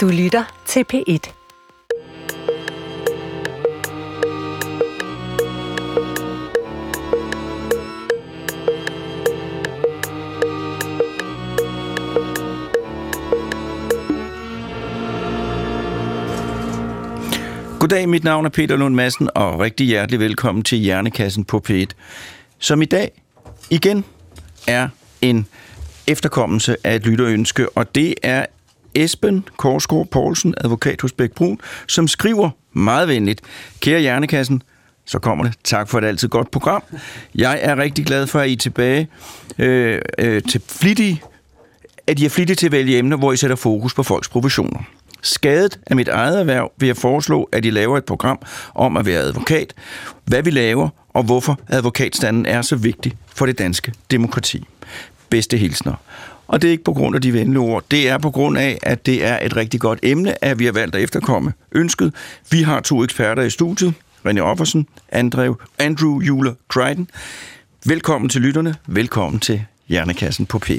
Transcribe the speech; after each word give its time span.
Du 0.00 0.08
lytter 0.08 0.62
til 0.66 0.84
P1. 0.92 1.32
Goddag, 17.78 18.08
mit 18.08 18.24
navn 18.24 18.46
er 18.46 18.48
Peter 18.48 18.76
Lund 18.76 18.94
Madsen, 18.94 19.28
og 19.34 19.60
rigtig 19.60 19.86
hjertelig 19.86 20.20
velkommen 20.20 20.64
til 20.64 20.78
Hjernekassen 20.78 21.44
på 21.44 21.62
P1, 21.68 21.86
som 22.58 22.82
i 22.82 22.84
dag 22.84 23.22
igen 23.70 24.04
er 24.68 24.88
en 25.20 25.46
efterkommelse 26.06 26.76
af 26.84 26.94
et 26.94 27.06
lytterønske, 27.06 27.68
og 27.76 27.94
det 27.94 28.14
er 28.22 28.46
Esben 28.94 29.44
Korsgaard 29.56 30.06
Poulsen, 30.06 30.54
advokat 30.56 31.00
hos 31.00 31.12
Bæk 31.12 31.32
Brun, 31.32 31.60
som 31.88 32.08
skriver 32.08 32.50
meget 32.72 33.08
venligt, 33.08 33.40
Kære 33.80 34.00
Hjernekassen, 34.00 34.62
så 35.04 35.18
kommer 35.18 35.44
det. 35.44 35.54
Tak 35.64 35.88
for 35.88 35.98
et 35.98 36.04
altid 36.04 36.28
godt 36.28 36.50
program. 36.50 36.82
Jeg 37.34 37.58
er 37.62 37.76
rigtig 37.76 38.06
glad 38.06 38.26
for, 38.26 38.40
at 38.40 38.48
I 38.48 38.52
er 38.52 38.56
tilbage 38.56 39.08
øh, 39.58 40.00
øh, 40.18 40.42
til 40.42 40.62
flittige, 40.68 41.22
at 42.06 42.20
I 42.20 42.24
er 42.24 42.28
flittige 42.28 42.56
til 42.56 42.66
at 42.66 42.72
vælge 42.72 42.98
emner, 42.98 43.16
hvor 43.16 43.32
I 43.32 43.36
sætter 43.36 43.56
fokus 43.56 43.94
på 43.94 44.02
folks 44.02 44.28
professioner. 44.28 44.80
Skadet 45.22 45.80
af 45.86 45.96
mit 45.96 46.08
eget 46.08 46.40
erhverv 46.40 46.72
vil 46.76 46.86
jeg 46.86 46.96
foreslå, 46.96 47.48
at 47.52 47.64
I 47.64 47.70
laver 47.70 47.98
et 47.98 48.04
program 48.04 48.38
om 48.74 48.96
at 48.96 49.06
være 49.06 49.20
advokat, 49.20 49.74
hvad 50.24 50.42
vi 50.42 50.50
laver, 50.50 50.88
og 51.14 51.22
hvorfor 51.22 51.60
advokatstanden 51.68 52.46
er 52.46 52.62
så 52.62 52.76
vigtig 52.76 53.16
for 53.34 53.46
det 53.46 53.58
danske 53.58 53.92
demokrati. 54.10 54.64
Bedste 55.30 55.56
hilsner. 55.56 55.94
Og 56.50 56.62
det 56.62 56.68
er 56.68 56.72
ikke 56.72 56.84
på 56.84 56.92
grund 56.92 57.16
af 57.16 57.22
de 57.22 57.32
venlige 57.32 57.58
ord. 57.58 57.84
Det 57.90 58.08
er 58.08 58.18
på 58.18 58.30
grund 58.30 58.58
af, 58.58 58.78
at 58.82 59.06
det 59.06 59.24
er 59.24 59.38
et 59.46 59.56
rigtig 59.56 59.80
godt 59.80 59.98
emne, 60.02 60.44
at 60.44 60.58
vi 60.58 60.64
har 60.64 60.72
valgt 60.72 60.94
at 60.94 61.02
efterkomme 61.02 61.52
ønsket. 61.72 62.14
Vi 62.50 62.62
har 62.62 62.80
to 62.80 63.04
eksperter 63.04 63.42
i 63.42 63.50
studiet. 63.50 63.94
René 64.26 64.40
Offersen, 64.40 64.86
Andrew, 65.12 65.54
Andrew 65.78 66.20
Juler 66.20 66.54
Dryden. 66.74 67.10
Velkommen 67.86 68.28
til 68.28 68.40
lytterne. 68.40 68.74
Velkommen 68.86 69.40
til 69.40 69.64
Hjernekassen 69.88 70.46
på 70.46 70.60
P1. 70.66 70.74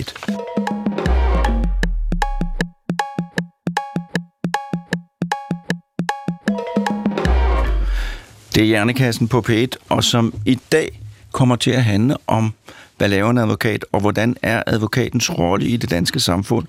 Det 8.55 8.61
er 8.61 8.65
Hjernekassen 8.65 9.27
på 9.27 9.43
P1, 9.49 9.67
og 9.89 10.03
som 10.03 10.33
i 10.45 10.59
dag 10.71 10.99
kommer 11.31 11.55
til 11.55 11.71
at 11.71 11.83
handle 11.83 12.17
om, 12.27 12.53
hvad 13.01 13.09
laver 13.09 13.29
en 13.29 13.37
advokat, 13.37 13.85
og 13.91 13.99
hvordan 14.01 14.35
er 14.41 14.63
advokatens 14.67 15.37
rolle 15.37 15.65
i 15.65 15.77
det 15.77 15.89
danske 15.89 16.19
samfund. 16.19 16.67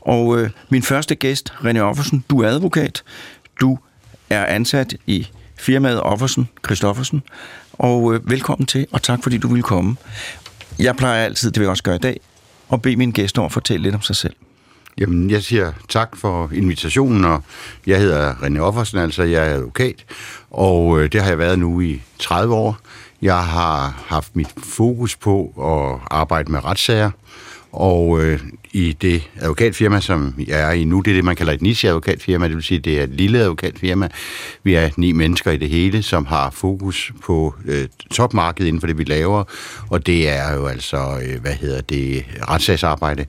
Og 0.00 0.38
øh, 0.38 0.50
min 0.68 0.82
første 0.82 1.14
gæst, 1.14 1.50
René 1.50 1.78
Offersen, 1.78 2.24
du 2.30 2.42
er 2.42 2.48
advokat. 2.48 3.02
Du 3.60 3.78
er 4.30 4.46
ansat 4.46 4.96
i 5.06 5.26
firmaet 5.56 6.00
Offersen 6.00 6.48
Christoffersen, 6.64 7.22
og 7.72 8.14
øh, 8.14 8.30
velkommen 8.30 8.66
til, 8.66 8.86
og 8.92 9.02
tak 9.02 9.22
fordi 9.22 9.38
du 9.38 9.48
ville 9.48 9.62
komme. 9.62 9.96
Jeg 10.78 10.96
plejer 10.96 11.24
altid, 11.24 11.50
det 11.50 11.60
vil 11.60 11.64
jeg 11.64 11.70
også 11.70 11.82
gøre 11.82 11.96
i 11.96 11.98
dag, 11.98 12.20
at 12.72 12.82
bede 12.82 12.96
mine 12.96 13.12
gæster 13.12 13.42
om 13.42 13.46
at 13.46 13.52
fortælle 13.52 13.82
lidt 13.82 13.94
om 13.94 14.02
sig 14.02 14.16
selv. 14.16 14.34
Jamen, 14.98 15.30
jeg 15.30 15.42
siger 15.42 15.72
tak 15.88 16.16
for 16.16 16.50
invitationen, 16.54 17.24
og 17.24 17.42
jeg 17.86 17.98
hedder 17.98 18.34
René 18.34 18.58
Offersen, 18.58 18.98
altså 18.98 19.22
jeg 19.22 19.50
er 19.50 19.54
advokat, 19.54 20.04
og 20.50 21.00
øh, 21.00 21.12
det 21.12 21.22
har 21.22 21.28
jeg 21.28 21.38
været 21.38 21.58
nu 21.58 21.80
i 21.80 22.02
30 22.18 22.54
år. 22.54 22.78
Jeg 23.22 23.44
har 23.44 24.04
haft 24.06 24.36
mit 24.36 24.54
fokus 24.58 25.16
på 25.16 25.52
at 25.58 26.08
arbejde 26.10 26.52
med 26.52 26.64
retssager, 26.64 27.10
og 27.72 28.20
øh, 28.20 28.40
i 28.72 28.92
det 28.92 29.30
advokatfirma, 29.40 30.00
som 30.00 30.34
jeg 30.46 30.60
er 30.60 30.72
i 30.72 30.84
nu, 30.84 31.00
det 31.00 31.10
er 31.10 31.14
det, 31.14 31.24
man 31.24 31.36
kalder 31.36 31.52
et 31.52 31.62
niche-advokatfirma, 31.62 32.48
det 32.48 32.54
vil 32.56 32.64
sige, 32.64 32.78
det 32.80 32.98
er 32.98 33.02
et 33.02 33.10
lille 33.10 33.38
advokatfirma. 33.38 34.08
Vi 34.62 34.74
er 34.74 34.90
ni 34.96 35.12
mennesker 35.12 35.50
i 35.50 35.56
det 35.56 35.68
hele, 35.68 36.02
som 36.02 36.26
har 36.26 36.50
fokus 36.50 37.12
på 37.22 37.54
øh, 37.64 37.88
topmarkedet 38.10 38.68
inden 38.68 38.80
for 38.80 38.86
det, 38.86 38.98
vi 38.98 39.04
laver, 39.04 39.44
og 39.90 40.06
det 40.06 40.28
er 40.28 40.54
jo 40.54 40.66
altså, 40.66 41.20
øh, 41.22 41.40
hvad 41.40 41.52
hedder 41.52 41.80
det, 41.80 42.24
retssagsarbejde. 42.48 43.26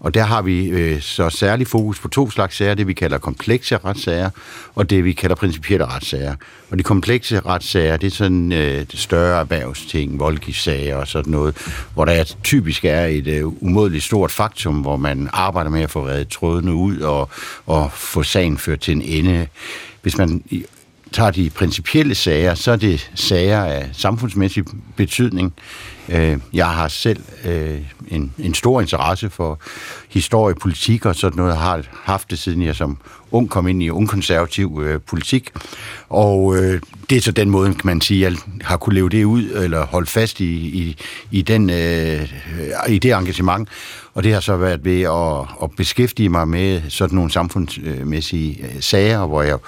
Og 0.00 0.14
der 0.14 0.22
har 0.22 0.42
vi 0.42 0.68
øh, 0.68 1.00
så 1.00 1.30
særlig 1.30 1.66
fokus 1.66 2.00
på 2.00 2.08
to 2.08 2.30
slags 2.30 2.56
sager, 2.56 2.74
det 2.74 2.86
vi 2.86 2.92
kalder 2.92 3.18
komplekse 3.18 3.76
retssager, 3.76 4.30
og 4.74 4.90
det 4.90 5.04
vi 5.04 5.12
kalder 5.12 5.36
principielle 5.36 5.86
retssager. 5.86 6.34
Og 6.70 6.78
de 6.78 6.82
komplekse 6.82 7.40
retssager, 7.40 7.96
det 7.96 8.06
er 8.06 8.10
sådan 8.10 8.52
øh, 8.52 8.84
større 8.94 9.40
erhvervsting, 9.40 10.18
voldgiftssager 10.18 10.96
og 10.96 11.08
sådan 11.08 11.30
noget, 11.30 11.56
hvor 11.94 12.04
der 12.04 12.24
typisk 12.42 12.84
er 12.84 13.04
et 13.04 13.26
øh, 13.26 13.62
umådeligt 13.62 14.04
stort 14.04 14.30
faktum, 14.30 14.79
hvor 14.80 14.96
man 14.96 15.28
arbejder 15.32 15.70
med 15.70 15.82
at 15.82 15.90
få 15.90 16.06
reddet 16.06 16.28
trådene 16.28 16.74
ud 16.74 16.98
og, 16.98 17.28
og 17.66 17.92
få 17.92 18.22
sagen 18.22 18.58
ført 18.58 18.80
til 18.80 18.96
en 18.96 19.02
ende. 19.02 19.46
Hvis 20.02 20.18
man 20.18 20.42
tager 21.12 21.30
de 21.30 21.50
principielle 21.50 22.14
sager, 22.14 22.54
så 22.54 22.72
er 22.72 22.76
det 22.76 23.10
sager 23.14 23.64
af 23.64 23.88
samfundsmæssig 23.92 24.64
betydning. 24.96 25.52
Øh, 26.08 26.38
jeg 26.52 26.66
har 26.66 26.88
selv 26.88 27.22
øh, 27.44 27.78
en, 28.08 28.32
en 28.38 28.54
stor 28.54 28.80
interesse 28.80 29.30
for 29.30 29.58
historie, 30.08 30.54
politik 30.54 31.06
og 31.06 31.16
sådan 31.16 31.36
noget. 31.36 31.50
Jeg 31.50 31.60
har 31.60 31.82
haft 32.04 32.30
det, 32.30 32.38
siden 32.38 32.62
jeg 32.62 32.76
som 32.76 32.98
ung 33.30 33.50
kom 33.50 33.68
ind 33.68 33.82
i 33.82 33.90
ungkonservativ 33.90 34.82
øh, 34.84 35.00
politik. 35.00 35.50
Og 36.08 36.56
øh, 36.56 36.80
det 37.10 37.16
er 37.16 37.20
så 37.20 37.32
den 37.32 37.50
måde, 37.50 37.74
kan 37.74 37.80
man 37.84 38.00
sige, 38.00 38.20
jeg 38.20 38.36
har 38.62 38.76
kunne 38.76 38.94
leve 38.94 39.08
det 39.08 39.24
ud, 39.24 39.42
eller 39.42 39.86
holde 39.86 40.06
fast 40.06 40.40
i, 40.40 40.54
i, 40.54 40.96
i, 41.30 41.42
den, 41.42 41.70
øh, 41.70 42.28
i 42.88 42.98
det 42.98 43.12
engagement. 43.12 43.68
Og 44.14 44.24
det 44.24 44.32
har 44.32 44.40
så 44.40 44.56
været 44.56 44.84
ved 44.84 45.02
at, 45.02 45.62
at 45.62 45.70
beskæftige 45.76 46.28
mig 46.28 46.48
med 46.48 46.82
sådan 46.88 47.14
nogle 47.14 47.30
samfundsmæssige 47.30 48.64
øh, 48.64 48.80
sager, 48.80 49.26
hvor 49.26 49.42
jeg, 49.42 49.58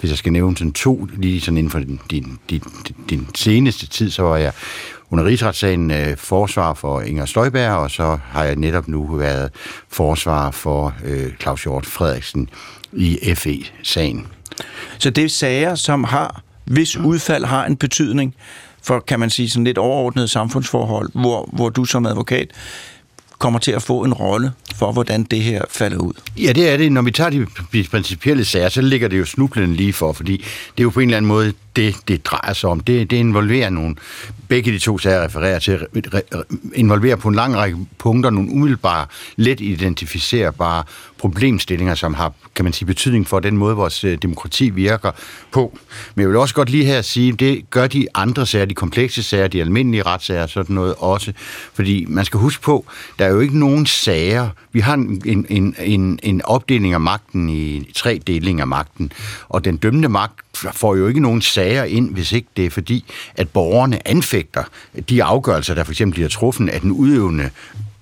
hvis 0.00 0.10
jeg 0.10 0.18
skal 0.18 0.32
nævne 0.32 0.56
sådan 0.56 0.72
to, 0.72 1.08
lige 1.16 1.40
sådan 1.40 1.58
inden 1.58 1.70
for 1.70 1.78
din, 1.78 2.00
din, 2.10 2.38
din, 2.50 2.62
din 3.10 3.28
seneste 3.34 3.86
tid, 3.86 4.10
så 4.10 4.22
var 4.22 4.36
jeg 4.36 4.52
under 5.10 5.24
rigsretssagen 5.24 5.90
øh, 5.90 6.16
forsvar 6.16 6.74
for 6.74 7.00
Inger 7.00 7.24
Støjberg, 7.24 7.72
og 7.72 7.90
så 7.90 8.18
har 8.24 8.44
jeg 8.44 8.56
netop 8.56 8.88
nu 8.88 9.16
været 9.16 9.50
forsvar 9.88 10.50
for 10.50 10.94
øh, 11.04 11.32
Claus 11.40 11.62
Hjort 11.62 11.86
Frederiksen 11.86 12.48
i 12.92 13.34
FE-sagen. 13.34 14.26
Så 14.98 15.10
det 15.10 15.24
er 15.24 15.28
sager, 15.28 15.74
som 15.74 16.04
har, 16.04 16.42
hvis 16.64 16.96
udfald 16.96 17.44
har 17.44 17.66
en 17.66 17.76
betydning 17.76 18.34
for, 18.82 19.00
kan 19.00 19.20
man 19.20 19.30
sige, 19.30 19.50
sådan 19.50 19.64
lidt 19.64 19.78
overordnet 19.78 20.30
samfundsforhold, 20.30 21.10
hvor, 21.14 21.48
hvor 21.52 21.68
du 21.68 21.84
som 21.84 22.06
advokat 22.06 22.50
kommer 23.42 23.58
til 23.58 23.74
at 23.76 23.82
få 23.82 24.04
en 24.06 24.14
rolle 24.14 24.52
for, 24.74 24.92
hvordan 24.92 25.22
det 25.22 25.42
her 25.42 25.62
falder 25.70 25.98
ud. 25.98 26.12
Ja, 26.36 26.52
det 26.52 26.70
er 26.70 26.76
det. 26.76 26.92
Når 26.92 27.02
vi 27.02 27.10
tager 27.10 27.30
de 27.30 27.46
principielle 27.90 28.44
sager, 28.44 28.68
så 28.68 28.82
ligger 28.82 29.08
det 29.08 29.18
jo 29.18 29.24
snublende 29.24 29.76
lige 29.76 29.92
for, 29.92 30.12
fordi 30.12 30.36
det 30.36 30.80
er 30.80 30.82
jo 30.82 30.90
på 30.90 31.00
en 31.00 31.08
eller 31.08 31.16
anden 31.16 31.28
måde 31.28 31.52
det, 31.76 31.96
det 32.08 32.26
drejer 32.26 32.52
sig 32.52 32.70
om. 32.70 32.80
Det, 32.80 33.10
det 33.10 33.16
involverer 33.16 33.70
nogle, 33.70 33.94
begge 34.48 34.72
de 34.72 34.78
to 34.78 34.98
sager 34.98 35.24
refererer 35.24 35.58
til, 35.58 35.86
involverer 36.74 37.16
på 37.16 37.28
en 37.28 37.34
lang 37.34 37.56
række 37.56 37.76
punkter 37.98 38.30
nogle 38.30 38.50
umiddelbare, 38.50 39.06
let 39.36 39.60
identificerbare 39.60 40.84
problemstillinger, 41.18 41.94
som 41.94 42.14
har, 42.14 42.32
kan 42.54 42.64
man 42.64 42.72
sige, 42.72 42.86
betydning 42.86 43.28
for 43.28 43.40
den 43.40 43.56
måde, 43.56 43.76
vores 43.76 44.04
øh, 44.04 44.18
demokrati 44.22 44.70
virker 44.70 45.10
på. 45.52 45.78
Men 46.14 46.22
jeg 46.22 46.28
vil 46.28 46.36
også 46.36 46.54
godt 46.54 46.70
lige 46.70 46.84
her 46.84 47.02
sige, 47.02 47.32
det 47.32 47.70
gør 47.70 47.86
de 47.86 48.06
andre 48.14 48.46
sager, 48.46 48.64
de 48.64 48.74
komplekse 48.74 49.22
sager, 49.22 49.48
de 49.48 49.60
almindelige 49.60 50.02
retssager, 50.02 50.46
sådan 50.46 50.74
noget 50.74 50.94
også. 50.98 51.32
Fordi 51.74 52.04
man 52.08 52.24
skal 52.24 52.40
huske 52.40 52.62
på, 52.62 52.86
der 53.18 53.24
er 53.24 53.30
jo 53.30 53.40
ikke 53.40 53.58
nogen 53.58 53.86
sager. 53.86 54.48
Vi 54.72 54.80
har 54.80 54.94
en, 54.94 55.46
en, 55.48 55.74
en, 55.78 56.18
en 56.22 56.42
opdeling 56.44 56.94
af 56.94 57.00
magten 57.00 57.48
i 57.48 57.92
tre 57.94 58.20
delinger 58.26 58.64
af 58.64 58.68
magten, 58.68 59.12
og 59.48 59.64
den 59.64 59.76
dømmende 59.76 60.08
magt 60.08 60.40
får 60.54 60.96
jo 60.96 61.08
ikke 61.08 61.20
nogen 61.20 61.42
sager 61.42 61.84
ind, 61.84 62.10
hvis 62.10 62.32
ikke 62.32 62.48
det 62.56 62.66
er 62.66 62.70
fordi, 62.70 63.04
at 63.34 63.48
borgerne 63.48 64.08
anfægter 64.08 64.64
de 65.08 65.24
afgørelser, 65.24 65.74
der 65.74 65.84
for 65.84 65.92
eksempel 65.92 66.14
bliver 66.14 66.28
truffet 66.28 66.68
af 66.68 66.80
den 66.80 66.92
udøvende 66.92 67.50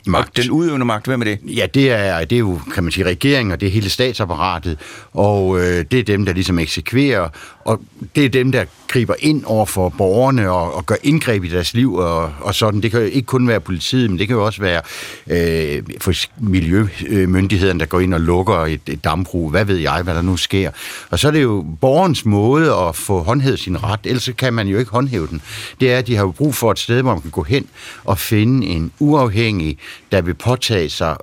magt. 0.06 0.38
Og 0.38 0.44
den 0.44 0.50
udøvende 0.50 0.87
magt, 0.87 1.06
hvem 1.06 1.21
er 1.21 1.25
det? 1.25 1.38
Ja, 1.43 1.66
det 1.75 1.91
er, 1.91 2.25
det 2.25 2.37
er 2.37 2.41
jo, 2.41 2.61
kan 2.75 2.84
man 2.84 2.93
sige, 2.93 3.05
regeringen, 3.05 3.53
og 3.53 3.61
det 3.61 3.66
er 3.66 3.71
hele 3.71 3.91
statsapparatet, 3.91 4.79
og 5.14 5.61
øh, 5.61 5.85
det 5.91 5.99
er 5.99 6.05
dem, 6.05 6.25
der 6.25 6.32
ligesom 6.32 6.58
eksekverer, 6.58 7.29
og 7.64 7.81
det 8.17 8.25
er 8.25 8.29
dem, 8.29 8.52
der 8.52 8.64
griber 8.88 9.14
ind 9.19 9.44
over 9.44 9.67
for 9.67 9.88
borgerne 9.88 10.50
og, 10.50 10.75
og 10.75 10.87
gør 10.87 10.94
indgreb 11.02 11.44
i 11.44 11.49
deres 11.49 11.75
liv 11.75 11.94
og, 11.94 12.32
og 12.41 12.55
sådan. 12.55 12.81
Det 12.81 12.91
kan 12.91 13.00
jo 13.00 13.06
ikke 13.06 13.26
kun 13.26 13.49
være 13.49 13.61
politiet, 13.61 14.11
men 14.11 14.19
det 14.19 14.26
kan 14.26 14.37
jo 14.37 14.44
også 14.44 14.62
være 14.62 14.82
øh, 15.26 15.82
for 16.00 16.12
miljømyndighederne, 16.41 17.81
der 17.81 17.87
går 17.87 18.00
ind 18.00 18.14
og 18.14 18.20
lukker 18.20 18.55
et, 18.55 18.81
et 18.87 19.05
dambrug. 19.05 19.50
Hvad 19.50 19.64
ved 19.64 19.76
jeg, 19.76 20.03
hvad 20.03 20.14
der 20.14 20.23
nu 20.23 20.37
sker. 20.37 20.70
Og 21.11 21.19
så 21.19 21.29
er 21.29 21.32
det 21.32 21.43
jo 21.43 21.67
borgerens 21.81 22.25
måde 22.25 22.75
at 22.75 22.96
få 22.96 23.23
håndhævet 23.23 23.58
sin 23.58 23.85
ret, 23.85 24.00
ellers 24.05 24.31
kan 24.38 24.55
man 24.55 24.69
jo 24.69 24.79
ikke 24.79 24.91
håndhæve 24.91 25.26
den. 25.26 25.43
Det 25.81 25.93
er, 25.93 25.99
at 25.99 26.06
de 26.06 26.17
har 26.17 26.25
jo 26.25 26.31
brug 26.31 26.55
for 26.55 26.70
et 26.70 26.79
sted, 26.79 27.03
hvor 27.03 27.12
man 27.12 27.23
kan 27.23 27.31
gå 27.31 27.43
hen 27.43 27.67
og 28.05 28.19
finde 28.19 28.67
en 28.67 28.93
uafhængig, 28.99 29.79
der 30.12 30.20
vil 30.20 30.34
påtage 30.34 30.88
sig 30.88 31.16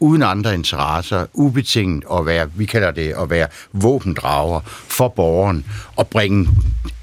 uden 0.00 0.22
andre 0.22 0.54
interesser, 0.54 1.26
ubetinget 1.32 2.04
at 2.12 2.26
være, 2.26 2.50
vi 2.54 2.64
kalder 2.64 2.90
det 2.90 3.14
at 3.22 3.30
være 3.30 3.48
våbendrager 3.72 4.60
for 4.66 5.08
borgeren 5.08 5.64
og 5.96 6.08
bringe 6.08 6.48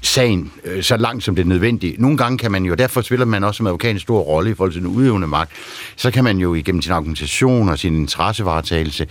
sagen 0.02 0.52
øh, 0.64 0.82
så 0.82 0.96
langt 0.96 1.24
som 1.24 1.34
det 1.34 1.42
er 1.42 1.46
nødvendigt. 1.46 2.00
Nogle 2.00 2.16
gange 2.16 2.38
kan 2.38 2.52
man 2.52 2.64
jo, 2.64 2.74
derfor 2.74 3.00
spiller 3.00 3.26
man 3.26 3.44
også 3.44 3.56
som 3.56 3.66
advokat 3.66 3.90
en 3.90 3.98
stor 3.98 4.20
rolle 4.20 4.50
i 4.50 4.54
forhold 4.54 4.72
til 4.72 4.82
den 4.82 4.90
udøvende 4.90 5.26
magt, 5.26 5.50
så 5.96 6.10
kan 6.10 6.24
man 6.24 6.38
jo 6.38 6.54
igennem 6.54 6.82
sin 6.82 6.92
argumentation 6.92 7.68
og 7.68 7.78
sin 7.78 7.94
interessevaretagelse 7.94 9.06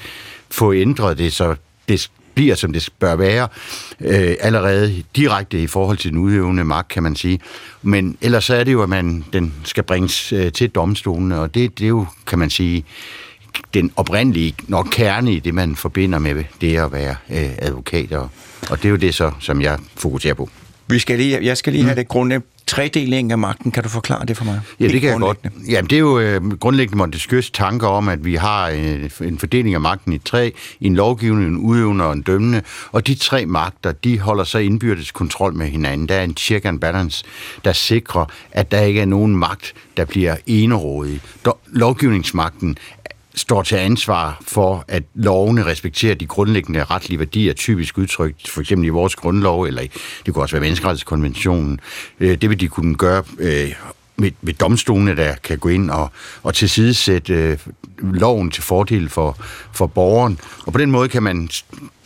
få 0.52 0.74
ændret 0.74 1.18
det, 1.18 1.34
så 1.34 1.56
det 1.90 2.10
bliver, 2.36 2.56
som 2.56 2.74
det 2.74 2.90
bør 3.00 3.16
være, 3.16 3.48
øh, 4.00 4.36
allerede 4.40 5.04
direkte 5.16 5.62
i 5.62 5.68
forhold 5.68 5.98
til 5.98 6.12
den 6.12 6.20
udøvende 6.20 6.64
magt, 6.64 6.88
kan 6.88 7.04
man 7.04 7.16
sige. 7.16 7.40
Men 7.82 8.18
ellers 8.22 8.46
så 8.46 8.56
er 8.56 8.64
det 8.64 8.72
jo, 8.72 8.84
at 8.84 8.90
man, 8.90 9.26
den 9.34 9.54
skal 9.64 9.84
bringes 9.84 10.34
øh, 10.34 10.52
til 10.52 10.70
domstolene, 10.70 11.40
og 11.40 11.56
det, 11.56 11.80
det 11.80 11.86
er 11.86 11.90
jo, 11.90 12.06
kan 12.28 12.40
man 12.40 12.50
sige, 12.50 12.86
den 13.74 13.92
oprindelige 13.96 14.56
nok 14.68 14.88
kerne 14.92 15.34
i 15.34 15.40
det, 15.40 15.54
man 15.54 15.76
forbinder 15.76 16.20
med 16.20 16.44
det 16.62 16.78
at 16.78 16.92
være 16.92 17.16
øh, 17.30 17.50
advokat, 17.58 18.12
og, 18.12 18.30
og 18.70 18.78
det 18.78 18.86
er 18.86 18.90
jo 18.90 18.96
det 18.96 19.16
så, 19.16 19.32
som 19.40 19.62
jeg 19.62 19.80
fokuserer 19.96 20.34
på. 20.34 20.50
Vi 20.88 21.00
skal 21.00 21.18
lige, 21.18 21.46
jeg 21.46 21.58
skal 21.58 21.74
lige 21.74 21.84
have 21.84 21.96
det 21.96 22.08
grunde 22.08 22.42
tredeling 22.68 23.32
af 23.32 23.38
magten. 23.38 23.72
Kan 23.72 23.84
du 23.84 23.90
forklare 23.90 24.26
det 24.26 24.38
for 24.38 24.46
mig? 24.46 24.62
Ja, 24.80 24.88
det 24.88 25.02
kan 25.02 25.10
jeg 25.10 25.20
godt. 25.20 25.38
Jamen, 25.68 25.90
det 25.90 25.96
er 25.96 26.00
jo 26.00 26.20
øh, 26.20 26.52
grundlæggende 26.52 27.04
Montesquieu's 27.04 27.50
tanker 27.54 27.88
om, 27.88 28.10
at 28.10 28.26
vi 28.26 28.36
har 28.36 28.70
øh, 28.70 29.10
en 29.22 29.40
fordeling 29.40 29.76
af 29.76 29.82
magten 29.82 30.14
i 30.14 30.18
tre, 30.18 30.54
en 30.82 30.96
lovgivende, 30.96 31.48
en 31.48 31.58
udøvende 31.58 32.06
og 32.06 32.14
en 32.14 32.22
dømmende, 32.22 32.62
og 32.92 33.08
de 33.08 33.16
tre 33.16 33.46
magter, 33.46 33.92
de 33.92 34.20
holder 34.20 34.44
så 34.44 34.58
indbyrdes 34.58 35.12
kontrol 35.12 35.54
med 35.54 35.68
hinanden. 35.68 36.08
Der 36.10 36.16
er 36.16 36.24
en 36.24 36.38
check 36.38 36.66
and 36.66 36.80
balance, 36.80 37.26
der 37.66 37.74
sikrer, 37.74 38.26
at 38.52 38.72
der 38.72 38.82
ikke 38.82 39.02
er 39.02 39.06
nogen 39.06 39.36
magt, 39.36 39.74
der 39.98 40.06
bliver 40.06 40.36
enerådig. 40.48 41.22
Lovgivningsmagten 41.68 42.78
står 43.36 43.62
til 43.64 43.76
ansvar 43.76 44.42
for, 44.48 44.86
at 44.88 45.04
lovene 45.16 45.66
respekterer 45.66 46.16
de 46.16 46.26
grundlæggende 46.26 46.84
retlige 46.84 47.20
værdier, 47.20 47.54
typisk 47.54 47.98
udtrykt 47.98 48.50
for 48.50 48.62
eksempel 48.62 48.86
i 48.86 48.90
vores 48.90 49.16
grundlov, 49.16 49.64
eller 49.64 49.82
det 50.26 50.34
kunne 50.34 50.44
også 50.44 50.56
være 50.56 50.62
menneskerettighedskonventionen. 50.62 51.80
Øh, 52.20 52.38
det 52.42 52.50
vil 52.50 52.60
de 52.60 52.68
kunne 52.68 52.96
gøre 52.96 53.24
øh, 53.40 53.74
med, 54.16 54.32
med 54.42 54.54
domstolene, 54.54 55.16
der 55.16 55.36
kan 55.36 55.58
gå 55.58 55.70
ind 55.70 55.90
og, 55.90 56.12
og 56.44 56.54
tilsidesætte 56.54 57.34
øh, 57.34 57.58
loven 57.98 58.52
til 58.52 58.64
fordel 58.64 59.10
for, 59.10 59.38
for 59.72 59.88
borgeren. 59.88 60.40
Og 60.66 60.74
på 60.74 60.80
den 60.80 60.92
måde 60.92 61.10
kan 61.10 61.24
man 61.24 61.50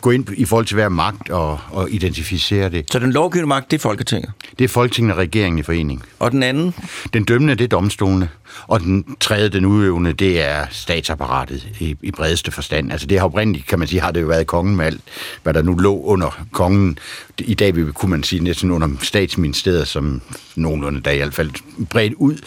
gå 0.01 0.11
ind 0.11 0.27
i 0.37 0.45
forhold 0.45 0.65
til 0.65 0.75
hver 0.75 0.89
magt 0.89 1.29
og, 1.29 1.59
og 1.71 1.91
identificere 1.91 2.69
det. 2.69 2.85
Så 2.91 2.99
den 2.99 3.11
lovgivende 3.11 3.47
magt, 3.47 3.71
det 3.71 3.77
er 3.77 3.81
Folketinget? 3.81 4.31
Det 4.59 4.65
er 4.65 4.69
Folketinget 4.69 5.13
og 5.13 5.17
regeringen 5.17 5.59
i 5.59 5.63
forening. 5.63 6.03
Og 6.19 6.31
den 6.31 6.43
anden? 6.43 6.73
Den 7.13 7.23
dømmende, 7.23 7.55
det 7.55 7.63
er 7.63 7.67
domstolene. 7.67 8.29
Og 8.67 8.79
den 8.79 9.15
tredje, 9.19 9.49
den 9.49 9.65
udøvende, 9.65 10.13
det 10.13 10.41
er 10.41 10.65
statsapparatet 10.71 11.67
i, 11.79 11.97
i 12.01 12.11
bredeste 12.11 12.51
forstand. 12.51 12.91
Altså 12.91 13.07
det 13.07 13.19
har 13.19 13.25
oprindeligt, 13.25 13.67
kan 13.67 13.79
man 13.79 13.87
sige, 13.87 14.01
har 14.01 14.11
det 14.11 14.21
jo 14.21 14.27
været 14.27 14.47
kongen 14.47 14.75
med 14.75 14.85
alt, 14.85 15.01
hvad 15.43 15.53
der 15.53 15.61
nu 15.61 15.73
lå 15.73 16.01
under 16.01 16.45
kongen. 16.51 16.99
I 17.37 17.53
dag 17.53 17.93
kunne 17.93 18.09
man 18.09 18.23
sige 18.23 18.43
næsten 18.43 18.71
under 18.71 18.87
statsministeriet, 19.01 19.87
som 19.87 20.21
nogenlunde 20.55 21.01
der 21.01 21.11
i 21.11 21.17
hvert 21.17 21.33
fald 21.33 21.51
bredt 21.89 22.13
ud, 22.13 22.37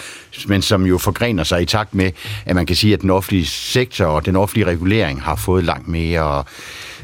men 0.46 0.62
som 0.62 0.87
jo 0.87 0.99
forgrener 0.99 1.44
sig 1.44 1.62
i 1.62 1.67
takt 1.67 1.94
med, 1.94 2.11
at 2.46 2.55
man 2.55 2.67
kan 2.67 2.76
sige, 2.76 2.94
at 2.94 3.00
den 3.00 3.11
offentlige 3.11 3.46
sektor 3.46 4.05
og 4.05 4.26
den 4.26 4.37
offentlige 4.37 4.67
regulering 4.67 5.23
har 5.23 5.37
fået 5.37 5.64
langt 5.64 5.88
mere 5.88 6.44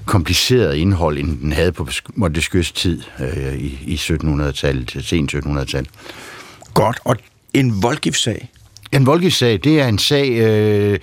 kompliceret 0.07 0.75
indhold, 0.77 1.19
end 1.19 1.39
den 1.39 1.53
havde 1.53 1.73
på 1.73 1.89
Montesquieu's 2.17 2.73
tid 2.73 3.03
øh, 3.21 3.55
i, 3.55 3.79
i 3.87 3.95
1700-tallet, 3.95 4.97
sent 5.01 5.35
1700-tallet. 5.35 5.91
Godt, 6.75 6.99
og 7.05 7.17
en 7.55 7.83
voldgiftssag? 7.83 8.51
En 8.93 9.07
voldgiftssag, 9.07 9.61
det 9.65 9.81
er 9.81 9.89
en 9.89 9.99
sag, 9.99 10.31
øh, 10.31 10.99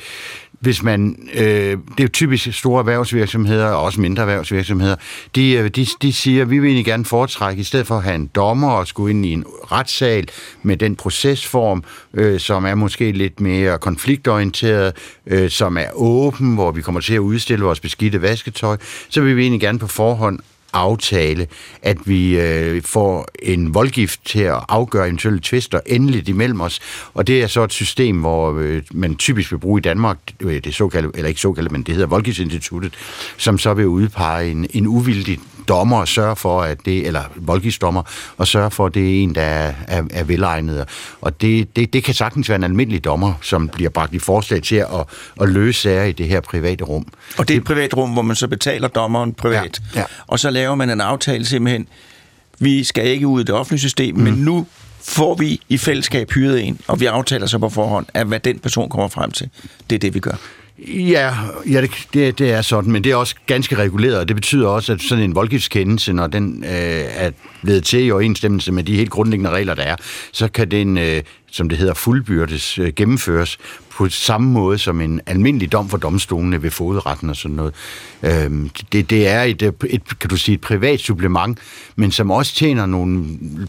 hvis 0.63 0.83
man, 0.83 1.29
øh, 1.33 1.77
det 1.97 2.03
er 2.03 2.07
typisk 2.07 2.53
store 2.53 2.79
erhvervsvirksomheder, 2.79 3.65
og 3.65 3.83
også 3.83 4.01
mindre 4.01 4.21
erhvervsvirksomheder, 4.21 4.95
de, 5.35 5.51
øh, 5.51 5.69
de, 5.69 5.87
de 6.01 6.13
siger, 6.13 6.45
vi 6.45 6.59
vil 6.59 6.67
egentlig 6.67 6.85
gerne 6.85 7.05
foretrække, 7.05 7.59
i 7.59 7.63
stedet 7.63 7.87
for 7.87 7.95
at 7.95 8.03
have 8.03 8.15
en 8.15 8.29
dommer 8.35 8.71
og 8.71 8.87
skulle 8.87 9.11
ind 9.11 9.25
i 9.25 9.33
en 9.33 9.45
retssal 9.71 10.27
med 10.63 10.77
den 10.77 10.95
procesform, 10.95 11.83
øh, 12.13 12.39
som 12.39 12.65
er 12.65 12.75
måske 12.75 13.11
lidt 13.11 13.39
mere 13.39 13.77
konfliktorienteret, 13.77 14.93
øh, 15.27 15.49
som 15.49 15.77
er 15.77 15.87
åben, 15.93 16.53
hvor 16.53 16.71
vi 16.71 16.81
kommer 16.81 17.01
til 17.01 17.13
at 17.13 17.19
udstille 17.19 17.65
vores 17.65 17.79
beskidte 17.79 18.21
vasketøj, 18.21 18.77
så 19.09 19.21
vil 19.21 19.37
vi 19.37 19.41
egentlig 19.41 19.61
gerne 19.61 19.79
på 19.79 19.87
forhånd 19.87 20.39
aftale, 20.73 21.47
at 21.81 21.97
vi 22.05 22.39
øh, 22.39 22.81
får 22.83 23.27
en 23.41 23.73
voldgift 23.73 24.19
til 24.25 24.41
at 24.41 24.59
afgøre 24.69 25.05
eventuelle 25.05 25.39
tvister 25.43 25.79
endeligt 25.85 26.29
imellem 26.29 26.61
os. 26.61 26.79
Og 27.13 27.27
det 27.27 27.43
er 27.43 27.47
så 27.47 27.63
et 27.63 27.73
system, 27.73 28.19
hvor 28.19 28.59
øh, 28.59 28.81
man 28.91 29.15
typisk 29.15 29.51
vil 29.51 29.57
bruge 29.57 29.79
i 29.79 29.81
Danmark, 29.81 30.17
øh, 30.39 30.63
det 30.63 30.75
såkaldte, 30.75 31.11
eller 31.15 31.29
ikke 31.29 31.41
såkaldte, 31.41 31.71
men 31.71 31.83
det 31.83 31.93
hedder 31.93 32.07
Voldgiftsinstituttet, 32.07 32.93
som 33.37 33.57
så 33.57 33.73
vil 33.73 33.87
udpege 33.87 34.51
en, 34.51 34.67
en 34.73 34.87
uvildig 34.87 35.39
dommer 35.67 35.97
og 35.97 36.07
sørge 36.07 36.35
for, 36.35 36.61
at 36.61 36.77
det, 36.85 37.07
eller 37.07 37.21
voldgiftsdommer, 37.35 38.03
og 38.37 38.47
sørge 38.47 38.71
for, 38.71 38.85
at 38.85 38.93
det 38.93 39.03
er 39.03 39.23
en, 39.23 39.35
der 39.35 39.41
er, 39.41 39.73
er, 39.87 40.03
er 40.11 40.23
velegnet. 40.23 40.85
Og 41.21 41.41
det, 41.41 41.75
det, 41.75 41.93
det 41.93 42.03
kan 42.03 42.13
sagtens 42.13 42.49
være 42.49 42.55
en 42.55 42.63
almindelig 42.63 43.03
dommer, 43.03 43.33
som 43.41 43.69
bliver 43.69 43.89
bragt 43.89 44.13
i 44.13 44.19
forslag 44.19 44.61
til 44.61 44.75
at, 44.75 44.87
at 45.41 45.49
løse 45.49 45.81
sager 45.81 46.03
i 46.03 46.11
det 46.11 46.27
her 46.27 46.41
private 46.41 46.83
rum. 46.83 47.07
Og 47.37 47.47
det 47.47 47.53
er 47.53 47.57
et 47.57 47.63
privat 47.65 47.97
rum, 47.97 48.09
hvor 48.09 48.21
man 48.21 48.35
så 48.35 48.47
betaler 48.47 48.87
dommeren 48.87 49.33
privat, 49.33 49.81
ja, 49.95 49.99
ja. 49.99 50.05
og 50.27 50.39
så 50.39 50.49
laver 50.49 50.62
man 50.75 50.89
en 50.89 51.01
aftale 51.01 51.45
simpelthen, 51.45 51.87
vi 52.59 52.83
skal 52.83 53.07
ikke 53.07 53.27
ud 53.27 53.41
i 53.41 53.43
det 53.43 53.55
offentlige 53.55 53.79
system, 53.79 54.15
mm. 54.15 54.21
men 54.21 54.33
nu 54.33 54.67
får 55.01 55.35
vi 55.35 55.61
i 55.69 55.77
fællesskab 55.77 56.31
hyret 56.31 56.63
en, 56.63 56.79
og 56.87 56.99
vi 56.99 57.05
aftaler 57.05 57.47
så 57.47 57.59
på 57.59 57.69
forhånd, 57.69 58.05
at 58.13 58.27
hvad 58.27 58.39
den 58.39 58.59
person 58.59 58.89
kommer 58.89 59.07
frem 59.07 59.31
til, 59.31 59.49
det 59.89 59.95
er 59.95 59.99
det, 59.99 60.13
vi 60.13 60.19
gør. 60.19 60.35
Ja, 60.87 61.33
ja 61.71 61.81
det, 61.81 61.91
det, 62.13 62.39
det 62.39 62.51
er 62.51 62.61
sådan, 62.61 62.91
men 62.91 63.03
det 63.03 63.11
er 63.11 63.15
også 63.15 63.35
ganske 63.45 63.75
reguleret, 63.75 64.17
og 64.17 64.27
det 64.27 64.35
betyder 64.35 64.67
også, 64.67 64.93
at 64.93 65.01
sådan 65.01 65.23
en 65.23 65.35
voldgiftskendelse, 65.35 66.13
når 66.13 66.27
den 66.27 66.63
øh, 66.63 67.05
er 67.15 67.31
blevet 67.63 67.83
til 67.83 68.05
i 68.05 68.11
overensstemmelse 68.11 68.71
med 68.71 68.83
de 68.83 68.95
helt 68.95 69.09
grundlæggende 69.09 69.49
regler, 69.49 69.73
der 69.73 69.83
er, 69.83 69.95
så 70.31 70.47
kan 70.47 70.71
den, 70.71 70.97
øh, 70.97 71.21
som 71.51 71.69
det 71.69 71.77
hedder, 71.77 71.93
fuldbyrdes 71.93 72.79
øh, 72.79 72.93
gennemføres 72.95 73.57
på 73.97 74.09
samme 74.09 74.51
måde 74.51 74.77
som 74.77 75.01
en 75.01 75.21
almindelig 75.25 75.71
dom 75.71 75.89
for 75.89 75.97
domstolene 75.97 76.63
ved 76.63 76.71
fodretten 76.71 77.29
og 77.29 77.35
sådan 77.35 77.55
noget. 77.55 77.73
Øhm, 78.23 78.69
det, 78.91 79.09
det 79.09 79.27
er 79.27 79.43
et, 79.43 79.61
et, 79.61 80.19
kan 80.19 80.29
du 80.29 80.37
sige, 80.37 80.55
et 80.55 80.61
privat 80.61 80.99
supplement, 80.99 81.59
men 81.95 82.11
som 82.11 82.31
også 82.31 82.55
tjener 82.55 82.85
nogle 82.85 83.25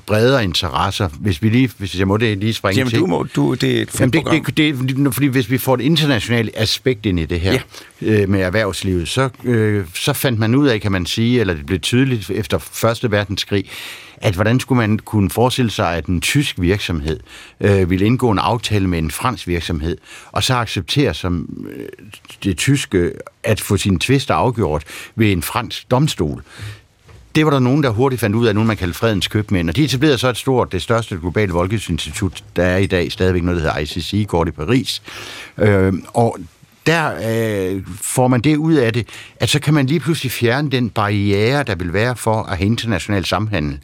bredere 0.06 0.44
interesser. 0.44 1.08
Hvis 1.20 1.42
vi 1.42 1.48
lige, 1.48 1.70
hvis 1.78 1.98
jeg 1.98 2.08
må 2.08 2.16
det 2.16 2.38
lige 2.38 2.54
springe 2.54 2.78
Jamen, 2.78 2.90
til. 2.90 2.98
Du 2.98 3.06
må, 3.06 3.26
du, 3.36 3.54
det 3.54 3.78
er 3.78 3.82
et 3.82 4.00
Jamen, 4.00 4.12
det, 4.12 4.56
det, 4.56 4.96
det, 4.98 5.14
fordi 5.14 5.26
hvis 5.26 5.50
vi 5.50 5.58
får 5.58 5.74
et 5.74 5.80
internationalt 5.80 6.50
aspekt 6.54 7.06
ind 7.06 7.20
i 7.20 7.24
det 7.24 7.40
her 7.40 7.58
ja. 8.02 8.22
øh, 8.22 8.28
med 8.28 8.40
erhvervslivet, 8.40 9.08
så, 9.08 9.28
øh, 9.44 9.84
så 9.94 10.12
fandt 10.12 10.38
man 10.38 10.54
ud 10.54 10.66
af, 10.66 10.80
kan 10.80 10.92
man 10.92 11.06
sige, 11.06 11.40
eller 11.40 11.54
det 11.54 11.66
blev 11.66 11.80
tydeligt 11.80 12.30
efter 12.30 12.58
Første 12.58 13.10
Verdenskrig, 13.10 13.64
at 14.24 14.34
hvordan 14.34 14.60
skulle 14.60 14.76
man 14.76 14.98
kunne 14.98 15.30
forestille 15.30 15.70
sig, 15.70 15.96
at 15.96 16.06
en 16.06 16.20
tysk 16.20 16.60
virksomhed 16.60 17.20
øh, 17.60 17.90
ville 17.90 18.06
indgå 18.06 18.30
en 18.30 18.38
aftale 18.38 18.88
med 18.88 18.98
en 18.98 19.10
fransk 19.10 19.46
virksomhed, 19.46 19.96
og 20.32 20.42
så 20.42 20.54
acceptere 20.54 21.14
som 21.14 21.48
øh, 21.70 21.88
det 22.44 22.56
tyske 22.56 23.12
at 23.42 23.60
få 23.60 23.76
sine 23.76 23.98
tvister 23.98 24.34
afgjort 24.34 24.84
ved 25.16 25.32
en 25.32 25.42
fransk 25.42 25.90
domstol 25.90 26.42
det 27.34 27.44
var 27.44 27.50
der 27.50 27.58
nogen, 27.58 27.82
der 27.82 27.90
hurtigt 27.90 28.20
fandt 28.20 28.36
ud 28.36 28.46
af, 28.46 28.54
nogen 28.54 28.66
man 28.66 28.76
kalder 28.76 28.94
fredens 28.94 29.28
købmænd. 29.28 29.68
Og 29.68 29.76
de 29.76 29.84
etablerede 29.84 30.18
så 30.18 30.28
et 30.28 30.36
stort, 30.36 30.72
det 30.72 30.82
største 30.82 31.16
globale 31.16 31.52
voldgiftsinstitut, 31.52 32.44
der 32.56 32.64
er 32.64 32.76
i 32.76 32.86
dag 32.86 33.12
stadigvæk 33.12 33.42
noget, 33.42 33.62
der 33.62 33.72
hedder 33.72 33.78
ICC, 33.78 34.26
går 34.28 34.46
i 34.46 34.50
Paris. 34.50 35.02
Øh, 35.58 35.92
og 36.14 36.38
der 36.86 37.12
øh, 37.74 37.82
får 38.02 38.28
man 38.28 38.40
det 38.40 38.56
ud 38.56 38.74
af 38.74 38.92
det, 38.92 39.08
at 39.36 39.48
så 39.48 39.60
kan 39.60 39.74
man 39.74 39.86
lige 39.86 40.00
pludselig 40.00 40.32
fjerne 40.32 40.70
den 40.70 40.90
barriere, 40.90 41.62
der 41.62 41.74
vil 41.74 41.92
være 41.92 42.16
for 42.16 42.42
at 42.42 42.56
have 42.56 42.66
international 42.66 43.24
samhandel. 43.24 43.78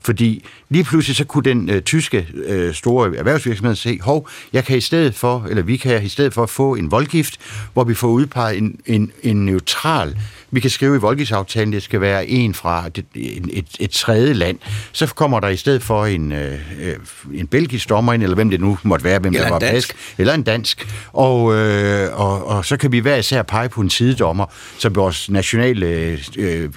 Fordi 0.00 0.44
lige 0.68 0.84
pludselig 0.84 1.16
så 1.16 1.24
kunne 1.24 1.44
den 1.44 1.70
øh, 1.70 1.82
tyske 1.82 2.26
øh, 2.34 2.74
store 2.74 3.16
erhvervsvirksomhed 3.16 3.76
se, 3.76 3.98
hov, 4.02 4.28
jeg 4.52 4.64
kan 4.64 4.76
i 4.76 4.80
stedet 4.80 5.14
for, 5.14 5.46
eller 5.50 5.62
vi 5.62 5.76
kan 5.76 6.02
i 6.02 6.08
stedet 6.08 6.34
for 6.34 6.46
få 6.46 6.74
en 6.74 6.90
voldgift, 6.90 7.38
hvor 7.72 7.84
vi 7.84 7.94
får 7.94 8.08
udpeget 8.08 8.58
en, 8.58 8.80
en, 8.86 9.12
en 9.22 9.44
neutral 9.44 10.16
vi 10.54 10.60
kan 10.60 10.70
skrive 10.70 10.96
i 10.96 10.98
voldgiftsaftalen, 10.98 11.72
det 11.72 11.82
skal 11.82 12.00
være 12.00 12.26
en 12.26 12.54
fra 12.54 12.86
et, 12.86 13.04
et, 13.14 13.66
et 13.80 13.90
tredje 13.90 14.32
land. 14.32 14.58
Så 14.92 15.06
kommer 15.06 15.40
der 15.40 15.48
i 15.48 15.56
stedet 15.56 15.82
for 15.82 16.06
en, 16.06 16.32
øh, 16.32 16.58
en 17.34 17.46
belgisk 17.46 17.88
dommer 17.88 18.12
ind, 18.12 18.22
eller 18.22 18.34
hvem 18.34 18.50
det 18.50 18.60
nu 18.60 18.78
måtte 18.82 19.04
være, 19.04 19.18
hvem 19.18 19.32
eller 19.34 19.44
der 19.44 19.52
var 19.52 19.58
dansk. 19.58 19.96
eller 20.18 20.34
en 20.34 20.42
dansk. 20.42 20.88
Og, 21.12 21.54
øh, 21.54 22.20
og, 22.20 22.43
og 22.44 22.64
så 22.64 22.76
kan 22.76 22.92
vi 22.92 22.98
hver 22.98 23.16
især 23.16 23.42
pege 23.42 23.68
på 23.68 23.80
en 23.80 23.90
sidedommer, 23.90 24.46
så 24.78 24.88
vores 24.88 25.30
nationale 25.30 25.86
øh, 25.86 26.18
øh, 26.38 26.70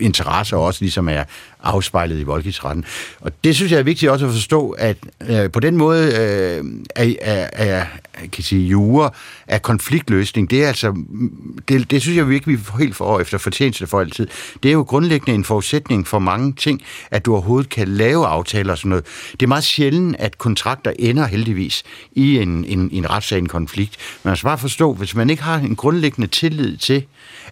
interesser 0.00 0.56
også 0.56 0.84
ligesom 0.84 1.08
er 1.08 1.24
afspejlet 1.62 2.20
i 2.20 2.22
voldgiftsretten. 2.22 2.84
Og 3.20 3.32
det 3.44 3.56
synes 3.56 3.72
jeg 3.72 3.78
er 3.78 3.82
vigtigt 3.82 4.12
også 4.12 4.26
at 4.26 4.32
forstå, 4.32 4.70
at 4.70 4.96
øh, 5.28 5.50
på 5.50 5.60
den 5.60 5.76
måde 5.76 6.04
øh, 6.04 6.64
er, 6.96 7.14
er, 7.20 7.48
er 7.52 7.86
kan 8.32 8.44
sige, 8.44 8.66
jure 8.66 9.10
af 9.48 9.62
konfliktløsning, 9.62 10.50
det 10.50 10.64
er 10.64 10.68
altså, 10.68 10.90
mm, 10.90 11.58
det, 11.68 11.90
det 11.90 12.02
synes 12.02 12.16
jeg 12.16 12.28
virkelig, 12.28 12.58
vi 12.58 12.64
får 12.64 12.78
helt 12.78 12.96
for 12.96 13.20
efter 13.20 13.38
fortjeneste 13.38 13.86
for 13.86 14.00
altid. 14.00 14.28
Det 14.62 14.68
er 14.68 14.72
jo 14.72 14.82
grundlæggende 14.82 15.34
en 15.34 15.44
forudsætning 15.44 16.06
for 16.06 16.18
mange 16.18 16.52
ting, 16.52 16.82
at 17.10 17.26
du 17.26 17.32
overhovedet 17.32 17.70
kan 17.70 17.88
lave 17.88 18.26
aftaler 18.26 18.72
og 18.72 18.78
sådan 18.78 18.88
noget. 18.88 19.04
Det 19.32 19.42
er 19.42 19.46
meget 19.46 19.64
sjældent, 19.64 20.16
at 20.18 20.38
kontrakter 20.38 20.92
ender 20.98 21.26
heldigvis 21.26 21.82
i 22.12 22.38
en, 22.38 22.64
en, 22.64 22.88
en 22.92 23.10
retssag, 23.10 23.38
en 23.38 23.48
konflikt. 23.48 23.96
Man 23.96 24.20
skal 24.20 24.30
altså 24.30 24.44
bare 24.44 24.58
forstå, 24.58 24.92
hvis 24.92 25.14
man 25.14 25.30
ikke 25.30 25.42
har 25.42 25.56
en 25.58 25.76
grundlæggende 25.76 26.28
tillid 26.28 26.76
til, 26.76 27.04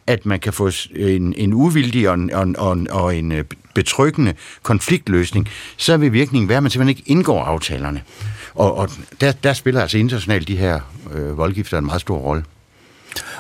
at 0.07 0.27
man 0.27 0.41
kan 0.41 0.53
få 0.53 0.71
en, 0.97 1.35
en 1.37 1.53
uvildig 1.53 2.09
og 2.09 2.15
en, 2.15 2.31
og, 2.35 2.55
og, 2.59 2.87
og 2.91 3.17
en 3.17 3.33
øh, 3.33 3.45
betryggende 3.79 4.35
konfliktløsning, 4.63 5.49
så 5.77 5.97
vil 5.97 6.13
virkningen 6.13 6.49
være, 6.49 6.57
at 6.57 6.63
man 6.63 6.71
simpelthen 6.71 6.99
ikke 6.99 7.11
indgår 7.11 7.45
aftalerne. 7.45 8.03
Og, 8.55 8.77
og 8.77 8.91
der, 9.21 9.33
der 9.33 9.53
spiller 9.53 9.81
altså 9.81 9.99
internationalt 9.99 10.49
de 10.49 10.57
her 10.57 10.81
øh, 11.15 11.39
voldgifter 11.39 11.79
en 11.79 11.87
meget 11.87 12.01
stor 12.01 12.19
rolle. 12.19 12.45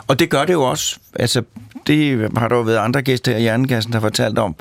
Og 0.06 0.18
det 0.18 0.30
gør 0.30 0.44
det 0.44 0.52
jo 0.52 0.62
også. 0.62 0.98
Altså, 1.14 1.42
det 1.86 2.30
har 2.36 2.48
der 2.48 2.56
jo 2.56 2.62
været 2.62 2.76
andre 2.76 3.02
gæster 3.02 3.32
her 3.32 3.38
i 3.38 3.44
Jernkassen, 3.44 3.92
der 3.92 3.98
har 3.98 4.06
fortalt 4.06 4.38
om, 4.38 4.56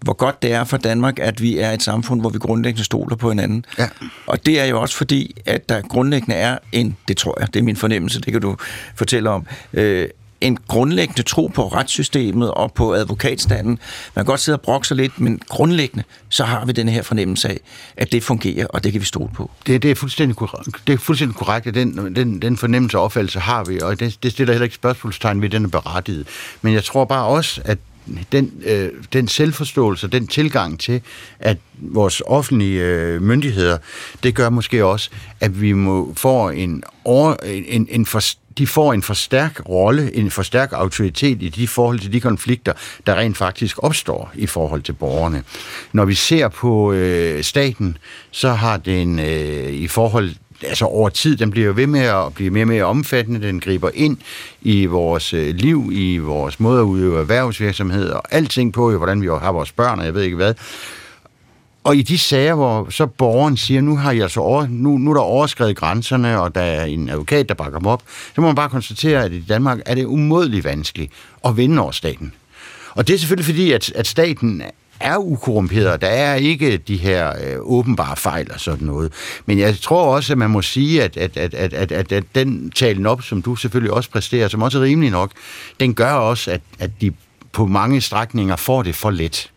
hvor 0.00 0.12
godt 0.12 0.42
det 0.42 0.52
er 0.52 0.64
for 0.64 0.76
Danmark, 0.76 1.18
at 1.18 1.42
vi 1.42 1.58
er 1.58 1.70
et 1.70 1.82
samfund, 1.82 2.20
hvor 2.20 2.30
vi 2.30 2.38
grundlæggende 2.38 2.84
stoler 2.84 3.16
på 3.16 3.28
hinanden. 3.28 3.64
Ja. 3.78 3.88
Og 4.26 4.46
det 4.46 4.60
er 4.60 4.64
jo 4.64 4.80
også 4.80 4.96
fordi, 4.96 5.36
at 5.46 5.68
der 5.68 5.80
grundlæggende 5.80 6.34
er 6.34 6.58
en, 6.72 6.96
det 7.08 7.16
tror 7.16 7.36
jeg, 7.40 7.54
det 7.54 7.60
er 7.60 7.64
min 7.64 7.76
fornemmelse, 7.76 8.20
det 8.20 8.32
kan 8.32 8.42
du 8.42 8.56
fortælle 8.96 9.30
om, 9.30 9.46
øh, 9.72 10.08
en 10.40 10.58
grundlæggende 10.68 11.22
tro 11.22 11.46
på 11.46 11.68
retssystemet 11.68 12.50
og 12.50 12.72
på 12.72 12.94
advokatstanden. 12.94 13.78
Man 14.14 14.24
kan 14.24 14.24
godt 14.24 14.40
sidde 14.40 14.56
og 14.56 14.60
brokke 14.60 14.88
sig 14.88 14.96
lidt, 14.96 15.20
men 15.20 15.40
grundlæggende, 15.48 16.04
så 16.28 16.44
har 16.44 16.64
vi 16.64 16.72
den 16.72 16.88
her 16.88 17.02
fornemmelse 17.02 17.48
af, 17.48 17.60
at 17.96 18.12
det 18.12 18.22
fungerer, 18.22 18.66
og 18.66 18.84
det 18.84 18.92
kan 18.92 19.00
vi 19.00 19.06
stole 19.06 19.30
på. 19.34 19.50
Det, 19.66 19.82
det, 19.82 19.90
er, 19.90 19.94
fuldstændig 19.94 20.36
korrekt, 20.36 20.86
det 20.86 20.92
er 20.92 20.98
fuldstændig 20.98 21.36
korrekt, 21.36 21.66
at 21.66 21.74
den, 21.74 22.16
den, 22.16 22.42
den 22.42 22.56
fornemmelse 22.56 22.98
og 22.98 23.04
opfattelse 23.04 23.40
har 23.40 23.64
vi, 23.64 23.80
og 23.80 24.00
det, 24.00 24.18
det 24.22 24.32
stiller 24.32 24.52
heller 24.52 24.64
ikke 24.64 24.74
spørgsmålstegn 24.74 25.42
ved, 25.42 25.48
den 25.48 25.64
er 25.64 25.68
berettiget. 25.68 26.26
Men 26.62 26.74
jeg 26.74 26.84
tror 26.84 27.04
bare 27.04 27.24
også, 27.24 27.60
at 27.64 27.78
den, 28.32 28.52
øh, 28.64 28.90
den 29.12 29.28
selvforståelse, 29.28 30.08
den 30.08 30.26
tilgang 30.26 30.80
til, 30.80 31.00
at 31.38 31.56
vores 31.78 32.22
offentlige 32.26 32.84
øh, 32.84 33.22
myndigheder, 33.22 33.78
det 34.22 34.34
gør 34.34 34.50
måske 34.50 34.84
også, 34.84 35.10
at 35.40 35.60
vi 35.60 35.72
må 35.72 36.14
få 36.16 36.48
en, 36.48 36.82
over, 37.04 37.36
en, 37.44 37.86
en 37.90 38.06
for, 38.06 38.20
de 38.58 38.66
får 38.66 38.92
en 38.92 39.02
for 39.02 39.14
stærk 39.14 39.60
rolle, 39.68 40.16
en 40.16 40.30
for 40.30 40.42
stærk 40.42 40.72
autoritet 40.72 41.42
i 41.42 41.48
de 41.48 41.68
forhold 41.68 41.98
til 41.98 42.12
de 42.12 42.20
konflikter, 42.20 42.72
der 43.06 43.14
rent 43.14 43.36
faktisk 43.36 43.76
opstår 43.82 44.32
i 44.34 44.46
forhold 44.46 44.82
til 44.82 44.92
borgerne. 44.92 45.42
Når 45.92 46.04
vi 46.04 46.14
ser 46.14 46.48
på 46.48 46.92
øh, 46.92 47.44
staten, 47.44 47.98
så 48.30 48.52
har 48.52 48.76
den 48.76 49.18
øh, 49.18 49.70
i 49.72 49.86
forhold 49.86 50.30
altså 50.62 50.84
over 50.84 51.08
tid, 51.08 51.36
den 51.36 51.50
bliver 51.50 51.72
ved 51.72 51.86
med 51.86 52.00
at 52.00 52.34
blive 52.34 52.50
mere 52.50 52.62
og 52.62 52.68
mere 52.68 52.84
omfattende, 52.84 53.46
den 53.46 53.60
griber 53.60 53.90
ind 53.94 54.16
i 54.62 54.86
vores 54.86 55.34
øh, 55.34 55.54
liv, 55.54 55.90
i 55.92 56.18
vores 56.18 56.60
måde 56.60 56.80
at 56.80 56.84
udøve 56.84 57.20
erhvervsvirksomhed, 57.20 58.10
og 58.10 58.22
alting 58.30 58.72
på, 58.72 58.96
hvordan 58.96 59.22
vi 59.22 59.26
har 59.26 59.52
vores 59.52 59.72
børn, 59.72 59.98
og 59.98 60.04
jeg 60.04 60.14
ved 60.14 60.22
ikke 60.22 60.36
hvad. 60.36 60.54
Og 61.88 61.96
i 61.96 62.02
de 62.02 62.18
sager, 62.18 62.54
hvor 62.54 62.86
så 62.90 63.06
borgeren 63.06 63.56
siger, 63.56 63.80
nu 63.80 63.96
har 63.96 64.12
jeg 64.12 64.30
så 64.30 64.40
over, 64.40 64.66
nu, 64.70 64.98
nu 64.98 65.10
er 65.10 65.14
der 65.14 65.20
overskrevet 65.20 65.76
grænserne, 65.76 66.40
og 66.40 66.54
der 66.54 66.60
er 66.60 66.84
en 66.84 67.08
advokat, 67.08 67.48
der 67.48 67.54
bakker 67.54 67.78
dem 67.78 67.86
op, 67.86 68.02
så 68.34 68.40
må 68.40 68.46
man 68.46 68.54
bare 68.54 68.68
konstatere, 68.68 69.24
at 69.24 69.32
i 69.32 69.40
Danmark 69.40 69.78
er 69.86 69.94
det 69.94 70.04
umådeligt 70.04 70.64
vanskeligt 70.64 71.12
at 71.44 71.56
vinde 71.56 71.82
over 71.82 71.90
staten. 71.90 72.34
Og 72.90 73.08
det 73.08 73.14
er 73.14 73.18
selvfølgelig 73.18 73.44
fordi, 73.44 73.72
at, 73.72 73.92
at 73.92 74.06
staten 74.06 74.62
er 75.00 75.16
ukorrumperet. 75.16 76.00
Der 76.00 76.06
er 76.06 76.34
ikke 76.34 76.76
de 76.76 76.96
her 76.96 77.28
øh, 77.28 77.56
åbenbare 77.60 78.16
fejl 78.16 78.52
og 78.52 78.60
sådan 78.60 78.86
noget. 78.86 79.12
Men 79.46 79.58
jeg 79.58 79.76
tror 79.78 80.14
også, 80.14 80.32
at 80.32 80.38
man 80.38 80.50
må 80.50 80.62
sige, 80.62 81.02
at, 81.02 81.16
at, 81.16 81.36
at, 81.36 81.54
at, 81.54 81.72
at, 81.72 81.92
at, 81.92 82.12
at 82.12 82.24
den 82.34 82.70
talen 82.70 83.06
op, 83.06 83.22
som 83.22 83.42
du 83.42 83.56
selvfølgelig 83.56 83.92
også 83.92 84.10
præsterer, 84.10 84.48
som 84.48 84.62
også 84.62 84.78
er 84.78 84.82
rimelig 84.82 85.10
nok, 85.10 85.30
den 85.80 85.94
gør 85.94 86.12
også, 86.12 86.50
at, 86.50 86.60
at 86.78 86.90
de 87.00 87.12
på 87.52 87.66
mange 87.66 88.00
strækninger 88.00 88.56
får 88.56 88.82
det 88.82 88.94
for 88.94 89.10
let. 89.10 89.50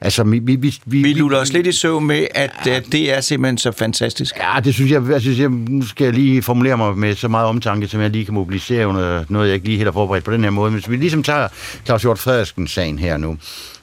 Altså, 0.00 0.24
vi, 0.24 0.38
vi, 0.38 0.56
vi, 0.56 0.78
vi, 0.84 1.02
vi 1.02 1.12
luller 1.12 1.38
os 1.38 1.52
lidt 1.52 1.66
i 1.66 1.72
søvn 1.72 2.06
med, 2.06 2.26
at, 2.34 2.50
ja, 2.66 2.76
at 2.76 2.84
det 2.92 3.16
er 3.16 3.20
simpelthen 3.20 3.58
så 3.58 3.72
fantastisk. 3.72 4.36
Ja, 4.36 4.60
det 4.60 4.74
synes 4.74 4.90
jeg, 4.90 5.02
jeg 5.10 5.20
synes, 5.20 5.38
jeg, 5.38 5.50
nu 5.50 5.86
skal 5.86 6.04
jeg 6.04 6.14
lige 6.14 6.42
formulere 6.42 6.76
mig 6.76 6.98
med 6.98 7.14
så 7.14 7.28
meget 7.28 7.46
omtanke, 7.46 7.88
som 7.88 8.00
jeg 8.00 8.10
lige 8.10 8.24
kan 8.24 8.34
mobilisere 8.34 8.86
under 8.86 9.24
noget, 9.28 9.46
jeg 9.46 9.54
ikke 9.54 9.66
lige 9.66 9.76
helt 9.76 9.86
har 9.86 9.92
forberedt 9.92 10.24
på 10.24 10.32
den 10.32 10.44
her 10.44 10.50
måde. 10.50 10.70
Men 10.70 10.80
hvis 10.80 10.90
vi 10.90 10.96
ligesom 10.96 11.22
tager 11.22 11.48
Claus 11.84 12.02
Hjort 12.02 12.18
Frederiksen-sagen 12.18 12.98
her 12.98 13.16
nu, 13.16 13.38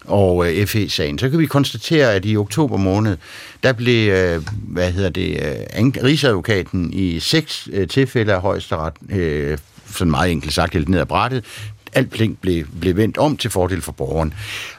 og 0.06 0.54
øh, 0.54 0.68
FE-sagen, 0.68 1.20
så 1.20 1.30
kan 1.30 1.40
vi 1.40 1.46
konstatere, 1.46 2.14
at 2.14 2.26
i 2.26 2.38
oktober 2.38 2.78
måned, 2.78 3.18
der 3.64 3.74
blev, 3.74 4.12
øh, 4.12 4.42
hvad 4.68 4.92
hedder 4.92 5.10
det, 5.10 5.30
øh, 5.30 6.04
Rigsadvokaten 6.04 6.94
i 6.94 7.20
seks 7.20 7.70
øh, 7.74 7.88
tilfælde 7.88 8.34
af 8.34 8.42
højesteret, 8.42 8.94
øh, 9.10 9.58
sådan 9.92 10.12
meget 10.12 10.32
enkelt 10.32 10.54
sagt, 10.54 10.74
helt 10.74 10.90
ned 10.90 11.00
ad 11.00 11.06
brættet, 11.06 11.46
alt 11.96 12.40
blev, 12.42 12.66
blev 12.82 12.98
vendt 12.98 13.18
om 13.18 13.38
til 13.38 13.52
fordel 13.52 13.82
for 13.82 13.92
borgeren. 13.92 14.34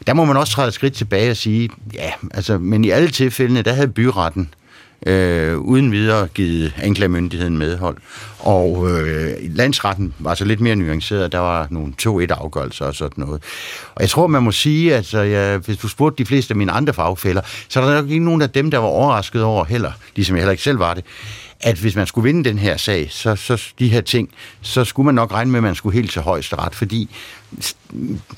Der 0.06 0.14
må 0.14 0.24
man 0.24 0.36
også 0.36 0.52
træde 0.52 0.68
et 0.68 0.74
skridt 0.74 0.94
tilbage 0.94 1.30
og 1.30 1.36
sige, 1.36 1.70
ja, 1.94 2.12
altså, 2.34 2.58
men 2.58 2.84
i 2.84 2.90
alle 2.90 3.08
tilfældene, 3.08 3.62
der 3.62 3.72
havde 3.72 3.88
byretten 3.88 4.48
øh, 5.06 5.58
uden 5.58 5.92
videre 5.92 6.28
givet 6.34 6.74
anklagemyndigheden 6.82 7.58
medhold. 7.58 7.96
Og 8.38 8.90
øh, 8.90 9.34
landsretten 9.40 10.14
var 10.18 10.34
så 10.34 10.44
lidt 10.44 10.60
mere 10.60 10.76
nuanceret. 10.76 11.32
Der 11.32 11.38
var 11.38 11.66
nogle 11.70 11.92
2-1-afgørelser 12.02 12.84
og 12.84 12.94
sådan 12.94 13.24
noget. 13.24 13.42
Og 13.94 14.00
jeg 14.00 14.10
tror, 14.10 14.26
man 14.26 14.42
må 14.42 14.52
sige, 14.52 14.90
at 14.90 14.96
altså, 14.96 15.18
ja, 15.18 15.56
hvis 15.56 15.76
du 15.76 15.88
spurgte 15.88 16.24
de 16.24 16.26
fleste 16.26 16.52
af 16.52 16.56
mine 16.56 16.72
andre 16.72 16.94
fagfælder, 16.94 17.40
så 17.68 17.80
er 17.80 17.84
der 17.86 18.02
nok 18.02 18.10
ikke 18.10 18.24
nogen 18.24 18.42
af 18.42 18.50
dem, 18.50 18.70
der 18.70 18.78
var 18.78 18.86
overrasket 18.86 19.42
over 19.42 19.64
heller, 19.64 19.92
ligesom 20.16 20.36
jeg 20.36 20.42
heller 20.42 20.52
ikke 20.52 20.62
selv 20.62 20.78
var 20.78 20.94
det, 20.94 21.04
at 21.60 21.78
hvis 21.78 21.96
man 21.96 22.06
skulle 22.06 22.24
vinde 22.24 22.48
den 22.48 22.58
her 22.58 22.76
sag, 22.76 23.08
så, 23.10 23.36
så 23.36 23.62
de 23.78 23.88
her 23.88 24.00
ting, 24.00 24.28
så 24.60 24.84
skulle 24.84 25.04
man 25.04 25.14
nok 25.14 25.32
regne 25.32 25.50
med, 25.50 25.58
at 25.58 25.62
man 25.62 25.74
skulle 25.74 25.94
helt 25.94 26.12
til 26.12 26.22
højesteret, 26.22 26.74
fordi 26.74 27.10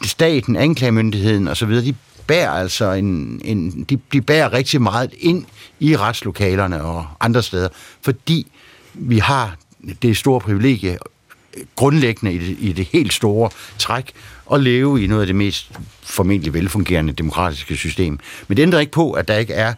staten, 0.05 0.57
anklagemyndigheden 0.57 1.49
osv., 1.49 1.71
de 1.71 1.95
bærer 2.27 2.51
altså 2.51 2.93
en, 2.93 3.41
en 3.45 3.87
de, 3.91 3.99
de 4.13 4.21
bærer 4.21 4.53
rigtig 4.53 4.83
meget 4.83 5.15
ind 5.19 5.45
i 5.81 5.97
retslokalerne 5.97 6.83
og 6.83 7.07
andre 7.21 7.43
steder, 7.43 7.69
fordi 8.03 8.47
vi 8.95 9.19
har 9.19 9.57
det 10.03 10.17
store 10.17 10.41
privilegie 10.41 10.99
grundlæggende 11.77 12.35
i 12.35 12.39
det, 12.39 12.57
i 12.61 12.73
det 12.73 12.89
helt 12.93 13.13
store 13.13 13.51
træk 13.79 14.13
at 14.53 14.61
leve 14.61 15.05
i 15.05 15.07
noget 15.07 15.21
af 15.21 15.27
det 15.27 15.37
mest 15.37 15.71
formentlig 16.03 16.55
velfungerende 16.55 17.13
demokratiske 17.13 17.77
system. 17.77 18.19
Men 18.49 18.57
det 18.57 18.63
ændrer 18.63 18.81
ikke 18.81 18.93
på, 18.93 19.13
at 19.13 19.29
der 19.29 19.37
ikke 19.37 19.55
er 19.55 19.75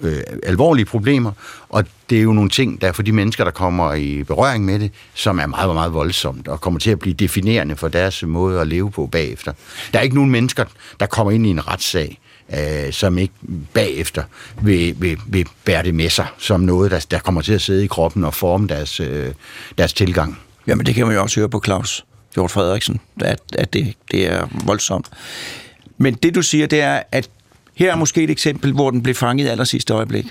øh, 0.00 0.22
alvorlige 0.42 0.84
problemer, 0.84 1.32
og 1.68 1.84
det 2.10 2.18
er 2.18 2.22
jo 2.22 2.32
nogle 2.32 2.50
ting, 2.50 2.80
der 2.80 2.92
for 2.92 3.02
de 3.02 3.12
mennesker, 3.12 3.44
der 3.44 3.50
kommer 3.50 3.94
i 3.94 4.22
berøring 4.22 4.64
med 4.64 4.78
det, 4.78 4.90
som 5.14 5.38
er 5.38 5.46
meget, 5.46 5.74
meget 5.74 5.92
voldsomt, 5.92 6.48
og 6.48 6.60
kommer 6.60 6.80
til 6.80 6.90
at 6.90 6.98
blive 6.98 7.14
definerende 7.14 7.76
for 7.76 7.88
deres 7.88 8.22
måde 8.22 8.60
at 8.60 8.66
leve 8.66 8.90
på 8.90 9.06
bagefter. 9.06 9.52
Der 9.92 9.98
er 9.98 10.02
ikke 10.02 10.14
nogen 10.14 10.30
mennesker, 10.30 10.64
der 11.00 11.06
kommer 11.06 11.30
ind 11.30 11.46
i 11.46 11.50
en 11.50 11.68
retssag, 11.68 12.18
øh, 12.52 12.92
som 12.92 13.18
ikke 13.18 13.34
bagefter 13.74 14.22
vil, 14.62 14.94
vil, 14.98 15.18
vil 15.26 15.46
bære 15.64 15.82
det 15.82 15.94
med 15.94 16.10
sig, 16.10 16.26
som 16.38 16.60
noget, 16.60 16.90
der, 16.90 17.06
der 17.10 17.18
kommer 17.18 17.40
til 17.40 17.52
at 17.52 17.62
sidde 17.62 17.84
i 17.84 17.86
kroppen 17.86 18.24
og 18.24 18.34
forme 18.34 18.66
deres, 18.68 19.00
øh, 19.00 19.32
deres 19.78 19.92
tilgang. 19.92 20.38
Jamen 20.66 20.86
det 20.86 20.94
kan 20.94 21.06
man 21.06 21.16
jo 21.16 21.22
også 21.22 21.40
høre 21.40 21.48
på 21.48 21.62
Claus 21.64 22.04
Hjort 22.34 22.50
Frederiksen, 22.50 23.00
at, 23.20 23.40
at 23.58 23.72
det, 23.72 23.94
det 24.10 24.26
er 24.26 24.48
voldsomt. 24.64 25.06
Men 25.98 26.14
det 26.14 26.34
du 26.34 26.42
siger, 26.42 26.66
det 26.66 26.80
er, 26.80 27.02
at 27.12 27.30
her 27.74 27.92
er 27.92 27.96
måske 27.96 28.22
et 28.22 28.30
eksempel, 28.30 28.72
hvor 28.72 28.90
den 28.90 29.02
blev 29.02 29.14
fanget 29.14 29.44
i 29.44 29.48
aller 29.48 29.64
sidste 29.64 29.94
øjeblik 29.94 30.26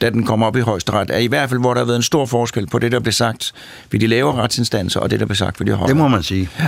da 0.00 0.10
den 0.10 0.24
kom 0.24 0.42
op 0.42 0.56
i 0.56 0.60
højesteret, 0.60 1.10
er 1.10 1.18
i 1.18 1.26
hvert 1.26 1.48
fald, 1.48 1.60
hvor 1.60 1.74
der 1.74 1.80
har 1.80 1.86
været 1.86 1.96
en 1.96 2.02
stor 2.02 2.26
forskel 2.26 2.66
på 2.66 2.78
det, 2.78 2.92
der 2.92 3.00
blev 3.00 3.12
sagt 3.12 3.52
ved 3.90 4.00
de 4.00 4.06
lavere 4.06 4.42
retsinstanser, 4.42 5.00
og 5.00 5.10
det, 5.10 5.20
der 5.20 5.26
blev 5.26 5.36
sagt 5.36 5.60
ved 5.60 5.66
de 5.66 5.72
højere. 5.72 5.88
Det 5.88 5.96
må 5.96 6.08
man 6.08 6.22
sige. 6.22 6.48
Ja. 6.58 6.66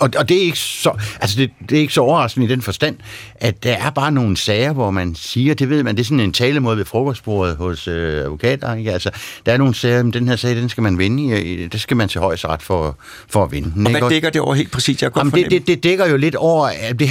Og, 0.00 0.10
og 0.16 0.28
det, 0.28 0.36
er 0.36 0.42
ikke 0.42 0.58
så, 0.58 0.92
altså 1.20 1.36
det, 1.40 1.50
det 1.70 1.76
er 1.76 1.80
ikke 1.80 1.94
så 1.94 2.00
overraskende 2.00 2.46
i 2.46 2.50
den 2.50 2.62
forstand, 2.62 2.96
at 3.34 3.64
der 3.64 3.72
er 3.72 3.90
bare 3.90 4.12
nogle 4.12 4.36
sager, 4.36 4.72
hvor 4.72 4.90
man 4.90 5.14
siger, 5.14 5.54
det 5.54 5.70
ved 5.70 5.82
man, 5.82 5.96
det 5.96 6.00
er 6.00 6.04
sådan 6.04 6.20
en 6.20 6.32
talemåde 6.32 6.76
ved 6.76 6.84
frokostbordet 6.84 7.56
hos 7.56 7.88
øh, 7.88 8.24
advokater. 8.24 8.74
Ikke? 8.74 8.92
Altså, 8.92 9.10
der 9.46 9.52
er 9.52 9.56
nogle 9.56 9.74
sager, 9.74 10.02
men 10.02 10.12
den 10.12 10.28
her 10.28 10.36
sag, 10.36 10.56
den 10.56 10.68
skal 10.68 10.82
man 10.82 10.98
vinde 10.98 11.42
i, 11.42 11.68
det 11.68 11.80
skal 11.80 11.96
man 11.96 12.08
til 12.08 12.20
højesteret 12.20 12.62
for, 12.62 12.96
for 13.28 13.44
at 13.44 13.52
vinde. 13.52 13.72
Og 13.86 13.90
hvad 13.90 14.10
dækker 14.10 14.30
det 14.30 14.40
over 14.40 14.54
helt 14.54 14.70
præcis? 14.70 15.02
Jeg 15.02 15.10
Jamen, 15.16 15.32
det, 15.32 15.50
det, 15.50 15.66
det, 15.66 15.84
dækker 15.84 16.06
jo 16.06 16.16
lidt 16.16 16.34
over, 16.34 16.66
at 16.80 16.98
det, 16.98 17.08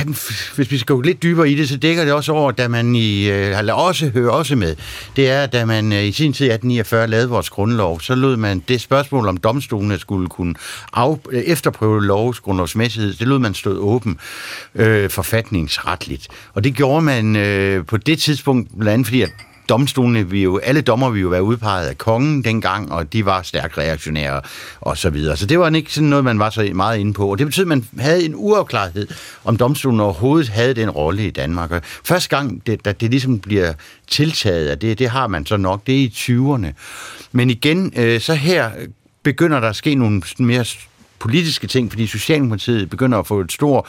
hvis 0.56 0.72
vi 0.72 0.78
skal 0.78 0.96
gå 0.96 1.02
lidt 1.02 1.24
dybere 1.24 1.50
i 1.50 1.56
det, 1.56 1.70
så 1.70 1.78
dækker 1.78 2.04
det 2.04 2.14
også 2.14 2.32
over, 2.32 2.52
da 2.52 2.68
man 2.68 2.96
i, 2.96 3.30
øh, 3.30 3.56
har 3.56 3.74
også 3.74 4.10
høre 4.10 4.32
også 4.32 4.56
med, 4.56 4.76
det 5.16 5.30
er, 5.30 5.46
da 5.46 5.66
man 5.66 5.94
øh, 5.94 6.04
i 6.04 6.12
sin 6.12 6.34
tid 6.34 6.46
1849 6.46 7.08
lavede 7.08 7.30
vores 7.30 7.50
grundlov, 7.50 8.02
så 8.02 8.16
lød 8.16 8.38
man 8.38 8.64
det 8.68 8.82
spørgsmål, 8.82 9.28
om 9.28 9.38
domstolene 9.38 10.00
skulle 10.00 10.30
kunne 10.30 10.56
af, 10.94 11.18
øh, 11.32 11.42
efterprøve 11.42 12.06
lovs 12.06 12.40
grundlovsmæssighed, 12.74 13.14
det 13.14 13.28
lød 13.28 13.40
man 13.40 13.54
stod 13.54 13.78
åben 13.78 14.18
øh, 14.76 15.10
forfatningsretligt. 15.10 16.28
Og 16.54 16.64
det 16.64 16.76
gjorde 16.76 17.02
man 17.02 17.36
øh, 17.36 17.86
på 17.86 17.98
det 17.98 18.20
tidspunkt, 18.20 18.70
blandt 18.70 18.94
andet 18.94 19.08
fordi, 19.08 19.22
at 19.22 19.32
domstolene, 19.70 20.30
vi 20.30 20.44
jo, 20.44 20.58
alle 20.58 20.82
dommer 20.82 21.10
vi 21.10 21.20
jo 21.20 21.30
være 21.30 21.44
udpeget 21.44 21.88
af 21.88 21.98
kongen 21.98 22.44
dengang, 22.44 22.92
og 22.92 23.14
de 23.14 23.26
var 23.26 23.42
stærkt 23.42 23.78
reaktionære 23.78 24.42
og 24.82 24.98
så 24.98 25.10
videre. 25.10 25.38
Så 25.38 25.46
det 25.46 25.60
var 25.60 25.70
ikke 25.70 25.94
sådan 25.94 26.10
noget, 26.10 26.26
man 26.26 26.40
var 26.40 26.50
så 26.50 26.70
meget 26.74 27.00
inde 27.00 27.14
på. 27.14 27.32
Og 27.32 27.38
det 27.38 27.48
betød, 27.48 27.64
at 27.64 27.68
man 27.68 27.86
havde 28.00 28.26
en 28.26 28.34
uafklarethed, 28.36 29.08
om 29.44 29.58
domstolen 29.58 30.00
overhovedet 30.00 30.50
havde 30.50 30.74
den 30.74 30.90
rolle 30.90 31.28
i 31.28 31.32
Danmark. 31.32 31.72
Og 31.72 31.82
første 32.06 32.30
gang, 32.30 32.68
det, 32.68 32.86
det, 32.86 33.02
det 33.02 33.10
ligesom 33.10 33.40
bliver 33.40 33.74
tiltaget 34.08 34.68
af 34.68 34.80
det, 34.80 35.00
det 35.00 35.10
har 35.10 35.28
man 35.28 35.46
så 35.46 35.58
nok, 35.58 35.88
det 35.88 35.96
er 35.96 36.00
i 36.00 36.14
20'erne. 36.14 36.74
Men 37.32 37.50
igen, 37.50 37.94
øh, 37.96 38.22
så 38.22 38.34
her 38.34 38.72
begynder 39.24 39.60
der 39.60 39.70
at 39.70 39.76
ske 39.76 39.96
nogle 39.96 40.22
mere 40.40 40.66
politiske 41.24 41.68
ting, 41.68 41.92
fordi 41.92 42.08
Socialdemokratiet 42.08 42.90
begynder 42.90 43.20
at 43.20 43.28
få 43.28 43.40
et 43.40 43.52
stor 43.52 43.88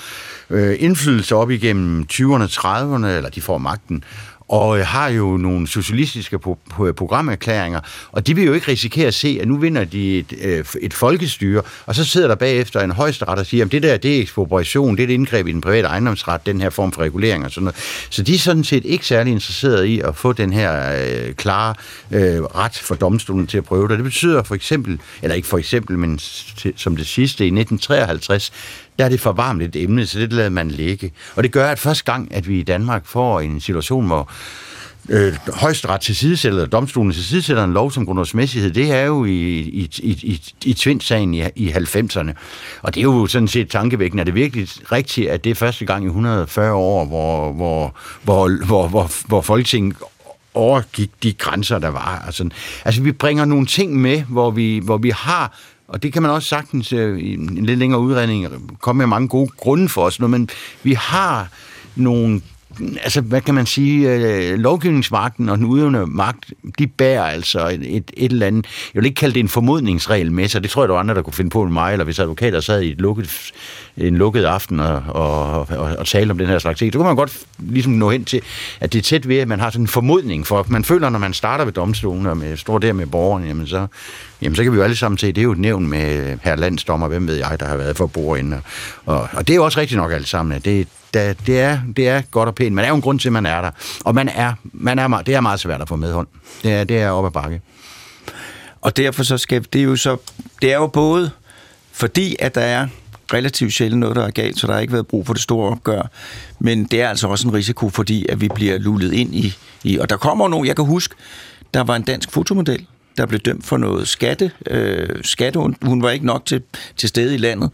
øh, 0.51 0.77
indflydelse 0.79 1.37
op 1.37 1.51
igennem 1.51 2.07
20'erne, 2.13 2.47
30'erne, 2.47 3.07
eller 3.07 3.31
de 3.35 3.41
får 3.41 3.59
magten 3.59 4.05
og 4.49 4.79
øh, 4.79 4.87
har 4.87 5.09
jo 5.09 5.37
nogle 5.37 5.69
socialistiske 5.69 6.39
pro- 6.39 6.93
programerklæringer, 6.93 7.81
og 8.13 8.27
de 8.27 8.35
vil 8.35 8.45
jo 8.45 8.53
ikke 8.53 8.69
risikere 8.69 9.07
at 9.07 9.15
se, 9.15 9.39
at 9.41 9.49
nu 9.49 9.57
vinder 9.57 9.85
de 9.85 10.19
et, 10.19 10.35
øh, 10.43 10.65
et 10.81 10.95
folkestyre, 10.95 11.63
og 11.87 11.95
så 11.95 12.05
sidder 12.05 12.29
der 12.29 12.35
bagefter 12.35 12.81
en 12.81 12.91
højesteret 12.91 13.39
og 13.39 13.47
siger, 13.47 13.65
at 13.65 13.73
det 13.73 13.83
der, 13.83 13.97
det 13.97 14.17
er 14.17 14.21
ekspropriation, 14.21 14.97
det 14.97 15.03
er 15.03 15.09
et 15.09 15.13
indgreb 15.13 15.47
i 15.47 15.53
den 15.53 15.61
private 15.61 15.89
ejendomsret, 15.89 16.47
den 16.47 16.61
her 16.61 16.71
form 16.71 16.93
for 16.93 17.03
regulering 17.03 17.45
og 17.45 17.51
sådan 17.51 17.65
noget. 17.65 17.77
Så 18.11 18.23
de 18.23 18.35
er 18.35 18.39
sådan 18.39 18.65
set 18.65 18.85
ikke 18.85 19.07
særlig 19.07 19.33
interesserede 19.33 19.89
i 19.89 20.01
at 20.01 20.17
få 20.17 20.33
den 20.33 20.53
her 20.53 21.03
øh, 21.05 21.35
klare 21.35 21.75
øh, 22.11 22.43
ret 22.43 22.79
for 22.79 22.95
domstolen 22.95 23.47
til 23.47 23.59
at 23.59 23.65
prøve 23.65 23.89
det. 23.89 23.99
Det 23.99 24.05
betyder 24.05 24.43
for 24.43 24.55
eksempel, 24.55 25.01
eller 25.23 25.35
ikke 25.35 25.49
for 25.49 25.59
eksempel, 25.59 25.99
men 25.99 26.19
som 26.77 26.97
det 26.97 27.07
sidste 27.07 27.45
i 27.45 27.49
1953, 27.49 28.53
der 28.99 29.05
er 29.05 29.09
det 29.09 29.21
for 29.21 29.33
varmt 29.33 29.63
et 29.63 29.77
emne, 29.77 30.07
så 30.07 30.19
det 30.19 30.33
lader 30.33 30.51
man 30.51 30.71
ligge. 30.71 31.13
Og 31.37 31.43
det 31.43 31.53
gør, 31.53 31.69
at 31.69 31.79
første 31.79 32.05
gang, 32.05 32.35
at 32.35 32.49
vi 32.49 32.59
i 32.59 32.63
Danmark 32.63 33.07
får 33.07 33.41
en 33.41 33.61
situation, 33.61 34.07
hvor 34.07 34.31
øh, 35.09 35.35
højesteret 35.55 36.01
til 36.01 36.17
sidesætter, 36.17 36.67
domstolen 36.67 37.13
til 37.13 37.25
sidesætter 37.25 37.65
en 37.65 37.73
lov 37.73 37.93
som 37.93 38.07
grundlovsmæssighed, 38.07 38.71
det 38.71 38.93
er 38.93 39.03
jo 39.03 39.25
i, 39.25 39.31
i, 39.31 39.91
i, 39.99 40.11
i, 40.11 40.41
i 40.65 40.75
Tvindsagen 40.75 41.35
i, 41.35 41.45
i 41.57 41.71
90'erne. 41.71 42.33
Og 42.83 42.95
det 42.95 43.01
er 43.01 43.05
jo 43.05 43.27
sådan 43.27 43.49
set 43.49 43.71
tankevækkende. 43.71 44.21
Er 44.21 44.25
det 44.25 44.35
virkelig 44.35 44.69
rigtigt, 44.93 45.31
at 45.31 45.45
det 45.45 45.51
er 45.51 45.55
første 45.55 45.85
gang 45.85 46.05
i 46.05 46.07
140 46.07 46.73
år, 46.73 47.05
hvor, 47.05 47.53
hvor, 47.53 47.95
hvor, 48.23 48.65
hvor, 48.67 48.89
hvor, 48.89 49.11
hvor 49.27 49.41
Folketinget 49.41 49.97
overgik 50.55 51.11
de 51.23 51.33
grænser, 51.33 51.79
der 51.79 51.89
var. 51.89 52.23
Altså, 52.27 52.49
altså 52.85 53.03
vi 53.03 53.13
bringer 53.13 53.45
nogle 53.45 53.67
ting 53.67 53.97
med, 53.97 54.23
hvor 54.23 54.51
vi, 54.51 54.81
hvor 54.85 54.99
vi 54.99 55.11
har 55.11 55.59
og 55.95 56.03
det 56.03 56.13
kan 56.13 56.23
man 56.23 56.31
også 56.31 56.49
sagtens 56.49 56.93
øh, 56.93 57.19
i 57.19 57.35
en 57.35 57.67
lidt 57.67 57.79
længere 57.79 58.01
udredning 58.01 58.47
komme 58.81 58.99
med 58.99 59.07
mange 59.07 59.29
gode 59.29 59.51
grunde 59.57 59.89
for 59.89 60.03
os, 60.03 60.21
men 60.21 60.49
vi 60.83 60.93
har 60.93 61.49
nogle 61.97 62.41
altså, 63.03 63.21
hvad 63.21 63.41
kan 63.41 63.55
man 63.55 63.67
sige, 63.67 64.11
øh, 64.11 64.59
lovgivningsmagten 64.59 65.49
og 65.49 65.59
den 65.59 65.67
udøvende 65.67 66.07
magt, 66.07 66.53
de 66.79 66.87
bærer 66.87 67.25
altså 67.25 67.69
et, 67.69 67.97
et, 67.97 68.11
et 68.17 68.33
eller 68.33 68.47
andet, 68.47 68.67
jeg 68.95 69.01
vil 69.01 69.07
ikke 69.07 69.19
kalde 69.19 69.35
det 69.35 69.41
en 69.41 69.49
formodningsregel 69.49 70.33
med 70.33 70.49
sig, 70.49 70.63
det 70.63 70.71
tror 70.71 70.83
jeg, 70.83 70.89
der 70.89 70.95
var 70.95 71.01
andre, 71.01 71.15
der 71.15 71.23
kunne 71.23 71.33
finde 71.33 71.51
på 71.51 71.65
mig, 71.65 71.93
eller 71.93 72.05
hvis 72.05 72.19
advokater 72.19 72.61
sad 72.61 72.83
i 72.83 72.91
et 72.91 73.01
lukket, 73.01 73.53
en 73.97 74.17
lukket 74.17 74.45
aften 74.45 74.81
og, 74.81 75.03
og, 75.09 75.51
og, 75.71 75.97
og 75.99 76.07
talte 76.07 76.31
om 76.31 76.39
den 76.39 76.47
her 76.47 76.59
slags 76.59 76.79
ting, 76.79 76.93
så 76.93 76.99
kunne 76.99 77.07
man 77.07 77.17
godt 77.17 77.39
ligesom 77.59 77.93
nå 77.93 78.11
hen 78.11 78.25
til, 78.25 78.41
at 78.81 78.93
det 78.93 78.99
er 78.99 79.03
tæt 79.03 79.29
ved, 79.29 79.39
at 79.39 79.49
man 79.49 79.61
har 79.61 79.71
sådan 79.71 79.85
en 79.85 79.89
formodning, 79.89 80.47
for 80.47 80.67
man 80.69 80.85
føler, 80.85 81.09
når 81.09 81.19
man 81.19 81.35
starter 81.35 81.65
ved 81.65 81.73
domstolen 81.73 82.27
og 82.27 82.37
med, 82.37 82.57
står 82.57 82.79
der 82.79 82.93
med 82.93 83.07
borgerne, 83.07 83.47
jamen 83.47 83.67
så, 83.67 83.87
jamen 84.43 84.57
så 84.57 84.63
kan 84.63 84.73
vi 84.73 84.77
jo 84.77 84.83
alle 84.83 84.97
sammen 84.97 85.19
se, 85.19 85.27
det 85.27 85.39
er 85.39 85.43
jo 85.43 85.53
et 85.53 85.59
nævn 85.59 85.87
med 85.87 86.39
herr 86.43 86.57
landsdommer, 86.57 87.09
hvem 87.09 87.27
ved 87.27 87.35
jeg, 87.35 87.57
der 87.61 87.67
har 87.67 87.77
været 87.77 87.97
for 87.97 88.07
bordende. 88.07 88.61
Og, 89.07 89.29
og 89.33 89.49
det 89.49 89.51
er 89.51 89.57
jo 89.57 89.65
også 89.65 89.81
rigtigt 89.81 89.99
nok 89.99 90.13
alt 90.13 90.29
sammen, 90.29 90.57
at 90.57 90.65
det, 90.65 90.89
der, 91.15 91.33
det, 91.33 91.61
er, 91.61 91.79
det 91.97 92.09
er 92.09 92.23
godt 92.31 92.49
og 92.49 92.55
pænt. 92.55 92.75
Men 92.75 92.79
der 92.79 92.85
er 92.85 92.89
jo 92.89 92.95
en 92.95 93.03
grund 93.03 93.19
til, 93.19 93.29
at 93.29 93.33
man 93.33 93.47
er 93.47 93.61
der. 93.61 93.71
Og 94.05 94.15
man 94.15 94.29
er, 94.29 94.53
man 94.73 94.99
er, 94.99 95.23
det 95.23 95.35
er 95.35 95.41
meget 95.41 95.61
svært 95.61 95.81
at 95.81 95.89
få 95.89 95.97
medhånd. 95.97 96.27
Det 96.63 96.73
er, 96.73 96.85
det 96.85 96.99
er 96.99 97.11
op 97.11 97.27
ad 97.27 97.31
bakke. 97.31 97.61
Og 98.81 98.97
derfor 98.97 99.23
så 99.23 99.39
skal 99.39 99.67
det 99.73 99.79
er 99.79 99.85
jo 99.85 99.97
så... 99.97 100.17
Det 100.63 100.73
er 100.73 100.77
jo 100.77 100.87
både 100.87 101.31
fordi, 101.93 102.37
at 102.39 102.55
der 102.55 102.61
er 102.61 102.87
relativt 103.33 103.73
sjældent 103.73 104.01
noget, 104.01 104.17
der 104.17 104.27
er 104.27 104.31
galt, 104.31 104.59
så 104.59 104.67
der 104.67 104.73
har 104.73 104.81
ikke 104.81 104.93
været 104.93 105.07
brug 105.07 105.27
for 105.27 105.33
det 105.33 105.43
store 105.43 105.71
opgør. 105.71 106.11
Men 106.59 106.85
det 106.85 107.03
er 107.03 107.09
altså 107.09 107.29
også 107.29 107.49
en 107.49 107.55
risiko, 107.55 107.89
fordi 107.89 108.27
at 108.29 108.41
vi 108.41 108.49
bliver 108.55 108.79
lullet 108.79 109.13
ind 109.13 109.35
i... 109.35 109.57
i 109.83 109.99
og 109.99 110.11
der 110.11 110.17
kommer 110.17 110.49
nogen, 110.49 110.67
jeg 110.67 110.77
kan 110.77 110.85
huske, 110.85 111.15
der 111.75 111.85
var 111.85 111.97
en 111.97 112.03
dansk 112.03 112.31
fotomodel, 112.31 112.87
der 113.17 113.27
blev 113.27 113.41
dømt 113.41 113.67
for 113.67 113.77
noget 113.77 114.09
skatte. 114.09 114.51
Øh, 114.67 115.09
skatte 115.23 115.61
hun, 115.61 115.77
hun 115.83 116.03
var 116.03 116.11
ikke 116.11 116.27
nok 116.27 116.47
til, 116.47 116.63
til 116.97 117.09
stede 117.09 117.35
i 117.35 117.39
landet 117.39 117.71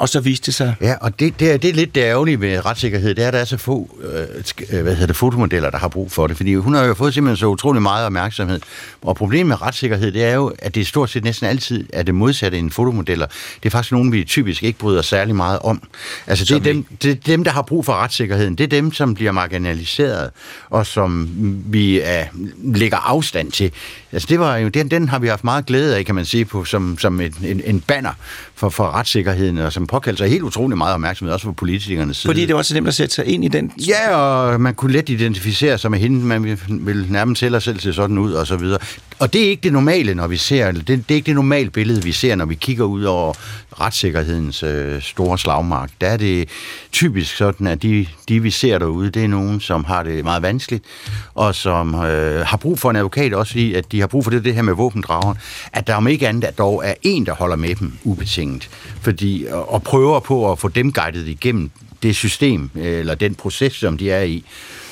og 0.00 0.08
så 0.08 0.20
viste 0.20 0.46
det 0.46 0.54
sig... 0.54 0.74
Ja, 0.80 0.94
og 1.00 1.20
det, 1.20 1.40
det, 1.40 1.52
er, 1.52 1.56
det 1.56 1.70
er 1.70 1.74
lidt 1.74 1.94
det 1.94 2.00
ærgerlige 2.00 2.36
med 2.36 2.66
retssikkerhed, 2.66 3.14
det 3.14 3.24
er, 3.24 3.28
at 3.28 3.34
der 3.34 3.40
er 3.40 3.44
så 3.44 3.56
få 3.56 3.96
øh, 4.02 4.82
hvad 4.82 4.92
hedder 4.92 5.06
det, 5.06 5.16
fotomodeller, 5.16 5.70
der 5.70 5.78
har 5.78 5.88
brug 5.88 6.12
for 6.12 6.26
det, 6.26 6.36
fordi 6.36 6.54
hun 6.54 6.74
har 6.74 6.84
jo 6.84 6.94
fået 6.94 7.14
simpelthen 7.14 7.36
så 7.36 7.46
utrolig 7.46 7.82
meget 7.82 8.06
opmærksomhed. 8.06 8.60
Og 9.02 9.16
problemet 9.16 9.46
med 9.46 9.62
retssikkerhed, 9.62 10.12
det 10.12 10.24
er 10.24 10.34
jo, 10.34 10.52
at 10.58 10.74
det 10.74 10.86
stort 10.86 11.10
set 11.10 11.24
næsten 11.24 11.46
altid 11.46 11.86
er 11.92 12.02
det 12.02 12.14
modsatte 12.14 12.58
end 12.58 12.70
fotomodeller. 12.70 13.26
Det 13.62 13.66
er 13.66 13.70
faktisk 13.70 13.92
nogen, 13.92 14.12
vi 14.12 14.24
typisk 14.24 14.62
ikke 14.62 14.78
bryder 14.78 15.02
særlig 15.02 15.36
meget 15.36 15.58
om. 15.58 15.82
Altså, 16.26 16.44
det 16.44 16.56
er, 16.56 16.72
dem, 16.72 16.84
det 17.02 17.10
er 17.10 17.14
dem, 17.14 17.44
der 17.44 17.50
har 17.50 17.62
brug 17.62 17.84
for 17.84 17.92
retssikkerheden. 17.92 18.54
Det 18.54 18.64
er 18.64 18.68
dem, 18.68 18.92
som 18.92 19.14
bliver 19.14 19.32
marginaliseret, 19.32 20.30
og 20.70 20.86
som 20.86 21.28
vi 21.66 22.00
er, 22.00 22.24
lægger 22.64 22.98
afstand 22.98 23.52
til. 23.52 23.72
Altså, 24.12 24.26
det 24.30 24.40
var 24.40 24.56
jo, 24.56 24.68
den, 24.68 24.90
den 24.90 25.08
har 25.08 25.18
vi 25.18 25.28
haft 25.28 25.44
meget 25.44 25.66
glæde 25.66 25.96
af, 25.96 26.06
kan 26.06 26.14
man 26.14 26.24
sige, 26.24 26.44
på, 26.44 26.64
som, 26.64 26.98
som 26.98 27.20
en, 27.20 27.34
en, 27.44 27.62
en 27.64 27.80
banner 27.80 28.12
for, 28.54 28.68
for 28.68 28.84
retssikkerheden, 28.84 29.58
og 29.58 29.72
som 29.72 29.86
påkaldte 29.86 30.18
sig 30.18 30.30
helt 30.30 30.42
utrolig 30.42 30.78
meget 30.78 30.94
opmærksomhed, 30.94 31.34
også 31.34 31.46
fra 31.46 31.52
politikernes 31.52 32.16
side. 32.16 32.28
Fordi 32.28 32.46
det 32.46 32.54
var 32.54 32.62
så 32.62 32.74
nemt 32.74 32.88
at 32.88 32.94
sætte 32.94 33.14
sig 33.14 33.26
ind 33.26 33.44
i 33.44 33.48
den... 33.48 33.72
Ja, 33.88 34.16
og 34.16 34.60
man 34.60 34.74
kunne 34.74 34.92
let 34.92 35.08
identificere 35.08 35.78
sig 35.78 35.90
med 35.90 35.98
hende, 35.98 36.26
man 36.26 36.58
vil 36.68 37.06
nærmest 37.10 37.42
heller 37.42 37.58
selv 37.58 37.80
se 37.80 37.92
sådan 37.92 38.18
ud, 38.18 38.32
og 38.32 38.46
så 38.46 38.56
videre. 38.56 38.78
Og 39.18 39.32
det 39.32 39.44
er 39.44 39.48
ikke 39.48 39.62
det 39.62 39.72
normale, 39.72 40.14
når 40.14 40.26
vi 40.26 40.36
ser, 40.36 40.72
det, 40.72 40.86
det 40.86 41.04
er 41.08 41.14
ikke 41.14 41.26
det 41.26 41.34
normale 41.34 41.70
billede, 41.70 42.02
vi 42.02 42.12
ser, 42.12 42.34
når 42.34 42.44
vi 42.44 42.54
kigger 42.54 42.84
ud 42.84 43.02
over 43.02 43.34
retssikkerhedens 43.80 44.62
øh, 44.62 45.02
store 45.02 45.38
slagmark. 45.38 45.90
Der 46.00 46.06
er 46.06 46.16
det 46.16 46.48
typisk 46.92 47.36
sådan, 47.36 47.66
at 47.66 47.82
de, 47.82 48.06
de, 48.28 48.42
vi 48.42 48.50
ser 48.50 48.78
derude, 48.78 49.10
det 49.10 49.24
er 49.24 49.28
nogen, 49.28 49.60
som 49.60 49.84
har 49.84 50.02
det 50.02 50.24
meget 50.24 50.42
vanskeligt, 50.42 50.84
og 51.34 51.54
som 51.54 51.94
øh, 51.94 52.46
har 52.46 52.56
brug 52.56 52.78
for 52.78 52.90
en 52.90 52.96
advokat, 52.96 53.34
også 53.34 53.52
fordi, 53.52 53.74
at 53.74 53.92
de 53.92 53.99
har 54.00 54.06
brug 54.06 54.24
for 54.24 54.30
det, 54.30 54.44
det 54.44 54.54
her 54.54 54.62
med 54.62 54.72
våbendrageren, 54.72 55.38
at 55.72 55.86
der 55.86 55.94
om 55.94 56.08
ikke 56.08 56.28
andet, 56.28 56.44
at 56.44 56.58
dog 56.58 56.82
er 56.84 56.94
en, 57.02 57.26
der 57.26 57.32
holder 57.32 57.56
med 57.56 57.74
dem 57.74 57.92
ubetinget, 58.04 58.70
fordi, 59.00 59.46
og, 59.50 59.72
og 59.72 59.82
prøver 59.82 60.20
på 60.20 60.52
at 60.52 60.58
få 60.58 60.68
dem 60.68 60.92
guidet 60.92 61.28
igennem 61.28 61.70
det 62.02 62.16
system, 62.16 62.70
øh, 62.74 62.98
eller 62.98 63.14
den 63.14 63.34
proces, 63.34 63.72
som 63.72 63.98
de 63.98 64.10
er 64.10 64.22
i, 64.22 64.44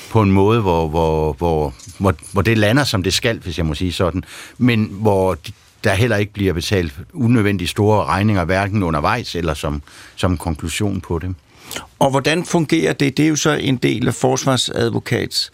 på 0.09 0.21
en 0.21 0.31
måde, 0.31 0.61
hvor, 0.61 0.87
hvor, 0.87 1.33
hvor, 1.33 1.73
hvor, 1.97 2.15
hvor 2.31 2.41
det 2.41 2.57
lander, 2.57 2.83
som 2.83 3.03
det 3.03 3.13
skal, 3.13 3.39
hvis 3.39 3.57
jeg 3.57 3.65
må 3.65 3.73
sige 3.73 3.93
sådan, 3.93 4.23
men 4.57 4.87
hvor 4.91 5.37
der 5.83 5.93
heller 5.93 6.17
ikke 6.17 6.33
bliver 6.33 6.53
betalt 6.53 6.93
unødvendigt 7.13 7.69
store 7.69 8.05
regninger, 8.05 8.45
hverken 8.45 8.83
undervejs 8.83 9.35
eller 9.35 9.53
som, 9.53 9.81
som 10.15 10.37
konklusion 10.37 11.01
på 11.01 11.19
det. 11.19 11.35
Og 11.99 12.11
hvordan 12.11 12.45
fungerer 12.45 12.93
det? 12.93 13.17
Det 13.17 13.25
er 13.25 13.29
jo 13.29 13.35
så 13.35 13.51
en 13.51 13.77
del 13.77 14.07
af 14.07 14.13
forsvarsadvokats 14.13 15.51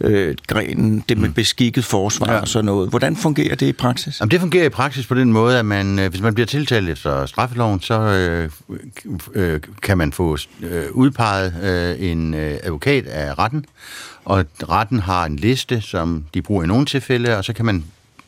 øh, 0.00 0.34
grenen, 0.46 1.04
det 1.08 1.18
med 1.18 1.28
mm. 1.28 1.34
beskikket 1.34 1.84
forsvar 1.84 2.32
ja. 2.32 2.40
og 2.40 2.48
sådan 2.48 2.64
noget. 2.64 2.90
Hvordan 2.90 3.16
fungerer 3.16 3.54
det 3.54 3.66
i 3.66 3.72
praksis? 3.72 4.20
Jamen, 4.20 4.30
det 4.30 4.40
fungerer 4.40 4.64
i 4.64 4.68
praksis 4.68 5.06
på 5.06 5.14
den 5.14 5.32
måde, 5.32 5.58
at 5.58 5.66
man, 5.66 5.98
øh, 5.98 6.10
hvis 6.10 6.20
man 6.20 6.34
bliver 6.34 6.46
tiltalt 6.46 6.88
efter 6.88 7.26
straffeloven, 7.26 7.80
så 7.80 8.00
øh, 8.00 8.50
øh, 9.34 9.60
kan 9.82 9.98
man 9.98 10.12
få 10.12 10.38
øh, 10.62 10.84
udpeget 10.92 11.54
øh, 11.62 12.10
en 12.10 12.34
øh, 12.34 12.58
advokat 12.62 13.06
af 13.06 13.38
retten, 13.38 13.64
og 14.24 14.44
retten 14.68 14.98
har 14.98 15.24
en 15.24 15.36
liste, 15.36 15.80
som 15.80 16.24
de 16.34 16.42
bruger 16.42 16.64
i 16.64 16.66
nogle 16.66 16.86
tilfælde, 16.86 17.36
og 17.36 17.44
så 17.44 17.52
kan 17.52 17.64
man 17.64 17.84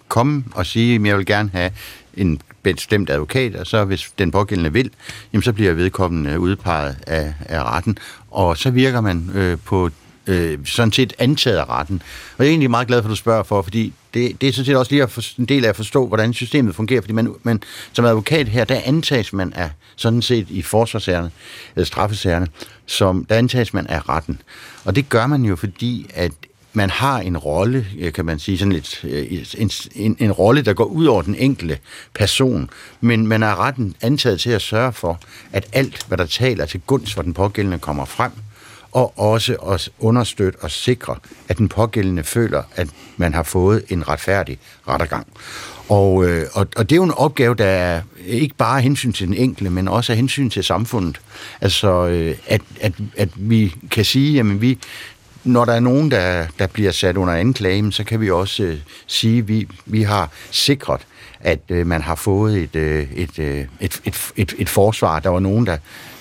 komme 0.08 0.44
og 0.52 0.66
sige, 0.66 0.94
at 0.94 1.06
jeg 1.06 1.16
vil 1.16 1.26
gerne 1.26 1.50
have 1.52 1.70
en 2.16 2.40
bestemt 2.62 3.10
advokat, 3.10 3.56
og 3.56 3.66
så 3.66 3.84
hvis 3.84 4.12
den 4.18 4.30
pågældende 4.30 4.72
vil, 4.72 4.90
jamen 5.32 5.42
så 5.42 5.52
bliver 5.52 5.72
vedkommende 5.72 6.40
udpeget 6.40 6.96
af, 7.06 7.34
af 7.46 7.62
retten, 7.64 7.98
og 8.30 8.56
så 8.56 8.70
virker 8.70 9.00
man 9.00 9.30
øh, 9.34 9.58
på 9.64 9.90
øh, 10.28 10.58
sådan 10.64 10.92
set 10.92 11.12
antaget 11.18 11.56
af 11.56 11.68
retten. 11.68 12.02
Og 12.38 12.44
jeg 12.44 12.46
er 12.46 12.50
egentlig 12.50 12.70
meget 12.70 12.88
glad 12.88 13.02
for, 13.02 13.08
at 13.08 13.10
du 13.10 13.16
spørger 13.16 13.42
for, 13.42 13.62
fordi 13.62 13.92
det, 14.14 14.40
det 14.40 14.48
er 14.48 14.52
sådan 14.52 14.66
set 14.66 14.76
også 14.76 14.92
lige 14.92 15.02
at 15.02 15.10
for, 15.10 15.22
en 15.38 15.44
del 15.44 15.64
af 15.64 15.68
at 15.68 15.76
forstå, 15.76 16.06
hvordan 16.06 16.32
systemet 16.34 16.74
fungerer, 16.74 17.00
fordi 17.00 17.12
man, 17.12 17.34
man 17.42 17.62
som 17.92 18.04
advokat 18.04 18.48
her, 18.48 18.64
der 18.64 18.80
antages 18.84 19.32
man 19.32 19.52
af 19.52 19.70
sådan 19.96 20.22
set 20.22 20.46
i 20.50 20.62
forsvarssagerne, 20.62 21.30
eller 21.76 21.86
straffesagerne, 21.86 22.46
som 22.86 23.24
der 23.24 23.34
antages 23.34 23.74
man 23.74 23.86
af 23.86 24.08
retten. 24.08 24.40
Og 24.84 24.96
det 24.96 25.08
gør 25.08 25.26
man 25.26 25.44
jo, 25.44 25.56
fordi 25.56 26.10
at 26.14 26.32
man 26.72 26.90
har 26.90 27.18
en 27.18 27.36
rolle, 27.36 27.86
øh, 27.98 28.12
kan 28.12 28.24
man 28.24 28.38
sige, 28.38 28.58
sådan 28.58 28.72
lidt, 28.72 29.04
øh, 29.04 29.44
en, 29.58 29.70
en, 29.94 30.16
en 30.18 30.32
rolle, 30.32 30.62
der 30.62 30.72
går 30.72 30.84
ud 30.84 31.06
over 31.06 31.22
den 31.22 31.34
enkelte 31.34 31.78
person, 32.14 32.70
men 33.00 33.26
man 33.26 33.42
er 33.42 33.60
retten 33.60 33.94
antaget 34.00 34.40
til 34.40 34.50
at 34.50 34.62
sørge 34.62 34.92
for, 34.92 35.20
at 35.52 35.66
alt, 35.72 36.04
hvad 36.08 36.18
der 36.18 36.26
taler 36.26 36.66
til 36.66 36.80
gunst 36.86 37.14
for 37.14 37.22
den 37.22 37.34
pågældende, 37.34 37.78
kommer 37.78 38.04
frem, 38.04 38.32
og 38.92 39.18
også 39.18 39.54
at 39.54 39.90
understøtte 39.98 40.56
og 40.60 40.70
sikre, 40.70 41.16
at 41.48 41.58
den 41.58 41.68
pågældende 41.68 42.24
føler, 42.24 42.62
at 42.76 42.88
man 43.16 43.34
har 43.34 43.42
fået 43.42 43.84
en 43.88 44.08
retfærdig 44.08 44.58
rettergang. 44.88 45.26
Og, 45.88 46.28
øh, 46.28 46.46
og, 46.52 46.66
og 46.76 46.90
det 46.90 46.92
er 46.92 46.96
jo 46.96 47.02
en 47.02 47.10
opgave, 47.10 47.54
der 47.54 47.64
er 47.64 48.02
ikke 48.26 48.54
bare 48.54 48.80
hensyn 48.80 49.12
til 49.12 49.26
den 49.26 49.34
enkelte, 49.34 49.70
men 49.70 49.88
også 49.88 50.12
af 50.12 50.16
hensyn 50.16 50.50
til 50.50 50.64
samfundet. 50.64 51.20
Altså, 51.60 52.06
øh, 52.06 52.36
at, 52.46 52.60
at, 52.80 52.92
at 53.16 53.28
vi 53.36 53.74
kan 53.90 54.04
sige, 54.04 54.40
at 54.40 54.60
vi, 54.60 54.78
når 55.44 55.64
der 55.64 55.72
er 55.72 55.80
nogen, 55.80 56.10
der, 56.10 56.46
der 56.58 56.66
bliver 56.66 56.90
sat 56.90 57.16
under 57.16 57.34
anklage, 57.34 57.92
så 57.92 58.04
kan 58.04 58.20
vi 58.20 58.30
også 58.30 58.62
øh, 58.62 58.78
sige, 59.06 59.38
at 59.38 59.48
vi, 59.48 59.68
vi 59.86 60.02
har 60.02 60.30
sikret, 60.50 61.00
at 61.40 61.60
øh, 61.68 61.86
man 61.86 62.02
har 62.02 62.14
fået 62.14 62.58
et, 62.58 62.76
øh, 62.76 63.06
et, 63.16 63.38
øh, 63.38 63.64
et, 63.80 64.00
et, 64.04 64.32
et, 64.36 64.54
et 64.58 64.68
forsvar. 64.68 65.20
Der 65.20 65.30
var 65.30 65.40
nogen, 65.40 65.66
der, 65.66 65.76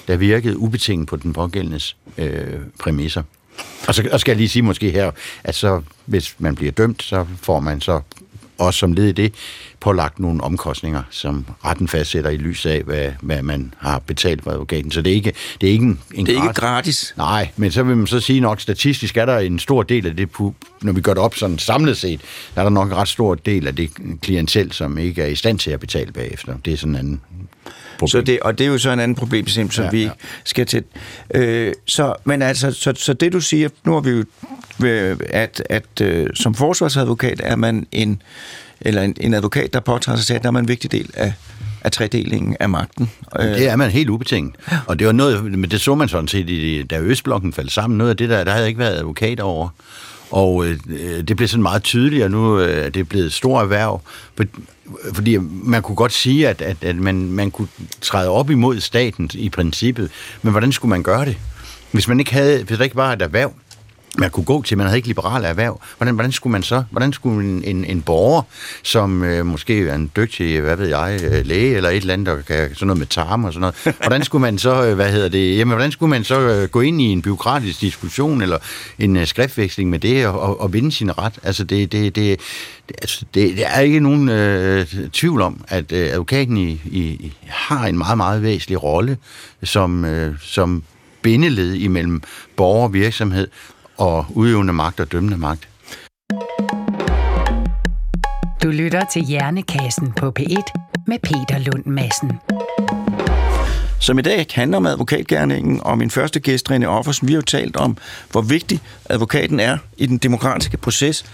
der 0.07 0.17
virkede 0.17 0.57
ubetinget 0.57 1.07
på 1.07 1.15
den 1.15 1.33
pågældendes 1.33 1.95
øh, 2.17 2.43
præmisser. 2.79 3.23
Og 3.87 3.95
så 3.95 4.09
og 4.11 4.19
skal 4.19 4.31
jeg 4.31 4.37
lige 4.37 4.49
sige 4.49 4.63
måske 4.63 4.91
her, 4.91 5.11
at 5.43 5.55
så, 5.55 5.81
hvis 6.05 6.35
man 6.39 6.55
bliver 6.55 6.71
dømt, 6.71 7.03
så 7.03 7.25
får 7.41 7.59
man 7.59 7.81
så 7.81 8.01
også 8.57 8.79
som 8.79 8.93
led 8.93 9.07
i 9.07 9.11
det 9.11 9.33
pålagt 9.79 10.19
nogle 10.19 10.43
omkostninger, 10.43 11.03
som 11.09 11.45
retten 11.65 11.87
fastsætter 11.87 12.29
i 12.29 12.37
lys 12.37 12.65
af, 12.65 12.81
hvad, 12.83 13.11
hvad 13.21 13.41
man 13.41 13.73
har 13.77 13.99
betalt 13.99 14.43
for 14.43 14.51
advokaten. 14.51 14.91
Så 14.91 15.01
det 15.01 15.11
er 15.11 15.15
ikke, 15.15 15.33
det 15.61 15.67
er 15.67 15.71
ikke 15.71 15.85
en, 15.85 15.99
en 16.13 16.25
Det 16.25 16.35
er 16.35 16.39
gratis. 16.39 16.49
ikke 16.49 16.61
gratis. 16.61 17.13
Nej, 17.17 17.49
men 17.57 17.71
så 17.71 17.83
vil 17.83 17.97
man 17.97 18.07
så 18.07 18.19
sige 18.19 18.39
nok, 18.39 18.61
statistisk 18.61 19.17
er 19.17 19.25
der 19.25 19.37
en 19.39 19.59
stor 19.59 19.83
del 19.83 20.07
af 20.07 20.15
det, 20.15 20.29
når 20.81 20.91
vi 20.91 21.01
gør 21.01 21.13
det 21.13 21.23
op 21.23 21.35
sådan 21.35 21.57
samlet 21.57 21.97
set, 21.97 22.21
der 22.55 22.61
er 22.61 22.65
der 22.65 22.69
nok 22.69 22.87
en 22.87 22.95
ret 22.95 23.07
stor 23.07 23.35
del 23.35 23.67
af 23.67 23.75
det 23.75 23.89
klientel, 24.21 24.71
som 24.71 24.97
ikke 24.97 25.21
er 25.21 25.27
i 25.27 25.35
stand 25.35 25.59
til 25.59 25.71
at 25.71 25.79
betale 25.79 26.11
bagefter. 26.11 26.57
Det 26.65 26.73
er 26.73 26.77
sådan 26.77 26.95
en 26.95 26.99
anden 26.99 27.21
problem. 27.97 28.09
Så 28.09 28.21
det, 28.21 28.39
og 28.39 28.57
det 28.57 28.63
er 28.63 28.67
jo 28.71 28.77
så 28.77 28.91
en 28.91 28.99
anden 28.99 29.15
problem, 29.15 29.47
som 29.47 29.69
ja, 29.77 29.89
vi 29.89 30.03
ja. 30.03 30.09
skal 30.43 30.65
til. 30.65 30.83
Øh, 31.33 31.73
så, 31.85 32.13
men 32.23 32.41
altså, 32.41 32.71
så, 32.71 32.93
så 32.95 33.13
det 33.13 33.33
du 33.33 33.41
siger, 33.41 33.69
nu 33.85 33.93
har 33.93 33.99
vi 33.99 34.09
jo, 34.09 34.23
øh, 34.85 35.17
at, 35.29 35.63
at 35.69 36.01
øh, 36.01 36.27
som 36.33 36.53
forsvarsadvokat 36.53 37.41
er 37.43 37.55
man 37.55 37.87
en, 37.91 38.21
eller 38.81 39.01
en, 39.01 39.15
en 39.19 39.33
advokat, 39.33 39.73
der 39.73 39.79
påtager 39.79 40.17
sig, 40.17 40.35
at 40.35 40.41
der 40.41 40.47
er 40.47 40.51
man 40.51 40.63
en 40.63 40.67
vigtig 40.67 40.91
del 40.91 41.09
af, 41.13 41.33
af 41.81 41.91
tredelingen 41.91 42.57
af 42.59 42.69
magten. 42.69 43.11
Det 43.39 43.69
er 43.69 43.75
man 43.75 43.89
helt 43.89 44.09
ubetinget. 44.09 44.55
Ja. 44.71 44.79
Og 44.87 44.99
det 44.99 45.07
var 45.07 45.13
noget, 45.13 45.43
men 45.43 45.71
det 45.71 45.81
så 45.81 45.95
man 45.95 46.07
sådan 46.07 46.27
set, 46.27 46.49
i, 46.49 46.83
da 46.83 46.99
Østblokken 46.99 47.53
faldt 47.53 47.71
sammen. 47.71 47.97
Noget 47.97 48.11
af 48.11 48.17
det 48.17 48.29
der, 48.29 48.43
der 48.43 48.51
havde 48.51 48.67
ikke 48.67 48.79
været 48.79 48.95
advokat 48.95 49.39
over. 49.39 49.69
Og 50.31 50.65
øh, 50.65 50.77
det 51.27 51.37
blev 51.37 51.47
sådan 51.47 51.63
meget 51.63 51.83
tydeligt, 51.83 52.23
og 52.23 52.31
nu 52.31 52.59
øh, 52.59 52.85
er 52.85 52.89
det 52.89 53.09
blevet 53.09 53.33
stor 53.33 53.61
erhverv. 53.61 54.01
Fordi 55.13 55.37
man 55.63 55.81
kunne 55.81 55.95
godt 55.95 56.13
sige, 56.13 56.47
at, 56.47 56.61
at, 56.61 56.83
at 56.83 56.95
man, 56.95 57.31
man 57.31 57.51
kunne 57.51 57.67
træde 58.01 58.29
op 58.29 58.49
imod 58.49 58.79
staten 58.79 59.29
i 59.33 59.49
princippet, 59.49 60.11
men 60.41 60.51
hvordan 60.51 60.71
skulle 60.71 60.89
man 60.89 61.03
gøre 61.03 61.25
det? 61.25 61.37
Hvis 61.91 62.07
man 62.07 62.19
ikke 62.19 62.33
havde, 62.33 62.63
hvis 62.63 62.77
der 62.77 62.83
ikke 62.83 62.95
var 62.95 63.13
et 63.13 63.21
erhverv, 63.21 63.53
man 64.17 64.29
kunne 64.29 64.45
gå 64.45 64.61
til, 64.61 64.77
man 64.77 64.87
havde 64.87 64.97
ikke 64.97 65.07
liberale 65.07 65.47
erhverv. 65.47 65.81
Hvordan, 65.97 66.15
hvordan 66.15 66.31
skulle 66.31 66.51
man 66.51 66.63
så? 66.63 66.83
Hvordan 66.91 67.13
skulle 67.13 67.49
en, 67.49 67.63
en, 67.63 67.85
en 67.85 68.01
borger, 68.01 68.41
som 68.83 69.23
øh, 69.23 69.45
måske 69.45 69.87
er 69.87 69.95
en 69.95 70.11
dygtig, 70.15 70.61
hvad 70.61 70.75
ved 70.75 70.87
jeg, 70.87 71.19
øh, 71.23 71.45
læge 71.45 71.75
eller 71.75 71.89
et 71.89 71.97
eller 71.97 72.13
andet, 72.13 72.27
der 72.27 72.41
kan 72.41 72.75
sådan 72.75 72.87
noget 72.87 72.99
med 72.99 73.07
tarm 73.07 73.43
og 73.43 73.53
sådan 73.53 73.61
noget, 73.61 73.95
hvordan 74.07 74.23
skulle 74.23 74.41
man 74.41 74.57
så, 74.57 74.85
øh, 74.85 74.95
hvad 74.95 75.11
hedder 75.11 75.29
det, 75.29 75.57
jamen, 75.57 75.73
hvordan 75.75 75.91
skulle 75.91 76.09
man 76.09 76.23
så 76.23 76.39
øh, 76.39 76.69
gå 76.69 76.81
ind 76.81 77.01
i 77.01 77.05
en 77.05 77.21
byråkratisk 77.21 77.81
diskussion 77.81 78.41
eller 78.41 78.57
en 78.99 79.17
øh, 79.17 79.27
skriftveksling 79.27 79.89
med 79.89 79.99
det 79.99 80.27
og, 80.27 80.39
og, 80.39 80.61
og 80.61 80.73
vinde 80.73 80.91
sin 80.91 81.17
ret? 81.17 81.33
Altså, 81.43 81.63
det, 81.63 81.91
det, 81.91 82.15
det, 82.15 82.39
det, 82.89 82.95
altså, 83.01 83.25
det, 83.33 83.57
det 83.57 83.65
er 83.67 83.79
ikke 83.79 83.99
nogen 83.99 84.29
øh, 84.29 84.85
tvivl 85.13 85.41
om, 85.41 85.61
at 85.67 85.91
øh, 85.91 86.09
advokaten 86.11 86.57
i, 86.57 86.71
i, 86.85 87.33
har 87.47 87.87
en 87.87 87.97
meget, 87.97 88.17
meget 88.17 88.43
væsentlig 88.43 88.83
rolle 88.83 89.17
som, 89.63 90.05
øh, 90.05 90.35
som 90.41 90.83
bindeled 91.21 91.73
imellem 91.73 92.21
borger 92.55 92.83
og 92.83 92.93
virksomhed, 92.93 93.47
og 93.97 94.25
udøvende 94.29 94.73
magt 94.73 94.99
og 94.99 95.11
dømmende 95.11 95.37
magt. 95.37 95.67
Du 98.63 98.69
lytter 98.69 99.01
til 99.13 99.21
Hjernekassen 99.21 100.11
på 100.11 100.33
P1 100.39 101.03
med 101.07 101.19
Peter 101.23 101.57
Lund 101.57 101.85
Madsen. 101.85 102.31
Som 103.99 104.19
i 104.19 104.21
dag 104.21 104.45
handler 104.53 104.77
om 104.77 104.85
advokatgærningen, 104.85 105.81
og 105.83 105.97
min 105.97 106.09
første 106.09 106.39
gæst, 106.39 106.71
René 106.71 106.85
Offersen, 106.85 107.27
vi 107.27 107.33
har 107.33 107.37
jo 107.37 107.41
talt 107.41 107.75
om, 107.75 107.97
hvor 108.31 108.41
vigtig 108.41 108.81
advokaten 109.05 109.59
er 109.59 109.77
i 109.97 110.05
den 110.05 110.17
demokratiske 110.17 110.77
proces. 110.77 111.25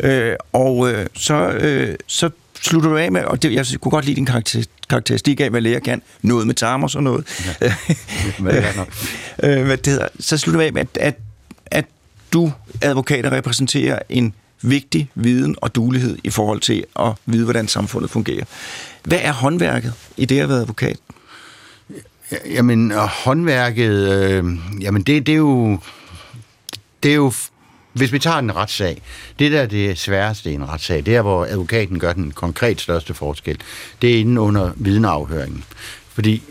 Øh, 0.00 0.36
og 0.52 0.92
øh, 0.92 1.06
så, 1.14 1.50
øh, 1.50 1.96
så 2.06 2.30
slutter 2.60 2.90
du 2.90 2.96
af 2.96 3.12
med, 3.12 3.24
og 3.24 3.42
det, 3.42 3.52
jeg 3.52 3.66
kunne 3.80 3.90
godt 3.90 4.04
lide 4.04 4.16
din 4.16 4.26
karakter, 4.26 4.62
karakteristik 4.88 5.40
af, 5.40 5.50
hvad 5.50 5.60
læger 5.60 5.80
kan. 5.80 6.02
Noget 6.22 6.46
med 6.46 6.54
tarm 6.54 6.82
og 6.82 6.90
sådan 6.90 7.04
noget. 7.04 7.26
Ja, 7.60 7.74
øh, 9.58 9.64
hvad 9.66 9.76
det 9.76 9.86
hedder. 9.86 10.08
Så 10.20 10.38
slutter 10.38 10.60
du 10.60 10.66
af 10.66 10.72
med, 10.72 10.84
at, 10.94 11.16
at 11.66 11.84
du, 12.32 12.52
advokater, 12.82 13.32
repræsenterer 13.32 13.98
en 14.08 14.34
vigtig 14.62 15.10
viden 15.14 15.56
og 15.60 15.74
dulighed 15.74 16.18
i 16.24 16.30
forhold 16.30 16.60
til 16.60 16.84
at 16.98 17.12
vide, 17.26 17.44
hvordan 17.44 17.68
samfundet 17.68 18.10
fungerer. 18.10 18.44
Hvad 19.04 19.18
er 19.22 19.32
håndværket 19.32 19.92
i 20.16 20.24
det 20.24 20.40
at 20.40 20.48
være 20.48 20.58
advokat? 20.58 20.96
Jamen, 22.46 22.90
håndværket, 23.24 23.92
øh, 23.92 24.44
jamen 24.80 25.02
det, 25.02 25.26
det 25.26 25.32
er 25.32 25.36
jo, 25.36 25.78
det 27.02 27.10
er 27.10 27.14
jo, 27.14 27.32
hvis 27.92 28.12
vi 28.12 28.18
tager 28.18 28.38
en 28.38 28.56
retssag, 28.56 29.02
det 29.38 29.52
der 29.52 29.60
er 29.60 29.66
det 29.66 29.98
sværeste 29.98 30.50
i 30.50 30.54
en 30.54 30.68
retssag, 30.68 31.06
det 31.06 31.16
er, 31.16 31.22
hvor 31.22 31.44
advokaten 31.44 31.98
gør 31.98 32.12
den 32.12 32.30
konkret 32.30 32.80
største 32.80 33.14
forskel. 33.14 33.58
Det 34.02 34.14
er 34.14 34.20
inden 34.20 34.38
under 34.38 34.70
vidneafhøringen. 34.76 35.64
Fordi 36.12 36.42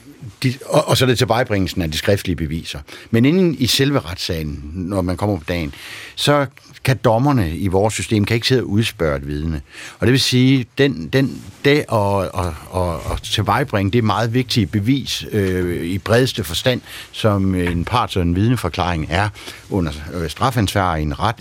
de, 0.44 0.54
og, 0.66 0.88
og 0.88 0.98
så 0.98 1.06
er 1.06 1.08
det 1.08 1.18
tilvejebringelsen 1.18 1.82
af 1.82 1.92
de 1.92 1.98
skriftlige 1.98 2.36
beviser. 2.36 2.80
Men 3.12 3.26
inden 3.26 3.56
i 3.56 3.68
selve 3.68 4.00
retssagen, 4.00 4.72
når 4.74 5.02
man 5.02 5.18
kommer 5.18 5.38
på 5.38 5.44
dagen, 5.48 5.74
så 6.16 6.46
kan 6.84 6.98
dommerne 6.98 7.58
i 7.58 7.68
vores 7.68 7.94
system 7.94 8.26
kan 8.26 8.36
ikke 8.36 8.48
sidde 8.48 8.62
og 8.62 8.70
udspørge 8.70 9.18
et 9.18 9.28
vidne. 9.28 9.62
Og 10.00 10.08
det 10.08 10.12
vil 10.12 10.20
sige, 10.20 10.66
den, 10.78 11.08
den, 11.08 11.42
det 11.66 11.86
at, 11.92 12.24
at, 12.24 12.54
at, 12.76 13.12
at 13.12 13.22
tilvejebringe 13.24 13.92
det 13.92 14.04
meget 14.04 14.34
vigtige 14.34 14.66
bevis 14.66 15.26
øh, 15.32 15.84
i 15.84 15.98
bredeste 15.98 16.44
forstand, 16.44 16.82
som 17.12 17.56
en 17.56 17.88
parts- 17.92 18.16
og 18.16 18.22
en 18.22 18.36
vidneforklaring 18.36 19.08
er 19.10 19.30
under 19.70 19.92
øh, 20.14 20.30
strafansvar 20.30 20.96
i 20.96 21.02
en 21.02 21.20
ret, 21.20 21.36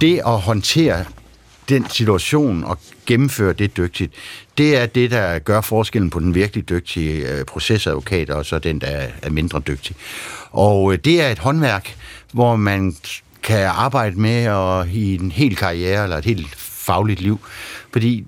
det 0.00 0.20
at 0.26 0.40
håndtere 0.40 1.04
den 1.68 1.88
situation 1.90 2.64
og 2.64 2.78
gennemføre 3.06 3.52
det 3.52 3.76
dygtigt, 3.76 4.12
det 4.58 4.76
er 4.76 4.86
det, 4.86 5.10
der 5.10 5.38
gør 5.38 5.60
forskellen 5.60 6.10
på 6.10 6.20
den 6.20 6.34
virkelig 6.34 6.68
dygtige 6.68 7.28
øh, 7.28 7.44
procesadvokat 7.44 8.30
og 8.30 8.46
så 8.46 8.58
den, 8.58 8.80
der 8.80 9.06
er 9.22 9.30
mindre 9.30 9.60
dygtig. 9.60 9.96
Og 10.50 10.92
øh, 10.92 10.98
det 11.04 11.22
er 11.22 11.28
et 11.28 11.38
håndværk, 11.38 11.96
hvor 12.32 12.56
man 12.56 12.96
kan 13.42 13.66
arbejde 13.66 14.20
med 14.20 14.48
og 14.48 14.88
i 14.88 15.14
en 15.14 15.32
hel 15.32 15.56
karriere 15.56 16.02
eller 16.02 16.18
et 16.18 16.24
helt 16.24 16.54
fagligt 16.56 17.20
liv, 17.20 17.40
fordi 17.92 18.26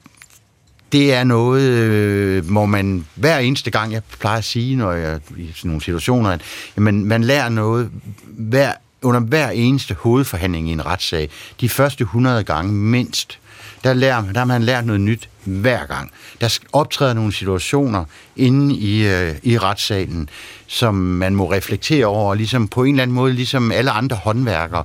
det 0.93 1.15
er 1.15 1.25
noget, 1.25 1.63
øh, 1.63 2.51
hvor 2.51 2.67
man 2.67 3.07
hver 3.15 3.39
eneste 3.39 3.71
gang, 3.71 3.93
jeg 3.93 4.03
plejer 4.21 4.39
at 4.39 4.45
sige, 4.45 4.77
når 4.77 4.93
jeg 4.93 5.21
i 5.37 5.53
sådan 5.55 5.69
nogle 5.69 5.83
situationer, 5.83 6.31
at 6.31 6.41
jamen, 6.77 7.05
man 7.05 7.25
lærer 7.25 7.49
noget 7.49 7.91
hver, 8.25 8.73
under 9.05 9.21
hver 9.21 9.51
eneste 9.51 9.95
hovedforhandling 9.95 10.69
i 10.69 10.73
en 10.73 10.87
retssag. 10.87 11.31
De 11.61 11.69
første 11.69 12.03
100 12.03 12.45
gange 12.45 12.73
mindst 12.73 13.39
der, 13.85 13.95
lærer, 13.95 14.33
der 14.33 14.39
har 14.39 14.45
man 14.45 14.63
lært 14.63 14.87
noget 14.87 15.01
nyt 15.01 15.29
hver 15.45 15.87
gang. 15.87 16.11
Der 16.41 16.59
optræder 16.73 17.15
nogle 17.15 17.33
situationer 17.33 18.05
inde 18.37 18.75
i, 18.75 19.07
øh, 19.07 19.35
i 19.43 19.59
retssalen, 19.59 20.29
som 20.67 20.95
man 20.95 21.35
må 21.35 21.53
reflektere 21.53 22.07
over, 22.07 22.31
og 22.31 22.37
ligesom 22.37 22.69
på 22.69 22.85
en 22.85 22.95
eller 22.95 23.03
anden 23.03 23.15
måde, 23.15 23.33
ligesom 23.33 23.73
alle 23.73 23.91
andre 23.91 24.17
håndværkere, 24.17 24.85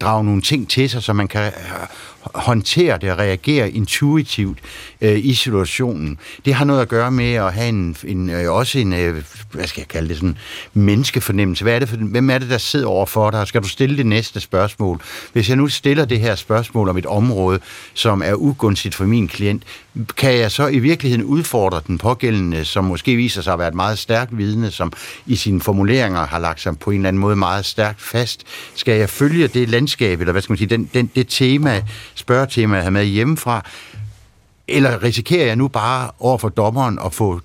drage 0.00 0.24
nogle 0.24 0.42
ting 0.42 0.70
til 0.70 0.90
sig, 0.90 1.02
så 1.02 1.12
man 1.12 1.28
kan 1.28 1.44
øh, 1.44 1.86
håndtere 2.34 2.98
det 2.98 3.10
og 3.10 3.18
reagere 3.18 3.70
intuitivt 3.70 4.58
øh, 5.00 5.24
i 5.24 5.34
situationen. 5.34 6.18
Det 6.44 6.54
har 6.54 6.64
noget 6.64 6.80
at 6.80 6.88
gøre 6.88 7.10
med 7.10 7.32
at 7.32 7.52
have 7.52 7.68
en, 7.68 7.96
en 8.04 8.30
øh, 8.30 8.52
også 8.52 8.78
en, 8.78 8.92
øh, 8.92 9.24
hvad 9.52 9.66
skal 9.66 9.80
jeg 9.80 9.88
kalde 9.88 10.08
det, 10.08 10.16
sådan 10.16 10.36
menneskefornemmelse. 10.74 11.64
Hvad 11.64 11.74
er 11.74 11.78
det 11.78 11.88
for, 11.88 11.96
hvem 11.96 12.30
er 12.30 12.38
det, 12.38 12.50
der 12.50 12.58
sidder 12.58 12.86
over 12.86 13.06
for 13.06 13.30
dig? 13.30 13.46
Skal 13.46 13.62
du 13.62 13.68
stille 13.68 13.96
det 13.96 14.06
næste 14.06 14.40
spørgsmål? 14.40 15.00
Hvis 15.32 15.48
jeg 15.48 15.56
nu 15.56 15.68
stiller 15.68 16.04
det 16.04 16.20
her 16.20 16.34
spørgsmål 16.34 16.88
om 16.88 16.96
et 16.96 17.06
område, 17.06 17.60
som 17.94 18.22
er 18.22 18.34
ugunstigt 18.34 18.94
for 18.94 19.04
min 19.04 19.28
klient, 19.28 19.57
kan 20.16 20.34
jeg 20.34 20.52
så 20.52 20.66
i 20.66 20.78
virkeligheden 20.78 21.24
udfordre 21.24 21.80
den 21.86 21.98
pågældende, 21.98 22.64
som 22.64 22.84
måske 22.84 23.16
viser 23.16 23.42
sig 23.42 23.52
at 23.52 23.58
være 23.58 23.68
et 23.68 23.74
meget 23.74 23.98
stærkt 23.98 24.38
vidne, 24.38 24.70
som 24.70 24.92
i 25.26 25.36
sine 25.36 25.60
formuleringer 25.60 26.26
har 26.26 26.38
lagt 26.38 26.60
sig 26.60 26.78
på 26.78 26.90
en 26.90 26.96
eller 26.96 27.08
anden 27.08 27.20
måde 27.20 27.36
meget 27.36 27.64
stærkt 27.64 28.02
fast? 28.02 28.44
Skal 28.74 28.98
jeg 28.98 29.10
følge 29.10 29.48
det 29.48 29.68
landskab, 29.68 30.20
eller 30.20 30.32
hvad 30.32 30.42
skal 30.42 30.52
man 30.52 30.58
sige, 30.58 30.68
den, 30.68 30.90
den, 30.94 31.10
det 31.14 31.28
tema, 31.28 31.82
spørgetema, 32.14 32.76
jeg 32.76 32.84
har 32.84 32.90
med 32.90 33.04
hjemmefra, 33.04 33.64
eller 34.68 35.02
risikerer 35.02 35.46
jeg 35.46 35.56
nu 35.56 35.68
bare 35.68 36.10
over 36.18 36.38
for 36.38 36.48
dommeren 36.48 36.98
at 37.04 37.14
få 37.14 37.40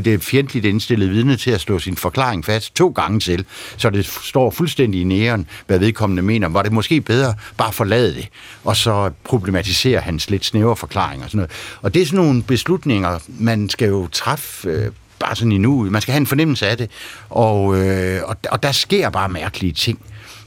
det, 0.00 0.12
der 0.12 0.18
fjendtligt 0.24 0.66
indstillede 0.66 1.10
vidne 1.10 1.36
til 1.36 1.50
at 1.50 1.60
slå 1.60 1.78
sin 1.78 1.96
forklaring 1.96 2.44
fast 2.44 2.74
to 2.74 2.88
gange 2.88 3.20
til, 3.20 3.44
så 3.76 3.90
det 3.90 4.06
står 4.06 4.50
fuldstændig 4.50 5.00
i 5.00 5.04
næren, 5.04 5.46
hvad 5.66 5.78
vedkommende 5.78 6.22
mener. 6.22 6.48
Var 6.48 6.62
det 6.62 6.72
måske 6.72 7.00
bedre 7.00 7.34
bare 7.56 7.72
forlade 7.72 8.14
det, 8.14 8.28
og 8.64 8.76
så 8.76 9.10
problematisere 9.24 10.00
hans 10.00 10.30
lidt 10.30 10.44
snævre 10.44 10.76
forklaring 10.76 11.22
og 11.24 11.30
sådan 11.30 11.38
noget. 11.38 11.50
Og 11.82 11.94
det 11.94 12.02
er 12.02 12.06
sådan 12.06 12.24
nogle 12.24 12.42
beslutninger, 12.42 13.18
man 13.38 13.68
skal 13.68 13.88
jo 13.88 14.08
træffe 14.12 14.68
øh, 14.68 14.90
bare 15.18 15.36
sådan 15.36 15.52
i 15.52 15.58
nu. 15.58 15.90
Man 15.90 16.02
skal 16.02 16.12
have 16.12 16.20
en 16.20 16.26
fornemmelse 16.26 16.66
af 16.66 16.76
det, 16.76 16.90
og, 17.30 17.78
øh, 17.80 18.22
og, 18.24 18.36
og 18.50 18.62
der 18.62 18.72
sker 18.72 19.10
bare 19.10 19.28
mærkelige 19.28 19.72
ting. 19.72 19.98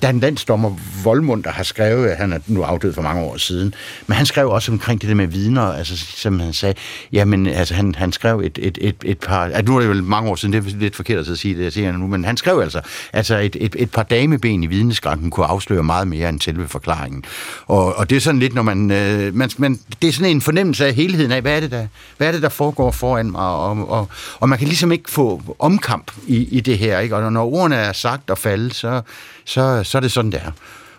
Der 0.02 0.08
er 0.08 0.14
en 0.14 0.20
landsdommer, 0.20 0.76
Voldmund, 1.04 1.44
der 1.44 1.52
har 1.52 1.64
skrevet, 1.64 2.16
han 2.16 2.34
er 2.34 2.40
nu 2.48 2.62
afdød 2.64 2.94
for 2.94 3.02
mange 3.02 3.22
år 3.22 3.38
siden, 3.38 3.74
men 4.08 4.18
han 4.18 4.26
skrev 4.26 4.50
også 4.50 4.72
omkring 4.72 5.02
det 5.02 5.10
der 5.10 5.16
med 5.16 5.28
vidner, 5.28 5.62
altså 5.62 5.98
som 5.98 6.40
han 6.40 6.54
sagde, 6.54 6.76
jamen 7.12 7.48
altså 7.48 7.74
han, 7.74 7.96
han 7.96 8.12
skrev 8.12 8.40
et, 8.40 8.60
et, 8.62 8.78
et, 8.82 8.96
et 9.06 9.20
par, 9.20 9.44
at 9.44 9.68
nu 9.68 9.76
er 9.76 9.82
det 9.82 9.88
jo 9.88 9.94
mange 9.94 10.30
år 10.30 10.36
siden, 10.36 10.54
det 10.54 10.74
er 10.74 10.78
lidt 10.78 10.96
forkert 10.96 11.28
at 11.30 11.38
sige 11.38 11.58
det, 11.58 11.64
jeg 11.64 11.74
siger 11.74 11.92
nu, 11.92 12.08
men 12.08 12.26
han 12.26 12.38
skrev 12.38 12.60
altså, 12.60 12.82
altså 13.14 13.38
et, 13.38 13.58
et, 13.60 13.76
et 13.80 13.92
par 13.92 14.04
dameben 14.04 14.64
i 14.64 14.68
vidneskranken 14.68 15.32
kunne 15.32 15.46
afsløre 15.46 15.84
meget 15.84 16.08
mere 16.08 16.30
end 16.30 16.42
selve 16.42 16.68
forklaringen. 16.68 17.24
Og, 17.68 17.96
og 17.96 18.10
det 18.10 18.16
er 18.16 18.20
sådan 18.20 18.40
lidt, 18.40 18.54
når 18.54 18.62
man, 18.62 18.92
øh, 18.92 19.36
man, 19.36 19.50
man, 19.58 19.80
det 20.02 20.08
er 20.08 20.12
sådan 20.14 20.32
en 20.32 20.42
fornemmelse 20.42 20.86
af 20.86 20.94
helheden 20.94 21.32
af, 21.32 21.42
hvad 21.42 21.56
er 21.56 21.60
det 21.60 21.72
der, 21.72 21.88
hvad 22.18 22.28
er 22.28 22.32
det, 22.32 22.42
der 22.42 22.50
foregår 22.50 22.92
foran 22.92 23.32
mig, 23.32 23.42
og, 23.42 23.90
og, 23.90 24.10
og 24.40 24.50
man 24.50 24.60
kan 24.60 24.68
ligesom 24.68 24.92
ikke 24.92 25.12
få 25.12 25.56
omkamp 25.60 26.12
i, 26.28 26.48
i 26.52 26.60
det 26.60 26.78
her, 26.78 27.00
ikke? 27.00 27.16
og 27.16 27.34
når 27.34 27.46
ordene 27.46 27.76
er 27.76 27.94
sagt 27.94 28.30
og 28.30 28.38
faldet, 28.38 28.76
så, 28.76 29.02
så, 29.46 29.84
så 29.84 29.98
er 29.98 30.00
det 30.00 30.12
sådan, 30.12 30.32
det 30.32 30.42
er. 30.46 30.52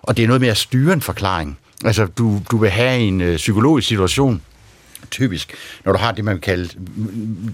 Og 0.02 0.16
det 0.16 0.22
er 0.22 0.26
noget 0.26 0.40
med 0.40 0.48
at 0.48 0.56
styre 0.56 0.92
en 0.92 1.00
forklaring. 1.00 1.58
Altså, 1.84 2.06
du, 2.06 2.40
du 2.50 2.58
vil 2.58 2.70
have 2.70 2.98
en 2.98 3.20
øh, 3.20 3.36
psykologisk 3.36 3.88
situation, 3.88 4.42
typisk, 5.10 5.54
når 5.84 5.92
du 5.92 5.98
har 5.98 6.12
det, 6.12 6.24
man 6.24 6.40
kalder, 6.40 6.68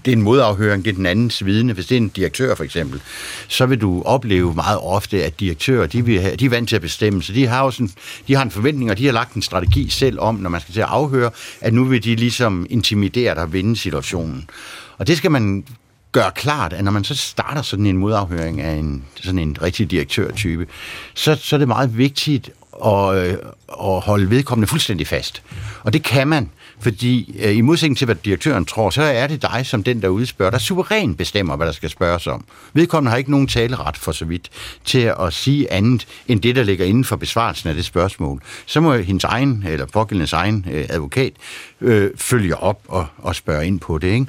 det 0.05 0.11
er 0.11 0.15
en 0.15 0.21
modafhøring, 0.21 0.85
det 0.85 0.91
er 0.91 0.95
den 0.95 1.05
andens 1.05 1.45
vidne, 1.45 1.73
hvis 1.73 1.85
det 1.85 1.95
er 1.95 2.01
en 2.01 2.09
direktør 2.09 2.55
for 2.55 2.63
eksempel, 2.63 3.01
så 3.47 3.65
vil 3.65 3.81
du 3.81 4.03
opleve 4.05 4.53
meget 4.53 4.79
ofte, 4.79 5.23
at 5.23 5.39
direktører, 5.39 5.87
de, 5.87 6.05
vil 6.05 6.21
have, 6.21 6.35
de 6.35 6.45
er 6.45 6.49
vant 6.49 6.69
til 6.69 6.75
at 6.75 6.81
bestemme, 6.81 7.23
så 7.23 7.33
de 7.33 7.47
har 7.47 7.63
jo 7.63 7.71
sådan, 7.71 7.91
de 8.27 8.35
har 8.35 8.43
en 8.43 8.51
forventning, 8.51 8.91
og 8.91 8.97
de 8.97 9.05
har 9.05 9.13
lagt 9.13 9.33
en 9.33 9.41
strategi 9.41 9.89
selv 9.89 10.19
om, 10.19 10.35
når 10.35 10.49
man 10.49 10.61
skal 10.61 10.73
til 10.73 10.81
at 10.81 10.87
afhøre, 10.89 11.31
at 11.61 11.73
nu 11.73 11.83
vil 11.83 12.03
de 12.03 12.15
ligesom 12.15 12.67
intimidere 12.69 13.35
dig 13.35 13.43
og 13.43 13.53
vinde 13.53 13.75
situationen. 13.77 14.49
Og 14.97 15.07
det 15.07 15.17
skal 15.17 15.31
man 15.31 15.63
gøre 16.11 16.31
klart, 16.35 16.73
at 16.73 16.83
når 16.83 16.91
man 16.91 17.03
så 17.03 17.15
starter 17.15 17.61
sådan 17.61 17.85
en 17.85 17.97
modafhøring 17.97 18.61
af 18.61 18.73
en, 18.73 19.05
sådan 19.15 19.39
en 19.39 19.57
rigtig 19.61 19.91
direktørtype, 19.91 20.67
så, 21.13 21.35
så 21.35 21.55
er 21.55 21.57
det 21.57 21.67
meget 21.67 21.97
vigtigt 21.97 22.49
at, 22.85 23.15
øh, 23.15 23.37
at 23.81 24.01
holde 24.01 24.29
vedkommende 24.29 24.67
fuldstændig 24.67 25.07
fast. 25.07 25.43
Og 25.83 25.93
det 25.93 26.03
kan 26.03 26.27
man, 26.27 26.49
Fordi 26.81 27.39
øh, 27.43 27.57
i 27.57 27.61
modsætning 27.61 27.97
til, 27.97 28.05
hvad 28.05 28.15
direktøren 28.15 28.65
tror, 28.65 28.89
så 28.89 29.01
er 29.01 29.27
det 29.27 29.41
dig, 29.41 29.65
som 29.65 29.83
den, 29.83 30.01
der 30.01 30.07
udspørger, 30.07 30.51
der 30.51 30.57
suverænt 30.57 31.17
bestemmer, 31.17 31.55
hvad 31.55 31.67
der 31.67 31.73
skal 31.73 31.89
spørges 31.89 32.27
om. 32.27 32.45
Vedkommende 32.73 33.09
har 33.09 33.17
ikke 33.17 33.31
nogen 33.31 33.47
taleret 33.47 33.97
for 33.97 34.11
så 34.11 34.25
vidt 34.25 34.49
til 34.85 35.13
at 35.19 35.33
sige 35.33 35.71
andet, 35.71 36.07
end 36.27 36.41
det, 36.41 36.55
der 36.55 36.63
ligger 36.63 36.85
inden 36.85 37.05
for 37.05 37.15
besvarelsen 37.15 37.69
af 37.69 37.75
det 37.75 37.85
spørgsmål. 37.85 38.41
Så 38.65 38.81
må 38.81 38.97
hendes 38.97 39.23
egen, 39.23 39.63
eller 39.67 39.85
pågældendes 39.85 40.33
egen 40.33 40.65
øh, 40.71 40.85
advokat, 40.89 41.33
øh, 41.81 42.11
følge 42.15 42.57
op 42.57 42.81
og, 42.87 43.07
og 43.17 43.35
spørge 43.35 43.67
ind 43.67 43.79
på 43.79 43.97
det. 43.97 44.07
Ikke? 44.07 44.25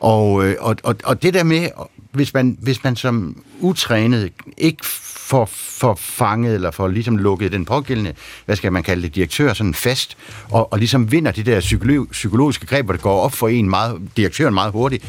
Og, 0.00 0.46
øh, 0.46 0.56
og, 0.60 0.76
og, 0.82 0.96
og 1.04 1.22
det 1.22 1.34
der 1.34 1.44
med, 1.44 1.68
hvis 2.12 2.34
man, 2.34 2.58
hvis 2.60 2.84
man 2.84 2.96
som 2.96 3.42
utrænet 3.60 4.32
ikke 4.58 4.86
får, 5.30 5.48
får 5.52 5.94
fanget 5.94 6.54
eller 6.54 6.70
får 6.70 6.88
ligesom 6.88 7.16
lukket 7.16 7.52
den 7.52 7.64
pågældende, 7.64 8.12
hvad 8.46 8.56
skal 8.56 8.72
man 8.72 8.82
kalde 8.82 9.02
det, 9.02 9.14
direktør 9.14 9.52
sådan 9.52 9.74
fast, 9.74 10.16
og, 10.50 10.72
og 10.72 10.78
ligesom 10.78 11.12
vinder 11.12 11.30
det 11.30 11.46
der 11.46 11.60
psykolog, 11.60 12.06
psykologiske 12.10 12.66
greb, 12.66 12.84
hvor 12.84 12.92
det 12.92 13.02
går 13.02 13.20
op 13.20 13.32
for 13.32 13.48
en 13.48 13.70
meget, 13.70 14.00
direktøren 14.16 14.54
meget 14.54 14.72
hurtigt, 14.72 15.04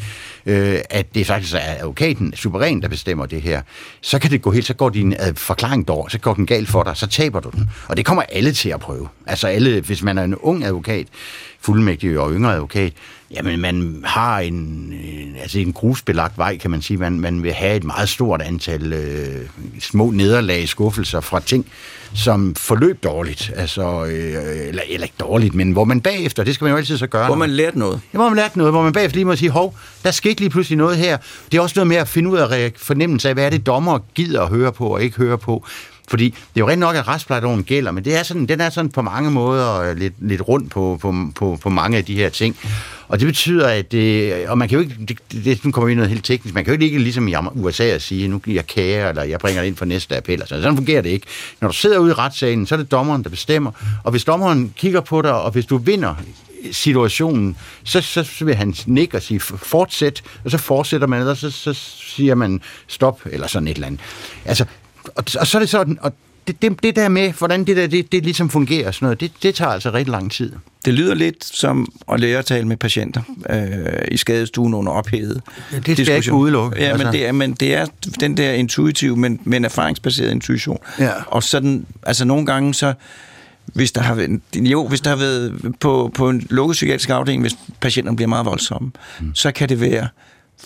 øh, 0.46 0.78
at 0.90 1.14
det 1.14 1.26
faktisk 1.26 1.54
er 1.54 1.58
advokaten, 1.78 2.32
suveræn, 2.36 2.82
der 2.82 2.88
bestemmer 2.88 3.26
det 3.26 3.42
her, 3.42 3.62
så 4.00 4.18
kan 4.18 4.30
det 4.30 4.42
gå 4.42 4.50
helt, 4.50 4.66
så 4.66 4.74
går 4.74 4.88
din 4.88 5.14
forklaring 5.34 5.88
dår, 5.88 6.08
så 6.08 6.18
går 6.18 6.34
den 6.34 6.46
galt 6.46 6.68
for 6.68 6.82
dig, 6.82 6.96
så 6.96 7.06
taber 7.06 7.40
du 7.40 7.50
den. 7.50 7.70
Og 7.88 7.96
det 7.96 8.04
kommer 8.04 8.22
alle 8.28 8.52
til 8.52 8.68
at 8.68 8.80
prøve. 8.80 9.08
Altså 9.26 9.46
alle, 9.46 9.80
hvis 9.80 10.02
man 10.02 10.18
er 10.18 10.24
en 10.24 10.34
ung 10.34 10.64
advokat, 10.64 11.06
fuldmægtig 11.60 12.18
og 12.18 12.32
yngre 12.32 12.54
advokat, 12.54 12.92
jamen 13.36 13.60
man 13.60 14.02
har 14.04 14.38
en, 14.38 14.54
en, 14.54 15.36
altså 15.40 15.58
en 15.58 15.72
grusbelagt 15.72 16.38
vej, 16.38 16.58
kan 16.58 16.70
man 16.70 16.82
sige. 16.82 16.96
Man, 16.96 17.20
man 17.20 17.42
vil 17.42 17.52
have 17.52 17.76
et 17.76 17.84
meget 17.84 18.08
stort 18.08 18.42
antal 18.42 18.92
øh, 18.92 19.46
små 19.80 20.10
nederlag, 20.10 20.68
skuffelser 20.68 21.20
fra 21.20 21.40
ting, 21.40 21.66
som 22.14 22.54
forløb 22.54 23.02
dårligt. 23.02 23.52
Altså, 23.56 24.04
øh, 24.04 24.68
eller, 24.68 24.82
eller 24.88 25.04
ikke 25.04 25.14
dårligt, 25.20 25.54
men 25.54 25.72
hvor 25.72 25.84
man 25.84 26.00
bagefter, 26.00 26.44
det 26.44 26.54
skal 26.54 26.64
man 26.64 26.70
jo 26.70 26.76
altid 26.76 26.98
så 26.98 27.06
gøre. 27.06 27.26
Hvor 27.26 27.36
man 27.36 27.50
lærte 27.50 27.78
noget. 27.78 28.00
Ja, 28.12 28.18
hvor 28.18 28.28
man 28.28 28.36
lærte 28.36 28.58
noget, 28.58 28.72
hvor 28.72 28.82
man 28.82 28.92
bagefter 28.92 29.16
lige 29.16 29.24
må 29.24 29.36
sige, 29.36 29.50
hov, 29.50 29.76
der 30.04 30.10
skete 30.10 30.40
lige 30.40 30.50
pludselig 30.50 30.78
noget 30.78 30.96
her. 30.96 31.16
Det 31.52 31.58
er 31.58 31.62
også 31.62 31.74
noget 31.76 31.86
med 31.86 31.96
at 31.96 32.08
finde 32.08 32.30
ud 32.30 32.38
af 32.38 32.72
fornemmelse 32.76 33.28
af, 33.28 33.34
hvad 33.34 33.46
er 33.46 33.50
det 33.50 33.66
dommer 33.66 33.98
gider 34.14 34.42
at 34.42 34.48
høre 34.48 34.72
på 34.72 34.86
og 34.86 35.02
ikke 35.02 35.16
høre 35.16 35.38
på. 35.38 35.66
Fordi 36.08 36.24
det 36.24 36.36
er 36.56 36.60
jo 36.60 36.68
rent 36.68 36.80
nok, 36.80 36.96
at 36.96 37.08
retsplejeloven 37.08 37.64
gælder, 37.64 37.90
men 37.90 38.04
det 38.04 38.16
er 38.18 38.22
sådan, 38.22 38.46
den 38.46 38.60
er 38.60 38.70
sådan 38.70 38.90
på 38.90 39.02
mange 39.02 39.30
måder 39.30 39.80
øh, 39.80 39.96
lidt, 39.96 40.14
lidt 40.18 40.48
rundt 40.48 40.70
på, 40.70 40.98
på, 41.00 41.14
på, 41.34 41.58
på 41.62 41.68
mange 41.68 41.98
af 41.98 42.04
de 42.04 42.14
her 42.14 42.28
ting. 42.28 42.56
Og 43.08 43.20
det 43.20 43.26
betyder, 43.26 43.68
at 43.68 43.92
det, 43.92 44.32
og 44.48 44.58
man 44.58 44.68
kan 44.68 44.78
jo 44.78 44.82
ikke, 44.82 44.96
det, 45.08 45.18
det, 45.44 45.64
nu 45.64 45.70
kommer 45.70 45.86
vi 45.86 45.92
ind 45.92 45.98
noget 45.98 46.10
helt 46.10 46.24
teknisk, 46.24 46.54
man 46.54 46.64
kan 46.64 46.74
jo 46.74 46.80
ikke 46.80 46.98
ligesom 46.98 47.28
i 47.28 47.34
USA 47.54 47.84
at 47.84 48.02
sige, 48.02 48.28
nu 48.28 48.38
giver 48.38 48.56
jeg 48.56 48.66
kære, 48.66 49.08
eller 49.08 49.22
jeg 49.22 49.38
bringer 49.38 49.62
det 49.62 49.68
ind 49.68 49.76
for 49.76 49.84
næste 49.84 50.16
appel. 50.16 50.40
Altså, 50.40 50.62
sådan 50.62 50.76
fungerer 50.76 51.02
det 51.02 51.10
ikke. 51.10 51.26
Når 51.60 51.68
du 51.68 51.74
sidder 51.74 51.98
ude 51.98 52.10
i 52.10 52.14
retssalen, 52.14 52.66
så 52.66 52.74
er 52.74 52.76
det 52.76 52.90
dommeren, 52.90 53.24
der 53.24 53.30
bestemmer. 53.30 53.70
Og 54.04 54.10
hvis 54.10 54.24
dommeren 54.24 54.74
kigger 54.76 55.00
på 55.00 55.22
dig, 55.22 55.34
og 55.34 55.50
hvis 55.50 55.66
du 55.66 55.76
vinder 55.76 56.14
situationen, 56.70 57.56
så, 57.84 58.00
så, 58.00 58.24
så 58.24 58.44
vil 58.44 58.54
han 58.54 58.74
nikke 58.86 59.16
og 59.16 59.22
sige, 59.22 59.40
fortsæt, 59.40 60.22
og 60.44 60.50
så 60.50 60.58
fortsætter 60.58 61.06
man, 61.06 61.28
og 61.28 61.36
så, 61.36 61.50
så 61.50 61.72
siger 61.98 62.34
man 62.34 62.60
stop, 62.86 63.20
eller 63.26 63.46
sådan 63.46 63.68
et 63.68 63.74
eller 63.74 63.86
andet. 63.86 64.00
Altså, 64.44 64.64
og, 65.14 65.24
og 65.40 65.46
så 65.46 65.58
er 65.58 65.60
det 65.60 65.68
sådan, 65.68 65.98
og 66.00 66.12
det, 66.46 66.62
det, 66.62 66.82
det 66.82 66.96
der 66.96 67.08
med, 67.08 67.32
hvordan 67.32 67.64
det 67.64 67.76
der, 67.76 67.86
det, 67.86 68.12
det 68.12 68.24
ligesom 68.24 68.50
fungerer, 68.50 68.90
sådan 68.90 69.06
noget, 69.06 69.20
det, 69.20 69.32
det 69.42 69.54
tager 69.54 69.70
altså 69.70 69.90
rigtig 69.90 70.10
lang 70.12 70.32
tid. 70.32 70.52
Det 70.84 70.94
lyder 70.94 71.14
lidt 71.14 71.44
som 71.44 71.92
at 72.12 72.20
lære 72.20 72.38
at 72.38 72.46
tale 72.46 72.68
med 72.68 72.76
patienter 72.76 73.22
øh, 73.50 74.04
i 74.10 74.16
skadestuen 74.16 74.74
under 74.74 74.92
ophedet. 74.92 75.42
Ja, 75.72 75.78
det 75.78 75.96
skal 75.96 76.06
jeg 76.06 76.16
ikke 76.16 76.32
udelukke. 76.32 76.80
Ja, 76.80 76.88
altså. 76.88 77.04
men, 77.04 77.12
det 77.12 77.26
er, 77.26 77.32
men 77.32 77.52
det 77.52 77.74
er 77.74 77.86
den 78.20 78.36
der 78.36 78.52
intuitive, 78.52 79.16
men, 79.16 79.40
men 79.44 79.64
erfaringsbaseret 79.64 80.30
intuition. 80.30 80.78
Ja. 80.98 81.10
Og 81.26 81.42
sådan, 81.42 81.86
altså 82.02 82.24
nogle 82.24 82.46
gange 82.46 82.74
så, 82.74 82.94
hvis 83.66 83.92
der 83.92 84.00
har 84.00 84.14
været, 84.14 84.40
jo, 84.56 84.88
hvis 84.88 85.00
der 85.00 85.10
har 85.10 85.16
været 85.16 85.74
på, 85.80 86.10
på 86.14 86.30
en 86.30 86.46
lukket 86.50 86.74
psykiatrisk 86.74 87.10
afdeling, 87.10 87.42
hvis 87.42 87.54
patienterne 87.80 88.16
bliver 88.16 88.28
meget 88.28 88.46
voldsomme, 88.46 88.90
mm. 89.20 89.34
så 89.34 89.52
kan 89.52 89.68
det 89.68 89.80
være 89.80 90.08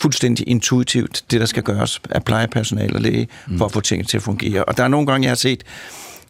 fuldstændig 0.01 0.49
intuitivt, 0.49 1.25
det 1.31 1.41
der 1.41 1.47
skal 1.47 1.63
gøres 1.63 2.01
af 2.11 2.25
plejepersonale 2.25 2.95
og 2.95 3.01
læge, 3.01 3.29
mm. 3.47 3.59
for 3.59 3.65
at 3.65 3.73
få 3.73 3.81
tingene 3.81 4.09
til 4.09 4.17
at 4.17 4.23
fungere. 4.23 4.65
Og 4.65 4.77
der 4.77 4.85
er 4.85 4.89
nogle 4.89 5.07
gange, 5.07 5.25
jeg 5.25 5.31
har 5.31 5.37
set 5.37 5.65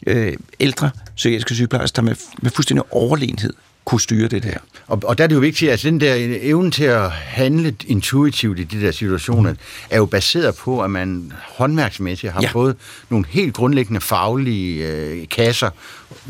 øh, 0.06 0.36
ældre 0.60 0.90
psykiatriske 1.16 1.54
sygeplejersker, 1.54 2.02
der 2.02 2.08
med, 2.08 2.16
med 2.42 2.50
fuldstændig 2.50 2.84
overlegenhed 2.90 3.52
kunne 3.86 4.00
styre 4.00 4.28
det 4.28 4.42
der. 4.42 4.58
Og, 4.86 5.02
og 5.04 5.18
der 5.18 5.24
er 5.24 5.28
det 5.28 5.34
jo 5.34 5.40
vigtigt, 5.40 5.68
at 5.68 5.72
altså 5.72 5.88
den 5.88 6.00
der 6.00 6.14
evne 6.40 6.70
til 6.70 6.84
at 6.84 7.10
handle 7.10 7.76
intuitivt 7.86 8.58
i 8.58 8.64
de 8.64 8.80
der 8.80 8.90
situationer, 8.90 9.52
mm. 9.52 9.58
er 9.90 9.96
jo 9.96 10.06
baseret 10.06 10.54
på, 10.54 10.82
at 10.82 10.90
man 10.90 11.32
håndværksmæssigt 11.56 12.32
har 12.32 12.42
ja. 12.42 12.48
fået 12.48 12.76
nogle 13.08 13.26
helt 13.28 13.54
grundlæggende 13.54 14.00
faglige 14.00 14.86
øh, 14.86 15.28
kasser, 15.28 15.70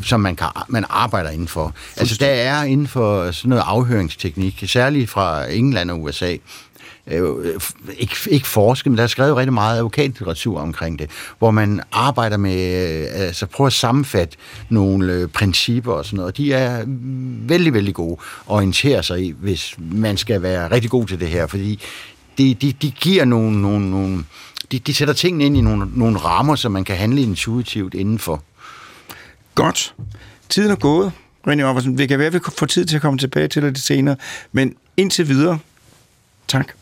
som 0.03 0.19
man, 0.19 0.35
kan, 0.35 0.47
man 0.67 0.85
arbejder 0.89 1.29
indenfor. 1.29 1.73
Altså 1.95 2.17
der 2.19 2.27
er 2.27 2.63
inden 2.63 2.87
for 2.87 3.31
sådan 3.31 3.49
noget 3.49 3.63
afhøringsteknik, 3.67 4.63
særligt 4.67 5.09
fra 5.09 5.51
England 5.51 5.91
og 5.91 6.01
USA, 6.01 6.35
Øh, 7.11 7.45
øh, 7.45 7.59
ikke, 7.97 8.15
ikke 8.29 8.47
forske, 8.47 8.89
men 8.89 8.97
der 8.97 9.03
er 9.03 9.07
skrevet 9.07 9.35
rigtig 9.35 9.53
meget 9.53 9.77
advokatlitteratur 9.77 10.59
omkring 10.59 10.99
det, 10.99 11.09
hvor 11.39 11.51
man 11.51 11.81
arbejder 11.91 12.37
med, 12.37 12.55
øh, 12.55 13.07
altså 13.13 13.45
prøver 13.45 13.67
at 13.67 13.73
sammenfatte 13.73 14.37
nogle 14.69 15.13
øh, 15.13 15.27
principper 15.27 15.93
og 15.93 16.05
sådan 16.05 16.17
noget. 16.17 16.37
De 16.37 16.53
er 16.53 16.85
mm, 16.85 17.49
vældig, 17.49 17.73
vældig 17.73 17.93
gode 17.93 18.17
at 18.21 18.45
orientere 18.47 19.03
sig 19.03 19.21
i, 19.23 19.35
hvis 19.39 19.75
man 19.77 20.17
skal 20.17 20.41
være 20.41 20.71
rigtig 20.71 20.91
god 20.91 21.07
til 21.07 21.19
det 21.19 21.27
her, 21.27 21.47
fordi 21.47 21.79
de, 22.37 22.53
de, 22.53 22.73
de 22.81 22.91
giver 22.91 23.25
nogle, 23.25 23.61
nogle, 23.61 23.89
nogle 23.89 24.23
de, 24.71 24.79
de 24.79 24.93
sætter 24.93 25.13
tingene 25.13 25.45
ind 25.45 25.57
i 25.57 25.61
nogle, 25.61 25.87
nogle 25.95 26.17
rammer, 26.17 26.55
som 26.55 26.71
man 26.71 26.83
kan 26.83 26.97
handle 26.97 27.21
intuitivt 27.21 27.93
indenfor. 27.93 28.43
Godt. 29.55 29.95
Tiden 30.49 30.71
er 30.71 30.75
gået, 30.75 31.11
René 31.47 31.61
Offersen. 31.61 31.97
Vi 31.97 32.07
kan 32.07 32.19
være, 32.19 32.27
at 32.27 32.33
vi 32.33 32.39
får 32.57 32.65
tid 32.65 32.85
til 32.85 32.95
at 32.95 33.01
komme 33.01 33.19
tilbage 33.19 33.47
til 33.47 33.63
det 33.63 33.77
senere, 33.77 34.15
men 34.51 34.75
indtil 34.97 35.27
videre, 35.27 35.59
tak. 36.47 36.76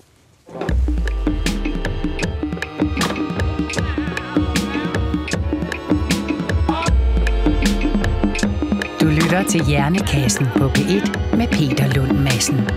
Du 9.01 9.05
lytter 9.05 9.43
til 9.49 9.65
Hjernekassen 9.65 10.47
på 10.57 10.67
P1 10.67 11.35
med 11.37 11.47
Peter 11.47 11.93
Lund 11.93 12.11
Madsen. 12.11 12.69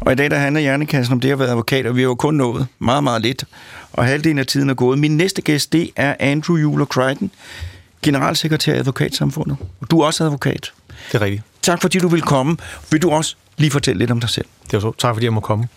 Og 0.00 0.12
i 0.12 0.14
dag 0.14 0.30
der 0.30 0.38
handler 0.38 0.60
Hjernekassen 0.60 1.12
om 1.12 1.20
det 1.20 1.32
at 1.32 1.38
være 1.38 1.48
advokat, 1.48 1.86
og 1.86 1.96
vi 1.96 2.00
har 2.00 2.08
jo 2.08 2.14
kun 2.14 2.34
nået 2.34 2.66
meget, 2.78 3.04
meget 3.04 3.22
lidt. 3.22 3.44
Og 3.92 4.04
halvdelen 4.04 4.38
af 4.38 4.46
tiden 4.46 4.70
er 4.70 4.74
gået. 4.74 4.98
Min 4.98 5.16
næste 5.16 5.42
gæst, 5.42 5.72
det 5.72 5.90
er 5.96 6.14
Andrew 6.20 6.56
Euler 6.56 6.86
Crichton, 6.86 7.30
generalsekretær 8.02 8.74
i 8.74 8.78
Advokatsamfundet. 8.78 9.56
Du 9.90 10.00
er 10.00 10.06
også 10.06 10.24
advokat. 10.24 10.72
Det 11.12 11.14
er 11.14 11.20
rigtigt. 11.20 11.42
Tak 11.62 11.80
fordi 11.80 11.98
du 11.98 12.08
vil 12.08 12.22
komme. 12.22 12.56
Vil 12.90 13.02
du 13.02 13.10
også 13.10 13.36
lige 13.56 13.70
fortælle 13.70 13.98
lidt 13.98 14.10
om 14.10 14.20
dig 14.20 14.30
selv? 14.30 14.46
Det 14.64 14.72
var 14.72 14.80
så. 14.80 14.92
Tak 14.98 15.14
fordi 15.14 15.24
jeg 15.24 15.32
må 15.32 15.40
komme. 15.40 15.68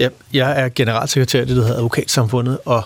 Ja, 0.00 0.08
jeg 0.32 0.60
er 0.60 0.68
generalsekretær 0.74 1.42
i 1.42 1.44
det, 1.44 1.56
der 1.56 1.62
hedder 1.62 1.76
Advokatsamfundet, 1.76 2.58
og 2.64 2.82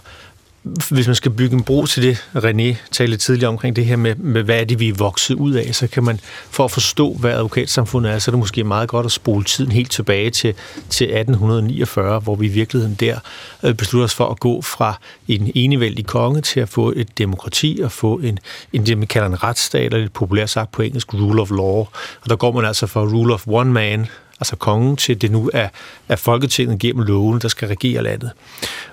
hvis 0.90 1.07
man 1.07 1.14
skal 1.14 1.31
bygge 1.31 1.57
en 1.57 1.62
bro 1.62 1.87
til 1.87 2.03
det, 2.03 2.16
René 2.37 2.77
talte 2.90 3.16
tidligere 3.16 3.49
omkring 3.49 3.77
det 3.77 3.87
her 3.87 3.96
med, 3.96 4.14
med, 4.14 4.42
hvad 4.42 4.61
er 4.61 4.64
det, 4.64 4.81
vi 4.81 4.88
er 4.88 4.94
vokset 4.94 5.35
ud 5.35 5.53
af, 5.53 5.75
så 5.75 5.87
kan 5.87 6.05
man, 6.05 6.20
for 6.51 6.64
at 6.64 6.70
forstå, 6.70 7.14
hvad 7.14 7.31
advokatsamfundet 7.31 8.12
er, 8.12 8.18
så 8.18 8.31
er 8.31 8.33
det 8.33 8.38
måske 8.38 8.64
meget 8.64 8.88
godt 8.88 9.07
at 9.07 9.12
spole 9.12 9.44
tiden 9.44 9.73
helt 9.73 9.90
tilbage 9.90 10.31
til, 10.31 10.55
til 10.90 11.05
1849, 11.05 12.20
hvor 12.20 12.35
vi 12.35 12.46
i 12.46 12.49
virkeligheden 12.49 12.96
der 13.01 13.18
øh, 13.62 13.75
beslutter 13.75 14.05
os 14.05 14.14
for 14.14 14.29
at 14.29 14.40
gå 14.40 14.62
fra 14.62 14.99
en 15.29 15.51
enevældig 15.55 16.07
konge 16.07 16.40
til 16.40 16.61
at 16.61 16.68
få 16.68 16.92
et 16.96 17.18
demokrati 17.18 17.81
og 17.85 17.92
få 17.92 18.18
en, 18.18 18.38
en 18.73 18.87
det, 18.87 18.99
man 18.99 19.07
kalder 19.07 19.29
en 19.29 19.42
retsstat, 19.42 19.85
eller 19.85 19.99
lidt 19.99 20.12
populært 20.12 20.51
sagt 20.51 20.73
på 20.73 20.83
engelsk, 20.83 21.14
rule 21.14 21.42
of 21.42 21.51
law. 21.51 21.87
Og 22.20 22.29
der 22.29 22.37
går 22.37 22.53
man 22.53 22.64
altså 22.64 22.87
fra 22.87 23.01
rule 23.01 23.35
of 23.35 23.46
one 23.46 23.73
man, 23.73 24.07
altså 24.40 24.57
kongen, 24.57 24.96
til 24.96 25.22
det 25.22 25.31
nu 25.31 25.50
er, 25.55 25.68
er 26.09 26.16
Folketinget 26.16 26.79
gennem 26.79 27.03
loven, 27.07 27.40
der 27.40 27.48
skal 27.48 27.68
regere 27.68 28.03
landet. 28.03 28.31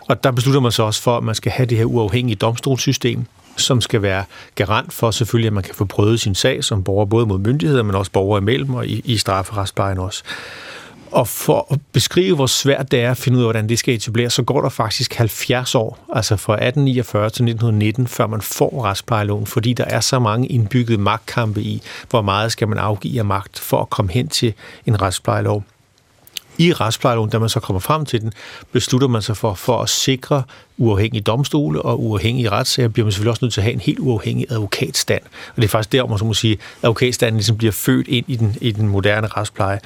Og 0.10 0.24
der 0.24 0.32
beslutter 0.32 0.62
man 0.62 0.72
sig 0.72 0.86
også 0.86 1.02
for, 1.02 1.18
at 1.18 1.24
man 1.24 1.36
skal 1.36 1.52
have 1.52 1.66
det 1.66 1.78
her 1.78 1.86
uafhængige 1.86 2.36
domstolssystem, 2.36 3.26
som 3.58 3.82
skal 3.82 4.02
være 4.02 4.24
garant 4.56 4.94
for 4.94 5.12
selvfølgelig, 5.12 5.48
at 5.48 5.54
man 5.54 5.64
kan 5.64 5.76
få 5.76 5.86
prøvet 5.86 6.20
sin 6.20 6.36
sag 6.36 6.64
som 6.64 6.84
borger, 6.84 7.06
både 7.06 7.26
mod 7.26 7.40
myndigheder, 7.40 7.84
men 7.84 7.96
også 7.96 8.12
borgere 8.12 8.42
imellem 8.42 8.74
og 8.74 8.88
i, 8.88 9.02
i 9.06 9.18
strafferetsplejen 9.18 9.98
også. 9.98 10.24
Og 11.12 11.28
for 11.28 11.68
at 11.72 11.80
beskrive, 11.92 12.36
hvor 12.36 12.46
svært 12.46 12.92
det 12.92 13.02
er 13.02 13.12
at 13.12 13.18
finde 13.18 13.38
ud 13.38 13.44
af, 13.44 13.46
hvordan 13.46 13.70
det 13.70 13.80
skal 13.80 13.94
etableres, 13.94 14.34
så 14.34 14.44
går 14.44 14.62
der 14.62 14.70
faktisk 14.70 15.14
70 15.14 15.76
år, 15.76 16.00
altså 16.14 16.36
fra 16.36 16.54
1849 16.54 17.24
til 17.24 17.28
1919, 17.30 18.08
før 18.08 18.28
man 18.28 18.42
får 18.42 18.84
retsplejeloven, 18.84 19.46
fordi 19.46 19.74
der 19.74 19.86
er 19.86 20.00
så 20.00 20.20
mange 20.20 20.48
indbyggede 20.48 20.98
magtkampe 20.98 21.62
i, 21.62 21.82
hvor 22.10 22.22
meget 22.22 22.52
skal 22.52 22.68
man 22.68 22.78
afgive 22.78 23.20
af 23.20 23.26
magt 23.26 23.60
for 23.60 23.82
at 23.82 23.90
komme 23.90 24.12
hen 24.12 24.28
til 24.28 24.54
en 24.86 25.02
retsplejelov. 25.02 25.64
i 26.60 26.74
retsplejeloven, 26.74 27.30
da 27.30 27.40
man 27.40 27.50
så 27.50 27.60
kommer 27.60 27.80
frem 27.80 28.06
til 28.06 28.22
den, 28.22 28.34
beslutter 28.72 29.08
man 29.08 29.22
sig 29.22 29.38
for, 29.38 29.54
for 29.54 29.82
at 29.82 29.90
sikre 29.90 30.44
uafhængige 30.78 31.22
domstole 31.22 31.82
og 31.82 32.04
uafhængige 32.04 32.50
retssager, 32.50 32.90
bliver 32.90 33.06
man 33.06 33.12
selvfølgelig 33.12 33.32
også 33.32 33.46
nødt 33.46 33.54
til 33.54 33.62
at 33.62 33.64
have 33.64 33.74
en 33.74 33.80
helt 33.80 34.00
uafhængig 34.00 34.46
advokatstand. 34.50 35.22
Og 35.50 35.56
det 35.56 35.64
er 35.64 35.68
faktisk 35.68 35.92
der, 35.92 36.08
man 36.08 36.18
så 36.18 36.26
må 36.26 36.34
sige, 36.34 36.58
advokatstanden 36.84 37.38
ligesom 37.38 37.58
bliver 37.58 37.72
født 37.72 38.08
ind 38.08 38.26
i 38.28 38.36
den, 38.36 38.56
i 38.62 38.72
den 38.72 38.88
moderne 38.88 39.28
retspleje. 39.28 39.80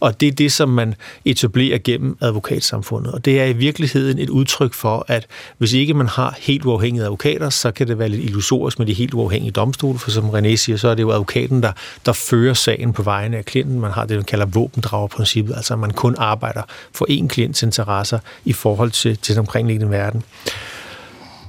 Og 0.00 0.20
det 0.20 0.28
er 0.28 0.32
det, 0.32 0.52
som 0.52 0.68
man 0.68 0.94
etablerer 1.24 1.78
gennem 1.84 2.16
advokatsamfundet. 2.20 3.12
Og 3.12 3.24
det 3.24 3.40
er 3.40 3.44
i 3.44 3.52
virkeligheden 3.52 4.18
et 4.18 4.30
udtryk 4.30 4.74
for, 4.74 5.04
at 5.08 5.26
hvis 5.58 5.72
ikke 5.72 5.94
man 5.94 6.08
har 6.08 6.36
helt 6.38 6.64
uafhængige 6.64 7.04
advokater, 7.04 7.50
så 7.50 7.70
kan 7.70 7.88
det 7.88 7.98
være 7.98 8.08
lidt 8.08 8.24
illusorisk 8.24 8.78
med 8.78 8.86
de 8.86 8.92
helt 8.92 9.14
uafhængige 9.14 9.52
domstole, 9.52 9.98
for 9.98 10.10
som 10.10 10.30
René 10.30 10.56
siger, 10.56 10.76
så 10.76 10.88
er 10.88 10.94
det 10.94 11.02
jo 11.02 11.10
advokaten, 11.10 11.62
der, 11.62 11.72
der 12.06 12.12
fører 12.12 12.54
sagen 12.54 12.92
på 12.92 13.02
vegne 13.02 13.36
af 13.36 13.44
klienten. 13.44 13.80
Man 13.80 13.90
har 13.90 14.06
det, 14.06 14.16
man 14.16 14.24
kalder 14.24 14.46
våbendragerprincippet, 14.46 15.56
altså 15.56 15.74
at 15.74 15.80
man 15.80 15.90
kun 15.90 16.14
arbejder 16.18 16.62
for 16.92 17.06
én 17.10 17.26
klients 17.26 17.62
interesser 17.62 18.18
i 18.44 18.52
forhold 18.52 18.90
til, 18.90 19.16
til 19.16 19.34
den 19.34 19.40
omkringliggende 19.40 19.90
verden. 19.90 20.22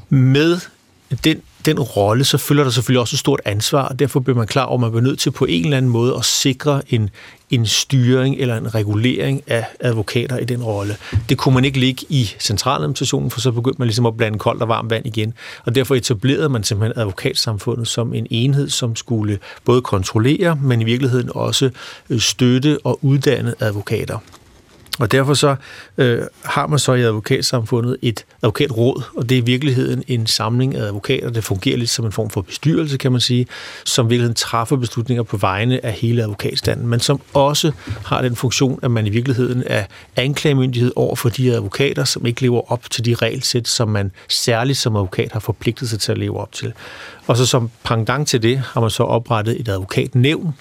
Med 0.09 0.59
den, 1.23 1.41
den 1.65 1.79
rolle, 1.79 2.23
så 2.23 2.37
følger 2.37 2.63
der 2.63 2.71
selvfølgelig 2.71 3.01
også 3.01 3.15
et 3.15 3.19
stort 3.19 3.41
ansvar, 3.45 3.83
og 3.83 3.99
derfor 3.99 4.19
bliver 4.19 4.37
man 4.37 4.47
klar 4.47 4.63
over, 4.63 4.75
at 4.75 4.81
man 4.81 4.91
bliver 4.91 5.03
nødt 5.03 5.19
til 5.19 5.31
på 5.31 5.45
en 5.45 5.63
eller 5.63 5.77
anden 5.77 5.91
måde 5.91 6.15
at 6.15 6.25
sikre 6.25 6.81
en, 6.89 7.09
en 7.49 7.65
styring 7.65 8.35
eller 8.35 8.57
en 8.57 8.75
regulering 8.75 9.41
af 9.47 9.65
advokater 9.79 10.37
i 10.37 10.45
den 10.45 10.63
rolle. 10.63 10.97
Det 11.29 11.37
kunne 11.37 11.55
man 11.55 11.65
ikke 11.65 11.79
ligge 11.79 12.05
i 12.09 12.31
centraladministrationen, 12.39 13.31
for 13.31 13.39
så 13.39 13.51
begyndte 13.51 13.79
man 13.79 13.87
ligesom 13.87 14.05
at 14.05 14.17
blande 14.17 14.39
koldt 14.39 14.61
og 14.61 14.67
varmt 14.67 14.89
vand 14.89 15.05
igen. 15.05 15.33
Og 15.65 15.75
derfor 15.75 15.95
etablerede 15.95 16.49
man 16.49 16.63
simpelthen 16.63 17.01
advokatsamfundet 17.01 17.87
som 17.87 18.13
en 18.13 18.27
enhed, 18.29 18.69
som 18.69 18.95
skulle 18.95 19.39
både 19.65 19.81
kontrollere, 19.81 20.55
men 20.61 20.81
i 20.81 20.83
virkeligheden 20.83 21.29
også 21.35 21.69
øh, 22.09 22.19
støtte 22.19 22.77
og 22.83 22.99
uddanne 23.01 23.53
advokater. 23.59 24.17
Og 24.99 25.11
derfor 25.11 25.33
så 25.33 25.55
øh, 25.97 26.21
har 26.43 26.67
man 26.67 26.79
så 26.79 26.93
i 26.93 27.01
advokatsamfundet 27.01 27.97
et 28.01 28.25
advokatråd, 28.41 29.03
og 29.15 29.29
det 29.29 29.37
er 29.37 29.41
i 29.41 29.45
virkeligheden 29.45 30.03
en 30.07 30.27
samling 30.27 30.75
af 30.75 30.81
advokater. 30.81 31.29
Det 31.29 31.43
fungerer 31.43 31.77
lidt 31.77 31.89
som 31.89 32.05
en 32.05 32.11
form 32.11 32.29
for 32.29 32.41
bestyrelse, 32.41 32.97
kan 32.97 33.11
man 33.11 33.21
sige, 33.21 33.47
som 33.85 34.05
i 34.05 34.09
virkeligheden 34.09 34.35
træffer 34.35 34.75
beslutninger 34.75 35.23
på 35.23 35.37
vegne 35.37 35.85
af 35.85 35.93
hele 35.93 36.21
advokatstanden, 36.21 36.87
men 36.87 36.99
som 36.99 37.21
også 37.33 37.71
har 38.05 38.21
den 38.21 38.35
funktion, 38.35 38.79
at 38.83 38.91
man 38.91 39.07
i 39.07 39.09
virkeligheden 39.09 39.63
er 39.65 39.85
anklagemyndighed 40.15 40.91
over 40.95 41.15
for 41.15 41.29
de 41.29 41.53
advokater, 41.53 42.03
som 42.03 42.25
ikke 42.25 42.41
lever 42.41 42.71
op 42.71 42.89
til 42.89 43.05
de 43.05 43.15
regelsæt, 43.15 43.67
som 43.67 43.89
man 43.89 44.11
særligt 44.29 44.77
som 44.77 44.95
advokat 44.95 45.31
har 45.31 45.39
forpligtet 45.39 45.89
sig 45.89 45.99
til 45.99 46.11
at 46.11 46.17
leve 46.17 46.39
op 46.39 46.51
til. 46.51 46.73
Og 47.27 47.37
så 47.37 47.45
som 47.45 47.69
pendant 47.83 48.27
til 48.27 48.43
det 48.43 48.57
har 48.57 48.81
man 48.81 48.89
så 48.89 49.03
oprettet 49.03 49.59
et 49.59 49.69
advokatnævn, 49.69 50.53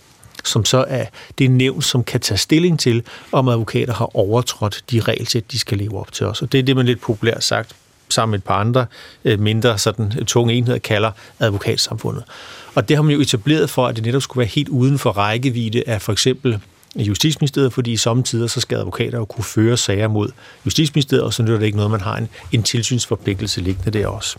som 0.44 0.64
så 0.64 0.84
er 0.88 1.04
det 1.38 1.50
nævn, 1.50 1.82
som 1.82 2.04
kan 2.04 2.20
tage 2.20 2.38
stilling 2.38 2.80
til, 2.80 3.02
om 3.32 3.48
advokater 3.48 3.92
har 3.94 4.16
overtrådt 4.16 4.84
de 4.90 5.00
regelsæt, 5.00 5.52
de 5.52 5.58
skal 5.58 5.78
leve 5.78 6.00
op 6.00 6.12
til 6.12 6.26
os. 6.26 6.42
Og 6.42 6.52
det 6.52 6.58
er 6.58 6.62
det, 6.62 6.76
man 6.76 6.86
lidt 6.86 7.00
populært 7.00 7.44
sagt 7.44 7.76
sammen 8.08 8.30
med 8.30 8.38
et 8.38 8.44
par 8.44 8.60
andre 8.60 8.86
øh, 9.24 9.40
mindre 9.40 9.78
sådan, 9.78 10.12
øh, 10.18 10.26
tunge 10.26 10.54
enheder 10.54 10.78
kalder 10.78 11.10
advokatsamfundet. 11.40 12.24
Og 12.74 12.88
det 12.88 12.96
har 12.96 13.02
man 13.02 13.14
jo 13.14 13.20
etableret 13.20 13.70
for, 13.70 13.86
at 13.86 13.96
det 13.96 14.04
netop 14.04 14.22
skulle 14.22 14.38
være 14.38 14.48
helt 14.48 14.68
uden 14.68 14.98
for 14.98 15.10
rækkevidde 15.10 15.82
af 15.86 16.02
for 16.02 16.12
eksempel 16.12 16.60
Justitsministeriet, 16.96 17.72
fordi 17.72 17.92
i 17.92 17.96
samtidig 17.96 18.50
så 18.50 18.60
skal 18.60 18.78
advokater 18.78 19.18
jo 19.18 19.24
kunne 19.24 19.44
føre 19.44 19.76
sager 19.76 20.08
mod 20.08 20.28
Justitsministeriet, 20.64 21.24
og 21.24 21.34
så 21.34 21.42
nytter 21.42 21.58
det 21.58 21.66
ikke 21.66 21.76
noget, 21.76 21.90
man 21.90 22.00
har 22.00 22.16
en, 22.16 22.28
en 22.52 22.62
tilsynsforpligtelse 22.62 23.60
liggende 23.60 23.98
der 23.98 24.06
også 24.06 24.36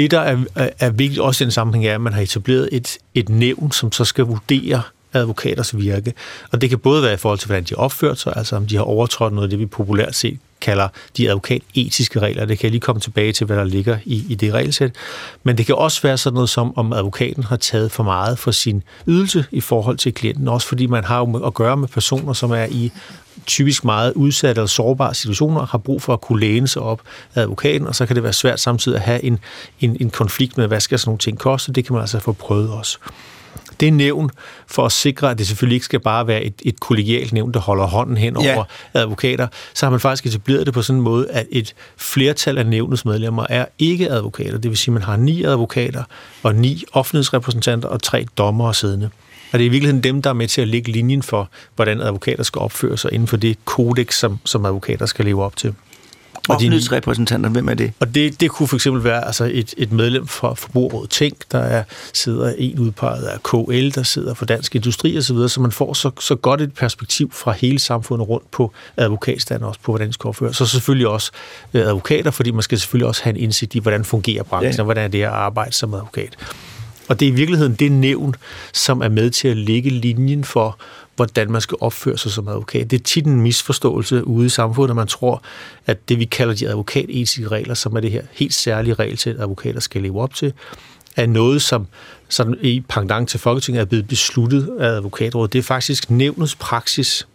det, 0.00 0.10
der 0.10 0.20
er, 0.20 0.38
er 0.78 0.90
vigtigt 0.90 1.20
også 1.20 1.44
i 1.44 1.46
den 1.46 1.52
sammenhæng, 1.52 1.86
er, 1.86 1.94
at 1.94 2.00
man 2.00 2.12
har 2.12 2.20
etableret 2.20 2.68
et, 2.72 2.98
et 3.14 3.28
nævn, 3.28 3.72
som 3.72 3.92
så 3.92 4.04
skal 4.04 4.24
vurdere 4.24 4.82
advokaters 5.12 5.76
virke. 5.76 6.14
Og 6.52 6.60
det 6.60 6.68
kan 6.68 6.78
både 6.78 7.02
være 7.02 7.14
i 7.14 7.16
forhold 7.16 7.38
til, 7.38 7.46
hvordan 7.46 7.64
de 7.64 7.74
har 7.74 7.82
opført 7.82 8.18
sig, 8.18 8.32
altså 8.36 8.56
om 8.56 8.66
de 8.66 8.76
har 8.76 8.82
overtrådt 8.82 9.32
noget 9.32 9.46
af 9.46 9.50
det, 9.50 9.58
vi 9.58 9.66
populært 9.66 10.14
set 10.14 10.38
kalder 10.60 10.88
de 11.16 11.28
advokatetiske 11.28 12.20
regler. 12.20 12.44
Det 12.44 12.58
kan 12.58 12.64
jeg 12.64 12.70
lige 12.70 12.80
komme 12.80 13.00
tilbage 13.00 13.32
til, 13.32 13.46
hvad 13.46 13.56
der 13.56 13.64
ligger 13.64 13.98
i, 14.04 14.24
i 14.28 14.34
det 14.34 14.52
regelsæt. 14.52 14.94
Men 15.42 15.58
det 15.58 15.66
kan 15.66 15.74
også 15.74 16.02
være 16.02 16.18
sådan 16.18 16.34
noget 16.34 16.50
som, 16.50 16.78
om 16.78 16.92
advokaten 16.92 17.44
har 17.44 17.56
taget 17.56 17.92
for 17.92 18.02
meget 18.02 18.38
for 18.38 18.50
sin 18.50 18.82
ydelse 19.06 19.44
i 19.50 19.60
forhold 19.60 19.96
til 19.96 20.14
klienten, 20.14 20.48
også 20.48 20.68
fordi 20.68 20.86
man 20.86 21.04
har 21.04 21.18
jo 21.18 21.46
at 21.46 21.54
gøre 21.54 21.76
med 21.76 21.88
personer, 21.88 22.32
som 22.32 22.50
er 22.50 22.66
i 22.70 22.92
typisk 23.46 23.84
meget 23.84 24.12
udsatte 24.12 24.58
eller 24.60 24.66
sårbare 24.66 25.14
situationer, 25.14 25.66
har 25.66 25.78
brug 25.78 26.02
for 26.02 26.12
at 26.12 26.20
kunne 26.20 26.40
læne 26.40 26.68
sig 26.68 26.82
op 26.82 27.00
af 27.34 27.42
advokaten, 27.42 27.86
og 27.86 27.94
så 27.94 28.06
kan 28.06 28.16
det 28.16 28.22
være 28.22 28.32
svært 28.32 28.60
samtidig 28.60 28.96
at 28.96 29.04
have 29.04 29.24
en, 29.24 29.38
en, 29.80 29.96
en 30.00 30.10
konflikt 30.10 30.56
med, 30.56 30.66
hvad 30.66 30.80
skal 30.80 30.98
sådan 30.98 31.08
nogle 31.08 31.18
ting 31.18 31.38
koste. 31.38 31.72
Det 31.72 31.84
kan 31.84 31.92
man 31.92 32.00
altså 32.00 32.18
få 32.18 32.32
prøvet 32.32 32.70
også 32.70 32.98
det 33.80 33.92
nævn 33.92 34.30
for 34.66 34.86
at 34.86 34.92
sikre, 34.92 35.30
at 35.30 35.38
det 35.38 35.46
selvfølgelig 35.46 35.74
ikke 35.74 35.84
skal 35.84 36.00
bare 36.00 36.26
være 36.26 36.42
et, 36.42 36.54
et 36.62 36.80
kollegialt 36.80 37.32
nævn, 37.32 37.52
der 37.52 37.60
holder 37.60 37.86
hånden 37.86 38.16
hen 38.16 38.40
ja. 38.42 38.56
over 38.56 38.64
advokater, 38.94 39.46
så 39.74 39.86
har 39.86 39.90
man 39.90 40.00
faktisk 40.00 40.26
etableret 40.26 40.66
det 40.66 40.74
på 40.74 40.82
sådan 40.82 40.98
en 40.98 41.02
måde, 41.02 41.30
at 41.30 41.46
et 41.50 41.74
flertal 41.96 42.58
af 42.58 42.66
nævnets 42.66 43.04
medlemmer 43.04 43.46
er 43.48 43.66
ikke 43.78 44.10
advokater. 44.10 44.58
Det 44.58 44.70
vil 44.70 44.78
sige, 44.78 44.92
at 44.92 44.94
man 44.94 45.02
har 45.02 45.16
ni 45.16 45.44
advokater 45.44 46.02
og 46.42 46.54
ni 46.54 46.84
offentlighedsrepræsentanter 46.92 47.88
og 47.88 48.02
tre 48.02 48.26
dommere 48.38 48.74
siddende. 48.74 49.10
Og 49.52 49.58
det 49.58 49.64
er 49.64 49.68
i 49.68 49.70
virkeligheden 49.70 50.04
dem, 50.04 50.22
der 50.22 50.30
er 50.30 50.34
med 50.34 50.48
til 50.48 50.60
at 50.60 50.68
lægge 50.68 50.92
linjen 50.92 51.22
for, 51.22 51.50
hvordan 51.76 52.00
advokater 52.00 52.42
skal 52.42 52.58
opføre 52.58 52.98
sig 52.98 53.12
inden 53.12 53.28
for 53.28 53.36
det 53.36 53.64
kodex, 53.64 54.14
som, 54.14 54.38
som 54.44 54.66
advokater 54.66 55.06
skal 55.06 55.24
leve 55.24 55.44
op 55.44 55.56
til. 55.56 55.74
Offentlighedsrepræsentanter, 56.48 57.50
hvem 57.50 57.68
er 57.68 57.74
det? 57.74 57.92
Og 58.00 58.14
det, 58.14 58.40
det 58.40 58.50
kunne 58.50 58.68
for 58.68 58.76
eksempel 58.76 59.04
være 59.04 59.26
altså 59.26 59.50
et, 59.52 59.74
et 59.76 59.92
medlem 59.92 60.26
fra 60.26 60.54
Forbrugerrådet 60.54 61.10
Tænk, 61.10 61.36
der 61.52 61.58
er, 61.58 61.82
sidder 62.12 62.54
en 62.58 62.78
udpeget 62.78 63.24
af 63.24 63.42
KL, 63.42 63.90
der 63.90 64.02
sidder 64.02 64.34
for 64.34 64.44
Dansk 64.44 64.74
Industri 64.74 65.18
osv., 65.18 65.22
så, 65.22 65.34
videre, 65.34 65.48
så 65.48 65.60
man 65.60 65.72
får 65.72 65.94
så, 65.94 66.10
så 66.20 66.34
godt 66.34 66.60
et 66.60 66.74
perspektiv 66.74 67.32
fra 67.32 67.52
hele 67.52 67.78
samfundet 67.78 68.28
rundt 68.28 68.50
på 68.50 68.72
advokatstanden, 68.96 69.68
også 69.68 69.80
på 69.82 69.92
hvordan 69.92 70.06
det 70.06 70.14
skal 70.14 70.28
opføre. 70.28 70.54
Så 70.54 70.66
selvfølgelig 70.66 71.08
også 71.08 71.30
øh, 71.74 71.82
advokater, 71.82 72.30
fordi 72.30 72.50
man 72.50 72.62
skal 72.62 72.78
selvfølgelig 72.78 73.06
også 73.06 73.22
have 73.24 73.36
en 73.36 73.42
indsigt 73.42 73.74
i, 73.74 73.78
hvordan 73.78 74.04
fungerer 74.04 74.42
branchen, 74.42 74.74
ja. 74.74 74.80
og 74.80 74.84
hvordan 74.84 75.04
er 75.04 75.08
det 75.08 75.22
at 75.22 75.28
arbejde 75.28 75.72
som 75.72 75.94
advokat. 75.94 76.36
Og 77.10 77.20
det 77.20 77.28
er 77.28 77.32
i 77.32 77.34
virkeligheden 77.34 77.74
det 77.74 77.92
nævn, 77.92 78.34
som 78.72 79.00
er 79.00 79.08
med 79.08 79.30
til 79.30 79.48
at 79.48 79.56
lægge 79.56 79.90
linjen 79.90 80.44
for, 80.44 80.78
hvordan 81.16 81.52
man 81.52 81.60
skal 81.60 81.78
opføre 81.80 82.18
sig 82.18 82.30
som 82.30 82.48
advokat. 82.48 82.90
Det 82.90 83.00
er 83.00 83.04
tit 83.04 83.26
en 83.26 83.40
misforståelse 83.40 84.26
ude 84.26 84.46
i 84.46 84.48
samfundet, 84.48 84.90
at 84.90 84.96
man 84.96 85.06
tror, 85.06 85.42
at 85.86 86.08
det 86.08 86.18
vi 86.18 86.24
kalder 86.24 86.54
de 86.54 86.68
advokatetiske 86.68 87.48
regler, 87.48 87.74
som 87.74 87.96
er 87.96 88.00
det 88.00 88.10
her 88.10 88.22
helt 88.32 88.54
særlige 88.54 88.94
regelsæt, 88.94 89.36
advokater 89.40 89.80
skal 89.80 90.02
leve 90.02 90.20
op 90.20 90.34
til, 90.34 90.52
er 91.16 91.26
noget, 91.26 91.62
som 91.62 91.86
sådan 92.28 92.56
i 92.60 92.82
pendant 92.88 93.28
til 93.28 93.40
Folketinget 93.40 93.80
er 93.80 93.84
blevet 93.84 94.08
besluttet 94.08 94.70
af 94.80 94.86
advokatrådet. 94.88 95.52
Det 95.52 95.58
er 95.58 95.62
faktisk 95.62 96.10
nævnets 96.10 96.54
praksis, 96.54 97.28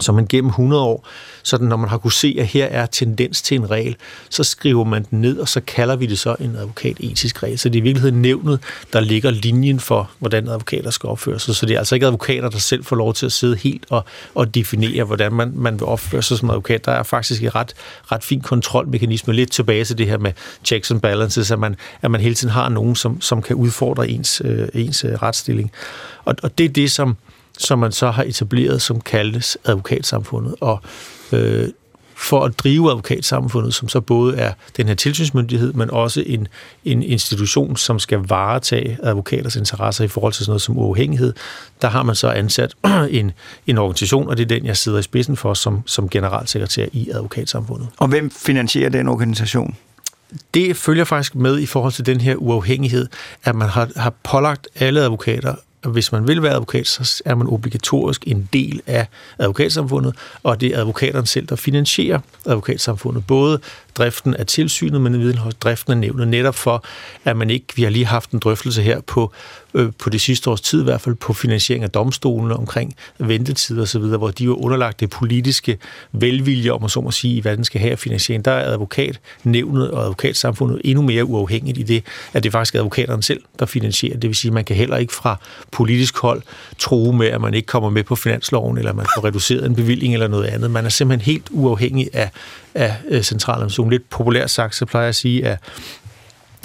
som 0.00 0.14
man 0.14 0.26
gennem 0.26 0.48
100 0.48 0.82
år 0.82 1.06
sådan 1.42 1.66
når 1.66 1.76
man 1.76 1.88
har 1.88 1.98
kunne 1.98 2.12
se, 2.12 2.36
at 2.38 2.46
her 2.46 2.66
er 2.66 2.86
tendens 2.86 3.42
til 3.42 3.54
en 3.54 3.70
regel, 3.70 3.96
så 4.28 4.44
skriver 4.44 4.84
man 4.84 5.06
den 5.10 5.20
ned, 5.20 5.38
og 5.38 5.48
så 5.48 5.60
kalder 5.60 5.96
vi 5.96 6.06
det 6.06 6.18
så 6.18 6.36
en 6.40 6.56
advokatetisk 6.56 7.42
regel. 7.42 7.58
Så 7.58 7.68
det 7.68 7.78
er 7.78 7.80
i 7.80 7.82
virkeligheden 7.82 8.22
nævnet, 8.22 8.60
der 8.92 9.00
ligger 9.00 9.30
linjen 9.30 9.80
for, 9.80 10.10
hvordan 10.18 10.48
advokater 10.48 10.90
skal 10.90 11.08
opføre 11.08 11.40
sig. 11.40 11.54
Så 11.54 11.66
det 11.66 11.74
er 11.74 11.78
altså 11.78 11.94
ikke 11.94 12.06
advokater, 12.06 12.50
der 12.50 12.58
selv 12.58 12.84
får 12.84 12.96
lov 12.96 13.14
til 13.14 13.26
at 13.26 13.32
sidde 13.32 13.56
helt 13.56 13.84
og, 13.90 14.04
og 14.34 14.54
definere, 14.54 15.04
hvordan 15.04 15.32
man, 15.32 15.52
man 15.56 15.74
vil 15.74 15.84
opføre 15.84 16.22
sig 16.22 16.38
som 16.38 16.50
advokat. 16.50 16.84
Der 16.84 16.92
er 16.92 17.02
faktisk 17.02 17.42
et 17.42 17.54
ret, 17.54 17.74
ret 18.12 18.24
fin 18.24 18.40
kontrolmekanisme. 18.40 19.32
Lidt 19.32 19.52
tilbage 19.52 19.84
til 19.84 19.98
det 19.98 20.06
her 20.06 20.18
med 20.18 20.32
checks 20.64 20.90
and 20.90 21.00
balances, 21.00 21.50
at 21.50 21.58
man, 21.58 21.76
at 22.02 22.10
man 22.10 22.20
hele 22.20 22.34
tiden 22.34 22.52
har 22.52 22.68
nogen, 22.68 22.96
som, 22.96 23.20
som 23.20 23.42
kan 23.42 23.56
udfordre 23.56 24.08
ens, 24.08 24.42
øh, 24.44 24.68
ens 24.74 25.04
øh, 25.04 25.12
retsstilling. 25.22 25.72
Og, 26.24 26.34
og 26.42 26.58
det 26.58 26.64
er 26.64 26.68
det, 26.68 26.90
som, 26.90 27.16
som 27.62 27.78
man 27.78 27.92
så 27.92 28.10
har 28.10 28.22
etableret, 28.22 28.82
som 28.82 29.00
kaldes 29.00 29.58
advokatsamfundet. 29.64 30.54
Og 30.60 30.80
øh, 31.32 31.68
for 32.22 32.44
at 32.44 32.58
drive 32.58 32.90
advokatsamfundet, 32.90 33.74
som 33.74 33.88
så 33.88 34.00
både 34.00 34.36
er 34.36 34.52
den 34.76 34.88
her 34.88 34.94
tilsynsmyndighed, 34.94 35.72
men 35.72 35.90
også 35.90 36.22
en, 36.26 36.48
en 36.84 37.02
institution, 37.02 37.76
som 37.76 37.98
skal 37.98 38.18
varetage 38.18 38.98
advokaters 39.02 39.56
interesser 39.56 40.04
i 40.04 40.08
forhold 40.08 40.32
til 40.32 40.44
sådan 40.44 40.50
noget 40.50 40.62
som 40.62 40.78
uafhængighed, 40.78 41.32
der 41.82 41.88
har 41.88 42.02
man 42.02 42.14
så 42.14 42.28
ansat 42.28 42.74
en, 43.10 43.32
en 43.66 43.78
organisation, 43.78 44.28
og 44.28 44.36
det 44.36 44.42
er 44.42 44.48
den, 44.48 44.66
jeg 44.66 44.76
sidder 44.76 44.98
i 44.98 45.02
spidsen 45.02 45.36
for 45.36 45.54
som, 45.54 45.82
som 45.86 46.08
generalsekretær 46.08 46.86
i 46.92 47.10
advokatsamfundet. 47.10 47.88
Og 47.98 48.08
hvem 48.08 48.30
finansierer 48.30 48.90
den 48.90 49.08
organisation? 49.08 49.76
Det 50.54 50.76
følger 50.76 51.04
faktisk 51.04 51.34
med 51.34 51.58
i 51.58 51.66
forhold 51.66 51.92
til 51.92 52.06
den 52.06 52.20
her 52.20 52.36
uafhængighed, 52.36 53.08
at 53.44 53.54
man 53.54 53.68
har, 53.68 53.88
har 53.96 54.12
pålagt 54.22 54.68
alle 54.74 55.00
advokater 55.00 55.54
hvis 55.88 56.12
man 56.12 56.28
vil 56.28 56.42
være 56.42 56.52
advokat, 56.52 56.86
så 56.86 57.22
er 57.24 57.34
man 57.34 57.46
obligatorisk 57.46 58.24
en 58.26 58.48
del 58.52 58.82
af 58.86 59.06
advokatsamfundet, 59.38 60.14
og 60.42 60.60
det 60.60 60.68
er 60.74 60.78
advokaterne 60.78 61.26
selv, 61.26 61.46
der 61.46 61.56
finansierer 61.56 62.20
advokatsamfundet. 62.46 63.26
Både 63.26 63.60
driften 63.94 64.34
af 64.34 64.46
tilsynet, 64.46 65.00
men 65.00 65.30
i 65.30 65.32
driften 65.60 65.92
af 65.92 65.98
nævnet, 65.98 66.28
netop 66.28 66.54
for, 66.54 66.84
at 67.24 67.36
man 67.36 67.50
ikke, 67.50 67.66
vi 67.76 67.82
har 67.82 67.90
lige 67.90 68.06
haft 68.06 68.30
en 68.30 68.38
drøftelse 68.38 68.82
her 68.82 69.00
på, 69.00 69.32
øh, 69.74 69.92
på 69.98 70.10
det 70.10 70.20
sidste 70.20 70.50
års 70.50 70.60
tid 70.60 70.80
i 70.80 70.84
hvert 70.84 71.00
fald, 71.00 71.14
på 71.14 71.32
finansiering 71.32 71.84
af 71.84 71.90
domstolene 71.90 72.56
omkring 72.56 72.94
ventetider 73.18 73.98
videre, 73.98 74.18
hvor 74.18 74.30
de 74.30 74.44
jo 74.44 74.54
underlagt 74.54 75.00
det 75.00 75.10
politiske 75.10 75.78
velvilje, 76.12 76.70
om 76.70 76.84
at 76.84 76.90
så 76.90 77.00
må 77.00 77.10
sige, 77.10 77.42
hvad 77.42 77.56
den 77.56 77.64
skal 77.64 77.80
have 77.80 77.92
af 77.92 77.98
finansiering. 77.98 78.44
Der 78.44 78.50
er 78.50 78.72
advokatnævnet 78.72 79.90
og 79.90 80.02
advokatsamfundet 80.02 80.80
endnu 80.84 81.02
mere 81.02 81.24
uafhængigt 81.24 81.78
i 81.78 81.82
det, 81.82 82.04
at 82.32 82.44
det 82.44 82.52
faktisk 82.52 82.74
er 82.74 82.78
advokaterne 82.78 83.22
selv, 83.22 83.40
der 83.58 83.66
finansierer. 83.66 84.18
Det 84.18 84.28
vil 84.28 84.36
sige, 84.36 84.48
at 84.48 84.54
man 84.54 84.64
kan 84.64 84.76
heller 84.76 84.96
ikke 84.96 85.14
fra 85.14 85.36
politisk 85.70 86.18
hold 86.18 86.42
tro 86.78 87.12
med, 87.12 87.26
at 87.26 87.40
man 87.40 87.54
ikke 87.54 87.66
kommer 87.66 87.90
med 87.90 88.04
på 88.04 88.16
finansloven, 88.16 88.78
eller 88.78 88.92
man 88.92 89.06
får 89.16 89.24
reduceret 89.24 89.66
en 89.66 89.74
bevilling 89.74 90.14
eller 90.14 90.28
noget 90.28 90.44
andet. 90.44 90.70
Man 90.70 90.84
er 90.84 90.88
simpelthen 90.88 91.32
helt 91.32 91.48
uafhængig 91.50 92.08
af, 92.12 92.30
af 92.74 92.96
øh, 93.08 93.22
centraladministrationen. 93.22 93.90
Lidt 93.90 94.10
populært 94.10 94.50
sagt, 94.50 94.74
så 94.74 94.86
plejer 94.86 95.04
jeg 95.04 95.08
at 95.08 95.14
sige, 95.14 95.46
at 95.46 95.58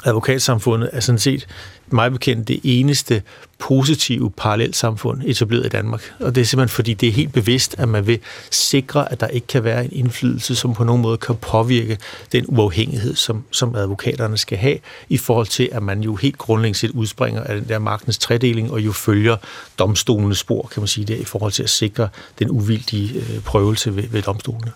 advokatsamfundet 0.05 0.89
er 0.93 0.99
sådan 0.99 1.19
set 1.19 1.47
mig 1.89 2.11
bekendt 2.11 2.47
det 2.47 2.59
eneste 2.63 3.21
positive 3.59 4.31
parallelsamfund 4.31 5.21
etableret 5.25 5.65
i 5.65 5.69
Danmark. 5.69 6.13
Og 6.19 6.35
det 6.35 6.41
er 6.41 6.45
simpelthen 6.45 6.75
fordi, 6.75 6.93
det 6.93 7.09
er 7.09 7.13
helt 7.13 7.33
bevidst, 7.33 7.75
at 7.77 7.89
man 7.89 8.07
vil 8.07 8.19
sikre, 8.51 9.11
at 9.11 9.19
der 9.19 9.27
ikke 9.27 9.47
kan 9.47 9.63
være 9.63 9.85
en 9.85 9.91
indflydelse, 9.91 10.55
som 10.55 10.73
på 10.73 10.83
nogen 10.83 11.01
måde 11.01 11.17
kan 11.17 11.35
påvirke 11.35 11.97
den 12.31 12.45
uafhængighed, 12.47 13.15
som, 13.15 13.43
som 13.51 13.75
advokaterne 13.75 14.37
skal 14.37 14.57
have, 14.57 14.77
i 15.09 15.17
forhold 15.17 15.47
til, 15.47 15.69
at 15.71 15.83
man 15.83 16.01
jo 16.01 16.15
helt 16.15 16.37
grundlæggende 16.37 16.79
set 16.79 16.91
udspringer 16.91 17.43
af 17.43 17.55
den 17.55 17.69
der 17.69 17.79
magtens 17.79 18.17
tredeling, 18.17 18.71
og 18.71 18.81
jo 18.81 18.91
følger 18.91 19.37
domstolenes 19.79 20.37
spor, 20.37 20.69
kan 20.73 20.81
man 20.81 20.87
sige 20.87 21.05
det, 21.05 21.17
i 21.19 21.25
forhold 21.25 21.51
til 21.51 21.63
at 21.63 21.69
sikre 21.69 22.09
den 22.39 22.49
uvildige 22.49 23.19
øh, 23.19 23.41
prøvelse 23.41 23.95
ved, 23.95 24.03
ved 24.03 24.21
domstolene. 24.21 24.71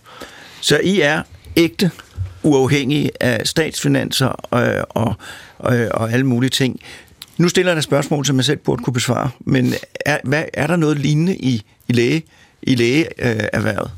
Så 0.62 0.80
I 0.84 1.02
er 1.02 1.24
ægte 1.58 1.92
uafhængig 2.44 3.12
af 3.20 3.48
statsfinanser 3.48 4.48
øh, 4.54 4.84
og, 4.90 5.16
og, 5.60 5.88
og 5.92 6.12
alle 6.12 6.26
mulige 6.26 6.50
ting. 6.50 6.80
Nu 7.38 7.50
stiller 7.50 7.72
jeg 7.72 7.78
et 7.78 7.84
spørgsmål, 7.84 8.26
som 8.26 8.38
jeg 8.38 8.46
selv 8.46 8.58
burde 8.58 8.84
kunne 8.84 8.94
besvare, 8.94 9.30
men 9.40 9.74
er, 10.06 10.18
hvad, 10.24 10.44
er 10.54 10.68
der 10.68 10.76
noget 10.76 11.00
lignende 11.00 11.36
i, 11.36 11.62
i 11.88 11.94
læge 11.94 12.24
i 12.62 12.76
lægeerhvervet? 12.76 13.92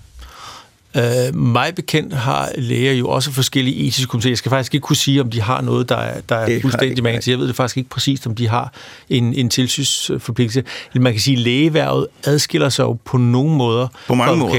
Øh, 0.97 1.35
mig 1.35 1.75
bekendt 1.75 2.13
har 2.13 2.51
læger 2.57 2.93
jo 2.93 3.09
også 3.09 3.31
forskellige 3.31 3.87
etiske 3.87 4.17
komitéer. 4.17 4.29
Jeg 4.29 4.37
skal 4.37 4.49
faktisk 4.49 4.73
ikke 4.73 4.83
kunne 4.83 4.95
sige, 4.95 5.21
om 5.21 5.29
de 5.29 5.41
har 5.41 5.61
noget, 5.61 5.89
der 5.89 5.95
er, 5.95 6.21
der 6.21 6.35
er 6.35 6.61
fuldstændig 6.61 7.03
mærkeligt. 7.03 7.27
Jeg 7.27 7.39
ved 7.39 7.47
det 7.47 7.55
faktisk 7.55 7.77
ikke 7.77 7.89
præcist, 7.89 8.27
om 8.27 8.35
de 8.35 8.47
har 8.47 8.73
en, 9.09 9.33
en 9.33 9.49
tilsynsforpligtelse. 9.49 10.63
Man 10.95 11.13
kan 11.13 11.21
sige, 11.21 11.37
at 11.37 11.43
lægeværvet 11.43 12.07
adskiller 12.23 12.69
sig 12.69 12.83
jo 12.83 12.97
på 13.05 13.17
nogle 13.17 13.55
måder 13.55 13.87
på 14.07 14.15
mange 14.15 14.37
måder. 14.37 14.51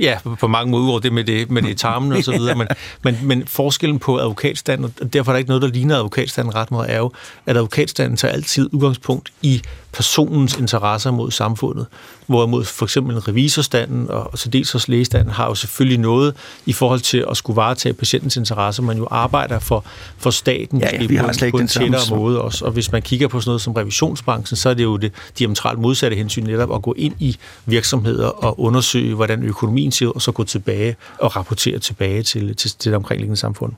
Ja, 0.00 0.18
på 0.40 0.48
mange 0.48 0.70
måder, 0.70 0.84
udover 0.84 1.00
det 1.00 1.12
med 1.12 1.24
det, 1.24 1.50
med 1.50 1.62
det 1.62 1.78
tarmen 1.78 2.12
og 2.12 2.24
så 2.24 2.32
videre. 2.32 2.54
men, 2.54 2.66
men, 3.02 3.18
men 3.22 3.46
forskellen 3.46 3.98
på 3.98 4.18
advokatstanden, 4.18 4.92
og 5.00 5.12
derfor 5.12 5.30
er 5.30 5.34
der 5.34 5.38
ikke 5.38 5.48
noget, 5.48 5.62
der 5.62 5.68
ligner 5.68 5.96
advokatstanden 5.96 6.54
ret 6.54 6.70
meget, 6.70 6.92
er 6.92 6.98
jo, 6.98 7.12
at 7.46 7.56
advokatstanden 7.56 8.16
tager 8.16 8.34
altid 8.34 8.68
udgangspunkt 8.72 9.32
i 9.42 9.62
personens 9.92 10.56
interesser 10.56 11.10
mod 11.10 11.30
samfundet. 11.30 11.86
Hvorimod 12.26 12.64
for 12.64 12.86
eksempel 12.86 13.18
revisorstanden 13.18 14.10
og, 14.10 14.38
så 14.38 14.48
dels 14.48 14.74
også 14.74 14.92
lægestanden 14.92 15.34
har 15.34 15.46
jo 15.46 15.54
selvfølgelig 15.54 15.98
noget 15.98 16.34
i 16.66 16.72
forhold 16.72 17.00
til 17.00 17.24
at 17.30 17.36
skulle 17.36 17.56
varetage 17.56 17.92
patientens 17.92 18.36
interesser. 18.36 18.82
Man 18.82 18.96
jo 18.96 19.08
arbejder 19.10 19.58
for, 19.58 19.84
for 20.18 20.30
staten 20.30 20.80
ja, 20.80 20.88
ja, 21.00 21.06
vi 21.06 21.16
har 21.16 21.26
på, 21.26 21.50
på 21.50 21.58
en 21.58 21.68
tættere 21.68 22.00
måde 22.10 22.42
også. 22.42 22.64
Og 22.64 22.72
hvis 22.72 22.92
man 22.92 23.02
kigger 23.02 23.28
på 23.28 23.40
sådan 23.40 23.48
noget 23.50 23.60
som 23.60 23.72
revisionsbranchen, 23.72 24.56
så 24.56 24.68
er 24.68 24.74
det 24.74 24.84
jo 24.84 24.96
det 24.96 25.12
diametralt 25.38 25.78
modsatte 25.78 26.16
hensyn 26.16 26.44
netop 26.44 26.74
at 26.74 26.82
gå 26.82 26.94
ind 26.96 27.14
i 27.18 27.36
virksomheder 27.66 28.28
og 28.28 28.60
undersøge, 28.60 29.14
hvordan 29.14 29.42
økonomien 29.42 29.92
ser 29.92 30.06
ud, 30.06 30.12
og 30.14 30.22
så 30.22 30.32
gå 30.32 30.44
tilbage 30.44 30.96
og 31.18 31.36
rapportere 31.36 31.78
tilbage 31.78 32.22
til, 32.22 32.56
til, 32.56 32.70
til 32.70 32.90
det 32.90 32.96
omkringliggende 32.96 33.36
samfund. 33.36 33.72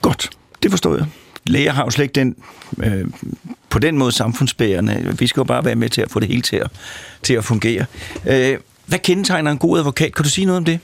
Godt, 0.00 0.30
det 0.62 0.70
forstår 0.70 0.96
jeg 0.96 1.06
læger 1.46 1.72
har 1.72 1.84
jo 1.84 1.90
slet 1.90 2.02
ikke 2.04 2.14
den, 2.14 2.36
øh, 2.82 3.04
på 3.70 3.78
den 3.78 3.98
måde 3.98 4.12
samfundsbærende. 4.12 5.14
Vi 5.18 5.26
skal 5.26 5.40
jo 5.40 5.44
bare 5.44 5.64
være 5.64 5.74
med 5.74 5.88
til 5.88 6.00
at 6.00 6.10
få 6.10 6.20
det 6.20 6.28
hele 6.28 6.42
til 6.42 6.56
at, 6.56 6.70
til 7.22 7.34
at 7.34 7.44
fungere. 7.44 7.84
Øh, 8.26 8.58
hvad 8.86 8.98
kendetegner 8.98 9.50
en 9.50 9.58
god 9.58 9.78
advokat? 9.78 10.14
Kan 10.14 10.22
du 10.22 10.30
sige 10.30 10.44
noget 10.44 10.56
om 10.56 10.64
det? 10.64 10.80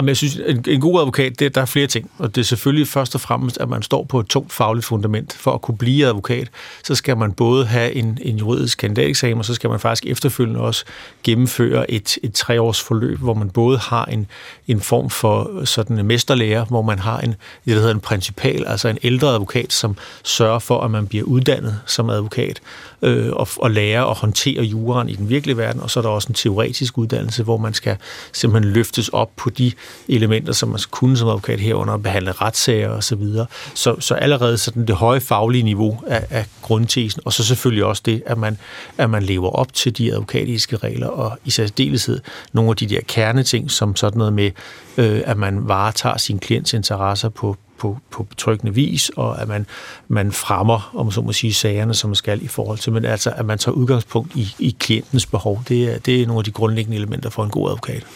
Jamen, 0.00 0.08
jeg 0.08 0.16
synes, 0.16 0.36
en, 0.46 0.64
en 0.68 0.80
god 0.80 1.00
advokat, 1.00 1.38
det, 1.38 1.54
der 1.54 1.60
er 1.60 1.66
flere 1.66 1.86
ting. 1.86 2.10
Og 2.18 2.34
det 2.34 2.40
er 2.40 2.44
selvfølgelig 2.44 2.88
først 2.88 3.14
og 3.14 3.20
fremmest, 3.20 3.58
at 3.58 3.68
man 3.68 3.82
står 3.82 4.04
på 4.04 4.20
et 4.20 4.26
tungt 4.26 4.52
fagligt 4.52 4.86
fundament. 4.86 5.32
For 5.32 5.52
at 5.52 5.62
kunne 5.62 5.76
blive 5.76 6.06
advokat, 6.06 6.48
så 6.84 6.94
skal 6.94 7.16
man 7.16 7.32
både 7.32 7.66
have 7.66 7.92
en, 7.92 8.18
en 8.22 8.36
juridisk 8.36 8.78
kandidateksamen, 8.78 9.38
og 9.38 9.44
så 9.44 9.54
skal 9.54 9.70
man 9.70 9.80
faktisk 9.80 10.06
efterfølgende 10.06 10.60
også 10.60 10.84
gennemføre 11.22 11.90
et, 11.90 12.18
et 12.22 12.34
treårs 12.34 12.80
forløb, 12.80 13.18
hvor 13.18 13.34
man 13.34 13.50
både 13.50 13.78
har 13.78 14.04
en, 14.04 14.26
en 14.68 14.80
form 14.80 15.10
for 15.10 15.64
sådan 15.64 15.98
en 15.98 16.06
mesterlærer, 16.06 16.64
hvor 16.64 16.82
man 16.82 16.98
har 16.98 17.18
en, 17.18 17.30
det 17.30 17.36
der 17.64 17.74
hedder 17.74 17.94
en 17.94 18.00
principal, 18.00 18.64
altså 18.66 18.88
en 18.88 18.98
ældre 19.02 19.28
advokat, 19.28 19.72
som 19.72 19.96
sørger 20.24 20.58
for, 20.58 20.80
at 20.80 20.90
man 20.90 21.06
bliver 21.06 21.24
uddannet 21.24 21.80
som 21.86 22.10
advokat 22.10 22.60
øh, 23.02 23.32
og, 23.32 23.48
og 23.56 23.70
lære 23.70 24.10
at 24.10 24.16
håndtere 24.16 24.62
juraen 24.62 25.08
i 25.08 25.14
den 25.14 25.28
virkelige 25.28 25.56
verden. 25.56 25.80
Og 25.80 25.90
så 25.90 26.00
er 26.00 26.02
der 26.02 26.10
også 26.10 26.28
en 26.28 26.34
teoretisk 26.34 26.98
uddannelse, 26.98 27.42
hvor 27.42 27.56
man 27.56 27.74
skal 27.74 27.96
simpelthen 28.32 28.72
løftes 28.72 29.08
op 29.08 29.30
på 29.36 29.50
de 29.50 29.72
elementer, 30.08 30.52
som 30.52 30.68
man 30.68 30.78
skal 30.78 30.90
kunne 30.90 31.16
som 31.16 31.28
advokat 31.28 31.60
herunder, 31.60 31.96
behandle 31.96 32.32
retssager 32.32 32.88
osv. 32.88 33.02
Så, 33.02 33.16
videre. 33.16 33.46
så, 33.74 33.96
så 34.00 34.14
allerede 34.14 34.58
sådan 34.58 34.86
det 34.86 34.96
høje 34.96 35.20
faglige 35.20 35.62
niveau 35.62 36.00
af, 36.06 36.26
af 36.30 36.46
grundtesen, 36.62 37.22
og 37.24 37.32
så 37.32 37.44
selvfølgelig 37.44 37.84
også 37.84 38.02
det, 38.06 38.22
at 38.26 38.38
man, 38.38 38.58
at 38.98 39.10
man 39.10 39.22
lever 39.22 39.50
op 39.50 39.72
til 39.72 39.98
de 39.98 40.12
advokatiske 40.12 40.76
regler, 40.76 41.06
og 41.06 41.38
i 41.44 41.50
særdeleshed 41.50 42.20
nogle 42.52 42.70
af 42.70 42.76
de 42.76 42.86
der 42.86 43.00
kerneting, 43.08 43.70
som 43.70 43.96
sådan 43.96 44.18
noget 44.18 44.32
med, 44.32 44.50
øh, 44.96 45.22
at 45.24 45.36
man 45.36 45.68
varetager 45.68 46.16
sin 46.16 46.38
klients 46.38 46.74
interesser 46.74 47.28
på, 47.28 47.56
på, 47.80 47.98
på 48.10 48.22
betryggende 48.22 48.74
vis, 48.74 49.10
og 49.16 49.42
at 49.42 49.48
man, 49.48 49.66
man 50.08 50.32
fremmer, 50.32 50.90
om 50.94 51.10
så 51.10 51.20
må 51.20 51.32
sige, 51.32 51.54
sagerne, 51.54 51.94
som 51.94 52.10
man 52.10 52.14
skal 52.14 52.42
i 52.42 52.48
forhold 52.48 52.78
til, 52.78 52.92
men 52.92 53.04
altså, 53.04 53.30
at 53.36 53.46
man 53.46 53.58
tager 53.58 53.74
udgangspunkt 53.74 54.36
i, 54.36 54.54
i 54.58 54.76
klientens 54.78 55.26
behov. 55.26 55.62
Det 55.68 55.94
er, 55.94 55.98
det 55.98 56.22
er 56.22 56.26
nogle 56.26 56.40
af 56.40 56.44
de 56.44 56.50
grundlæggende 56.50 56.96
elementer 56.96 57.30
for 57.30 57.44
en 57.44 57.50
god 57.50 57.68
advokat. 57.68 58.06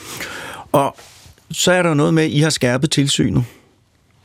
Og 0.72 0.96
så 1.50 1.72
er 1.72 1.82
der 1.82 1.94
noget 1.94 2.14
med, 2.14 2.22
at 2.22 2.30
I 2.30 2.38
har 2.38 2.50
skærpet 2.50 2.90
tilsynet 2.90 3.44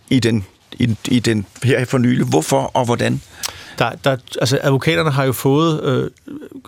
i 0.09 0.19
den, 0.19 0.45
i, 0.73 0.95
i 1.07 1.19
den 1.19 1.45
her 1.63 1.85
for 1.85 1.97
nylig. 1.97 2.25
Hvorfor 2.25 2.71
og 2.73 2.85
hvordan? 2.85 3.21
Der, 3.79 3.91
der, 4.03 4.17
altså 4.41 4.59
advokaterne 4.61 5.11
har 5.11 5.23
jo 5.23 5.31
fået, 5.31 5.83
øh, 5.83 6.09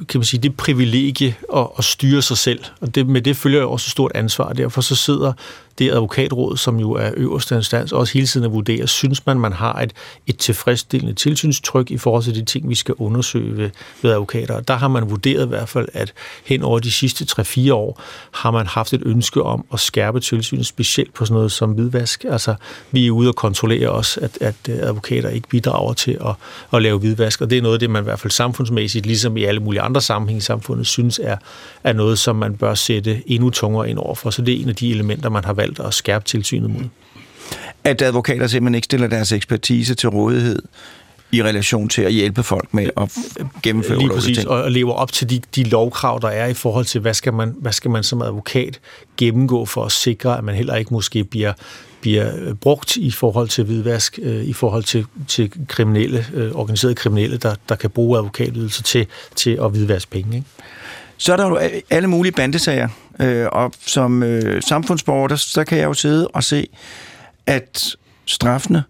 kan 0.09 0.19
man 0.19 0.25
sige, 0.25 0.41
det 0.41 0.57
privilegie 0.57 1.35
at, 1.55 1.67
at 1.77 1.83
styre 1.83 2.21
sig 2.21 2.37
selv, 2.37 2.63
og 2.81 2.95
det, 2.95 3.07
med 3.07 3.21
det 3.21 3.37
følger 3.37 3.61
jo 3.61 3.71
også 3.71 3.87
et 3.87 3.91
stort 3.91 4.11
ansvar, 4.15 4.53
derfor 4.53 4.81
så 4.81 4.95
sidder 4.95 5.33
det 5.81 5.91
advokatråd, 5.91 6.57
som 6.57 6.79
jo 6.79 6.91
er 6.91 7.11
øverste 7.17 7.55
instans, 7.55 7.91
også 7.91 8.13
hele 8.13 8.27
tiden 8.27 8.45
at 8.45 8.51
vurdere, 8.51 8.87
synes 8.87 9.25
man, 9.25 9.39
man 9.39 9.53
har 9.53 9.73
et, 9.73 9.93
et 10.27 10.37
tilfredsstillende 10.37 11.13
tilsynstryk 11.13 11.91
i 11.91 11.97
forhold 11.97 12.23
til 12.23 12.35
de 12.35 12.45
ting, 12.45 12.69
vi 12.69 12.75
skal 12.75 12.95
undersøge 12.97 13.57
ved, 13.57 13.69
ved 14.01 14.11
advokater. 14.11 14.55
Og 14.55 14.67
der 14.67 14.73
har 14.73 14.87
man 14.87 15.09
vurderet 15.09 15.45
i 15.45 15.49
hvert 15.49 15.69
fald, 15.69 15.87
at 15.93 16.13
hen 16.45 16.63
over 16.63 16.79
de 16.79 16.91
sidste 16.91 17.25
3-4 17.41 17.73
år 17.73 18.01
har 18.31 18.51
man 18.51 18.67
haft 18.67 18.93
et 18.93 19.01
ønske 19.05 19.43
om 19.43 19.65
at 19.73 19.79
skærpe 19.79 20.19
tilsynet, 20.19 20.65
specielt 20.65 21.13
på 21.13 21.25
sådan 21.25 21.33
noget 21.33 21.51
som 21.51 21.71
hvidvask. 21.71 22.25
Altså, 22.29 22.55
vi 22.91 23.07
er 23.07 23.11
ude 23.11 23.29
og 23.29 23.35
kontrollere 23.35 23.89
også, 23.89 24.19
at, 24.19 24.37
at 24.41 24.55
øh, 24.69 24.75
advokater 24.75 25.29
ikke 25.29 25.47
bidrager 25.47 25.93
til 25.93 26.11
at, 26.11 26.35
at 26.73 26.81
lave 26.81 26.99
hvidvask, 26.99 27.41
og 27.41 27.49
det 27.49 27.57
er 27.57 27.61
noget 27.61 27.75
af 27.75 27.79
det, 27.79 27.89
man 27.89 28.03
i 28.03 28.05
hvert 28.05 28.19
fald 28.19 28.31
samfundsmæssigt, 28.31 29.05
ligesom 29.05 29.37
i 29.37 29.43
alle 29.43 29.59
mulige 29.59 29.81
andre 29.81 30.01
sammenhænge 30.01 30.37
i 30.37 30.41
samfundet, 30.41 30.87
synes 30.87 31.19
er, 31.23 31.37
er 31.83 31.93
noget, 31.93 32.19
som 32.19 32.35
man 32.35 32.55
bør 32.55 32.73
sætte 32.73 33.23
endnu 33.25 33.49
tungere 33.49 33.89
ind 33.89 33.97
overfor. 33.97 34.29
Så 34.29 34.41
det 34.41 34.53
er 34.53 34.61
en 34.61 34.69
af 34.69 34.75
de 34.75 34.91
elementer, 34.91 35.29
man 35.29 35.45
har 35.45 35.53
valgt 35.53 35.70
at 35.79 35.93
skærpe 35.93 36.25
tilsynet 36.25 36.69
mod. 36.69 36.83
At 37.83 38.01
advokater 38.01 38.47
simpelthen 38.47 38.75
ikke 38.75 38.85
stiller 38.85 39.07
deres 39.07 39.31
ekspertise 39.31 39.95
til 39.95 40.09
rådighed 40.09 40.61
i 41.31 41.43
relation 41.43 41.89
til 41.89 42.01
at 42.01 42.13
hjælpe 42.13 42.43
folk 42.43 42.73
med 42.73 42.89
at 42.97 43.11
gennemføre 43.63 43.97
Lige 43.97 44.09
præcis, 44.09 44.37
ting. 44.37 44.49
og 44.49 44.71
lever 44.71 44.93
op 44.93 45.11
til 45.11 45.29
de, 45.29 45.41
de 45.55 45.63
lovkrav, 45.63 46.19
der 46.21 46.27
er 46.27 46.47
i 46.47 46.53
forhold 46.53 46.85
til, 46.85 47.01
hvad 47.01 47.13
skal, 47.13 47.33
man, 47.33 47.55
hvad 47.57 47.71
skal 47.71 47.91
man 47.91 48.03
som 48.03 48.21
advokat 48.21 48.79
gennemgå 49.17 49.65
for 49.65 49.85
at 49.85 49.91
sikre, 49.91 50.37
at 50.37 50.43
man 50.43 50.55
heller 50.55 50.75
ikke 50.75 50.93
måske 50.93 51.23
bliver 51.23 51.53
bliver 52.01 52.31
øh, 52.35 52.53
brugt 52.53 52.97
i 52.97 53.11
forhold 53.11 53.47
til 53.47 53.63
hvidvask, 53.63 54.19
øh, 54.21 54.43
i 54.43 54.53
forhold 54.53 54.83
til, 54.83 55.05
til 55.27 55.51
kriminelle, 55.67 56.25
øh, 56.33 56.51
organiserede 56.51 56.95
kriminelle, 56.95 57.37
der, 57.37 57.55
der 57.69 57.75
kan 57.75 57.89
bruge 57.89 58.17
advokatydelser 58.17 58.83
til, 58.83 59.07
til 59.35 59.59
at 59.61 59.71
hvidvaske 59.71 60.11
penge. 60.11 60.35
Ikke? 60.35 60.47
Så 61.21 61.33
er 61.33 61.37
der 61.37 61.47
jo 61.47 61.59
alle 61.89 62.07
mulige 62.07 62.31
bandesager, 62.31 62.87
øh, 63.19 63.47
og 63.51 63.73
som 63.85 64.23
øh, 64.23 64.61
samfundsborger, 64.61 65.27
der, 65.27 65.35
så 65.35 65.63
kan 65.63 65.77
jeg 65.77 65.85
jo 65.85 65.93
sidde 65.93 66.27
og 66.27 66.43
se, 66.43 66.67
at 67.45 67.95
straffene 68.25 68.83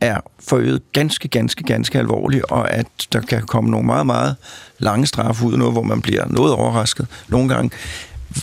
er 0.00 0.20
forøget 0.40 0.82
ganske, 0.92 1.28
ganske, 1.28 1.64
ganske 1.64 1.98
alvorligt, 1.98 2.44
og 2.44 2.72
at 2.72 2.86
der 3.12 3.20
kan 3.20 3.42
komme 3.42 3.70
nogle 3.70 3.86
meget, 3.86 4.06
meget 4.06 4.36
lange 4.78 5.06
straffe 5.06 5.46
ud, 5.46 5.56
noget, 5.56 5.74
hvor 5.74 5.82
man 5.82 6.02
bliver 6.02 6.26
noget 6.28 6.52
overrasket 6.52 7.06
nogle 7.28 7.54
gange. 7.54 7.70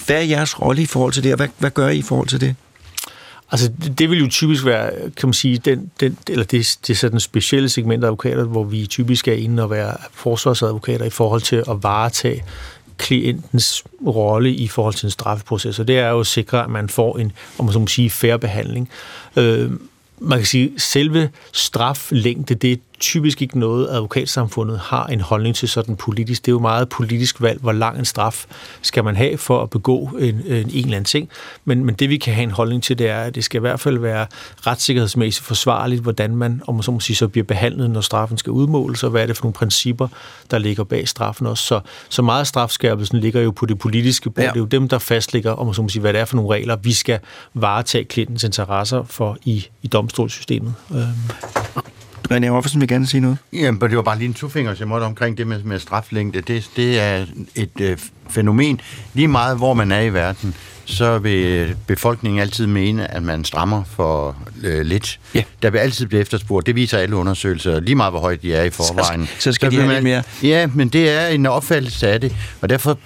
Hvad 0.05 0.15
er 0.15 0.21
jeres 0.21 0.61
rolle 0.61 0.81
i 0.81 0.85
forhold 0.85 1.13
til 1.13 1.23
det, 1.23 1.31
og 1.31 1.37
hvad, 1.37 1.47
hvad 1.57 1.71
gør 1.71 1.87
I 1.87 1.97
i 1.97 2.01
forhold 2.01 2.27
til 2.27 2.41
det? 2.41 2.55
Altså, 3.51 3.71
det, 3.83 3.99
det 3.99 4.09
vil 4.09 4.19
jo 4.19 4.27
typisk 4.27 4.65
være, 4.65 4.91
kan 5.17 5.27
man 5.27 5.33
sige, 5.33 5.57
den, 5.57 5.91
den, 5.99 6.17
eller 6.29 6.45
det, 6.45 6.77
det 6.87 6.93
er 6.93 6.97
sådan 6.97 7.19
specielle 7.19 7.69
segment 7.69 8.03
af 8.03 8.07
advokater, 8.07 8.43
hvor 8.43 8.63
vi 8.63 8.85
typisk 8.85 9.27
er 9.27 9.33
inde 9.33 9.63
og 9.63 9.69
være 9.69 9.93
forsvarsadvokater 10.11 11.05
i 11.05 11.09
forhold 11.09 11.41
til 11.41 11.55
at 11.55 11.83
varetage 11.83 12.43
klientens 13.01 13.83
rolle 14.07 14.53
i 14.53 14.67
forhold 14.67 14.93
til 14.93 15.07
en 15.07 15.11
straffeproces, 15.11 15.79
og 15.79 15.87
det 15.87 15.99
er 15.99 16.09
jo 16.09 16.19
at 16.19 16.27
sikre, 16.27 16.63
at 16.63 16.69
man 16.69 16.89
får 16.89 17.17
en, 17.17 17.31
om 17.57 17.65
man 17.65 17.73
så 17.73 17.79
må 17.79 17.87
sige, 17.87 18.09
færre 18.09 18.39
behandling. 18.39 18.89
Øh, 19.35 19.71
man 20.19 20.39
kan 20.39 20.45
sige, 20.45 20.73
selve 20.77 21.29
straflængde, 21.51 22.55
det 22.55 22.71
er 22.71 22.77
typisk 23.01 23.41
ikke 23.41 23.59
noget, 23.59 23.89
advokatsamfundet 23.89 24.79
har 24.79 25.07
en 25.07 25.21
holdning 25.21 25.55
til 25.55 25.69
sådan 25.69 25.95
politisk. 25.95 26.45
Det 26.45 26.51
er 26.51 26.53
jo 26.53 26.59
meget 26.59 26.89
politisk 26.89 27.41
valg, 27.41 27.61
hvor 27.61 27.71
lang 27.71 27.99
en 27.99 28.05
straf 28.05 28.45
skal 28.81 29.03
man 29.03 29.15
have 29.15 29.37
for 29.37 29.63
at 29.63 29.69
begå 29.69 30.05
en, 30.05 30.35
en, 30.35 30.53
en 30.53 30.67
eller 30.67 30.85
anden 30.85 31.03
ting. 31.03 31.29
Men, 31.65 31.85
men 31.85 31.95
det 31.95 32.09
vi 32.09 32.17
kan 32.17 32.33
have 32.33 32.43
en 32.43 32.51
holdning 32.51 32.83
til, 32.83 32.97
det 32.97 33.09
er, 33.09 33.21
at 33.21 33.35
det 33.35 33.43
skal 33.43 33.59
i 33.59 33.61
hvert 33.61 33.79
fald 33.79 33.97
være 33.97 34.25
retssikkerhedsmæssigt 34.67 35.45
forsvarligt, 35.45 36.01
hvordan 36.01 36.35
man, 36.35 36.61
om 36.67 36.75
man 36.75 36.83
så 36.83 36.91
må 36.91 36.99
sige, 36.99 37.15
så 37.15 37.27
bliver 37.27 37.45
behandlet, 37.45 37.89
når 37.89 38.01
straffen 38.01 38.37
skal 38.37 38.51
udmåles, 38.51 39.03
og 39.03 39.09
hvad 39.09 39.21
er 39.21 39.25
det 39.25 39.37
for 39.37 39.43
nogle 39.43 39.53
principper, 39.53 40.07
der 40.51 40.57
ligger 40.57 40.83
bag 40.83 41.07
straffen 41.07 41.47
også. 41.47 41.63
Så, 41.63 41.79
så 42.09 42.21
meget 42.21 42.39
af 42.39 42.47
strafskærpelsen 42.47 43.19
ligger 43.19 43.41
jo 43.41 43.51
på 43.51 43.65
det 43.65 43.79
politiske 43.79 44.29
bord. 44.29 44.43
Ja. 44.43 44.49
Det 44.49 44.55
er 44.55 44.59
jo 44.59 44.65
dem, 44.65 44.87
der 44.87 44.99
fastlægger, 44.99 45.51
om 45.51 45.65
man 45.65 45.75
så 45.75 45.81
må 45.81 45.89
sige, 45.89 46.01
hvad 46.01 46.13
det 46.13 46.21
er 46.21 46.25
for 46.25 46.35
nogle 46.35 46.55
regler, 46.55 46.75
vi 46.75 46.93
skal 46.93 47.19
varetage 47.53 48.03
klientens 48.03 48.43
interesser 48.43 49.03
for 49.03 49.37
i, 49.45 49.67
i 49.81 49.87
domstolssystemet. 49.87 50.73
Øhm. 50.91 51.90
René 52.31 52.49
Offersen 52.49 52.81
vil 52.81 52.87
gerne 52.87 53.07
sige 53.07 53.21
noget. 53.21 53.37
Jamen, 53.53 53.81
det 53.81 53.95
var 53.95 54.03
bare 54.03 54.17
lige 54.17 54.27
en 54.27 54.33
tofinger, 54.33 54.75
jeg 54.79 54.87
måtte 54.87 55.03
omkring 55.03 55.37
det 55.37 55.47
med, 55.47 55.63
med 55.63 55.79
straflængde. 55.79 56.41
Det, 56.41 56.69
det 56.75 56.99
er 56.99 57.25
et 57.55 57.81
øh, 57.81 57.97
fænomen, 58.29 58.81
lige 59.13 59.27
meget 59.27 59.57
hvor 59.57 59.73
man 59.73 59.91
er 59.91 59.99
i 59.99 60.13
verden 60.13 60.55
så 60.91 61.17
vil 61.17 61.75
befolkningen 61.87 62.41
altid 62.41 62.67
mene, 62.67 63.11
at 63.11 63.23
man 63.23 63.45
strammer 63.45 63.83
for 63.83 64.35
øh, 64.63 64.81
lidt. 64.81 65.19
Ja. 65.35 65.43
Der 65.61 65.69
vil 65.69 65.79
altid 65.79 66.05
blive 66.05 66.21
efterspurgt. 66.21 66.65
Det 66.65 66.75
viser 66.75 66.97
alle 66.97 67.15
undersøgelser, 67.15 67.79
lige 67.79 67.95
meget 67.95 68.13
hvor 68.13 68.19
højt 68.19 68.41
de 68.41 68.53
er 68.53 68.63
i 68.63 68.69
forvejen. 68.69 69.25
Så, 69.25 69.31
så 69.39 69.51
skal 69.51 69.71
så 69.71 69.77
de 69.77 69.81
have 69.81 69.93
lidt 69.93 70.03
mere. 70.03 70.23
Ja, 70.43 70.67
men 70.67 70.89
det 70.89 71.09
er 71.09 71.27
en 71.27 71.45
opfattelse 71.45 72.07
af 72.07 72.21
det, 72.21 72.35
og 72.61 72.69
derfor, 72.69 72.97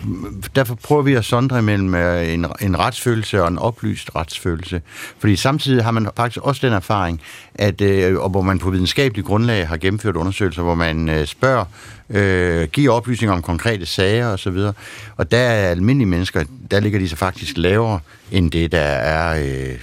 derfor 0.55 0.75
prøver 0.75 1.01
vi 1.01 1.13
at 1.13 1.25
sondre 1.25 1.61
mellem 1.61 1.95
øh, 1.95 2.33
en, 2.33 2.45
en 2.61 2.79
retsfølelse 2.79 3.41
og 3.41 3.47
en 3.47 3.57
oplyst 3.57 4.15
retsfølelse. 4.15 4.81
Fordi 5.19 5.35
samtidig 5.35 5.83
har 5.83 5.91
man 5.91 6.09
faktisk 6.17 6.39
også 6.41 6.67
den 6.67 6.73
erfaring, 6.73 7.21
at, 7.55 7.81
øh, 7.81 8.19
og 8.19 8.29
hvor 8.29 8.41
man 8.41 8.59
på 8.59 8.69
videnskabelig 8.69 9.25
grundlag 9.25 9.67
har 9.67 9.77
gennemført 9.77 10.15
undersøgelser, 10.15 10.61
hvor 10.61 10.75
man 10.75 11.09
øh, 11.09 11.25
spørger 11.25 11.65
øh, 12.09 12.67
giver 12.67 12.93
oplysninger 12.93 13.35
om 13.35 13.41
konkrete 13.41 13.85
sager 13.85 14.27
osv. 14.27 14.47
Og, 14.47 14.75
og 15.17 15.31
der 15.31 15.37
er 15.37 15.69
almindelige 15.69 16.07
mennesker, 16.07 16.43
der 16.71 16.79
ligger 16.79 16.99
de 16.99 17.09
så 17.09 17.15
faktisk 17.15 17.57
lavere 17.57 17.99
end 18.31 18.51
det, 18.51 18.71
der 18.71 18.79
er 18.79 19.43
øh, 19.45 19.75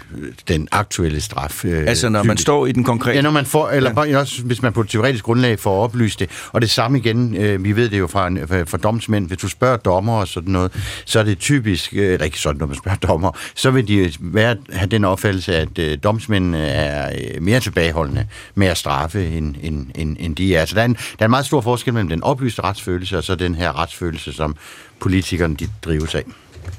den 0.49 0.69
aktuelle 0.73 1.21
straf. 1.21 1.65
Øh, 1.65 1.85
altså 1.87 2.09
når 2.09 2.23
man 2.23 2.37
står 2.37 2.67
i 2.67 2.73
den 2.73 2.85
konkrete... 2.85 3.17
Ja, 3.17 3.23
når 3.23 3.31
man 3.31 3.47
får, 3.47 3.69
eller 3.69 4.05
ja. 4.05 4.19
også, 4.19 4.43
hvis 4.43 4.63
man 4.63 4.73
på 4.73 4.81
et 4.81 4.89
teoretisk 4.89 5.25
grundlag 5.25 5.59
får 5.59 5.85
oplyst 5.85 6.21
det. 6.21 6.31
Og 6.53 6.61
det 6.61 6.71
samme 6.71 6.99
igen, 6.99 7.37
øh, 7.37 7.65
vi 7.65 7.77
ved 7.77 7.89
det 7.89 7.99
jo 7.99 8.07
fra, 8.07 8.29
fra 8.65 8.79
domsmænd, 8.79 9.27
hvis 9.27 9.39
du 9.39 9.49
spørger 9.49 9.77
dommer 9.77 10.13
og 10.13 10.29
sådan 10.29 10.53
noget, 10.53 10.73
så 11.05 11.19
er 11.19 11.23
det 11.23 11.39
typisk, 11.39 11.95
øh, 11.97 12.13
eller 12.13 12.25
ikke 12.25 12.39
sådan, 12.39 12.59
når 12.59 12.67
man 12.67 12.77
spørger 12.77 12.99
dommer, 12.99 13.31
så 13.55 13.71
vil 13.71 13.89
de 13.89 14.13
være, 14.21 14.57
have 14.73 14.89
den 14.89 15.05
opfattelse, 15.05 15.57
at 15.57 15.79
øh, 15.79 15.99
domsmændene 16.05 16.67
er 16.67 17.13
øh, 17.35 17.43
mere 17.43 17.61
tilbageholdende 17.61 18.27
med 18.55 18.67
at 18.67 18.79
straffe, 18.79 19.27
end, 19.27 19.55
end, 19.63 19.87
end, 19.95 20.17
end 20.21 20.37
de 20.37 20.57
er. 20.57 20.65
Så 20.65 20.75
der 20.75 20.81
er, 20.81 20.85
en, 20.85 20.95
der 20.95 21.01
er 21.19 21.25
en 21.25 21.31
meget 21.31 21.47
stor 21.47 21.61
forskel 21.61 21.95
mellem 21.95 22.09
den 22.09 22.23
oplyste 22.23 22.63
retsfølelse 22.63 23.19
og 23.19 23.25
så 23.25 23.35
den 23.35 23.55
her 23.55 23.79
retsfølelse, 23.79 24.33
som 24.33 24.57
politikerne 25.01 25.57
de 25.57 25.69
drives 25.85 26.15
af. 26.15 26.25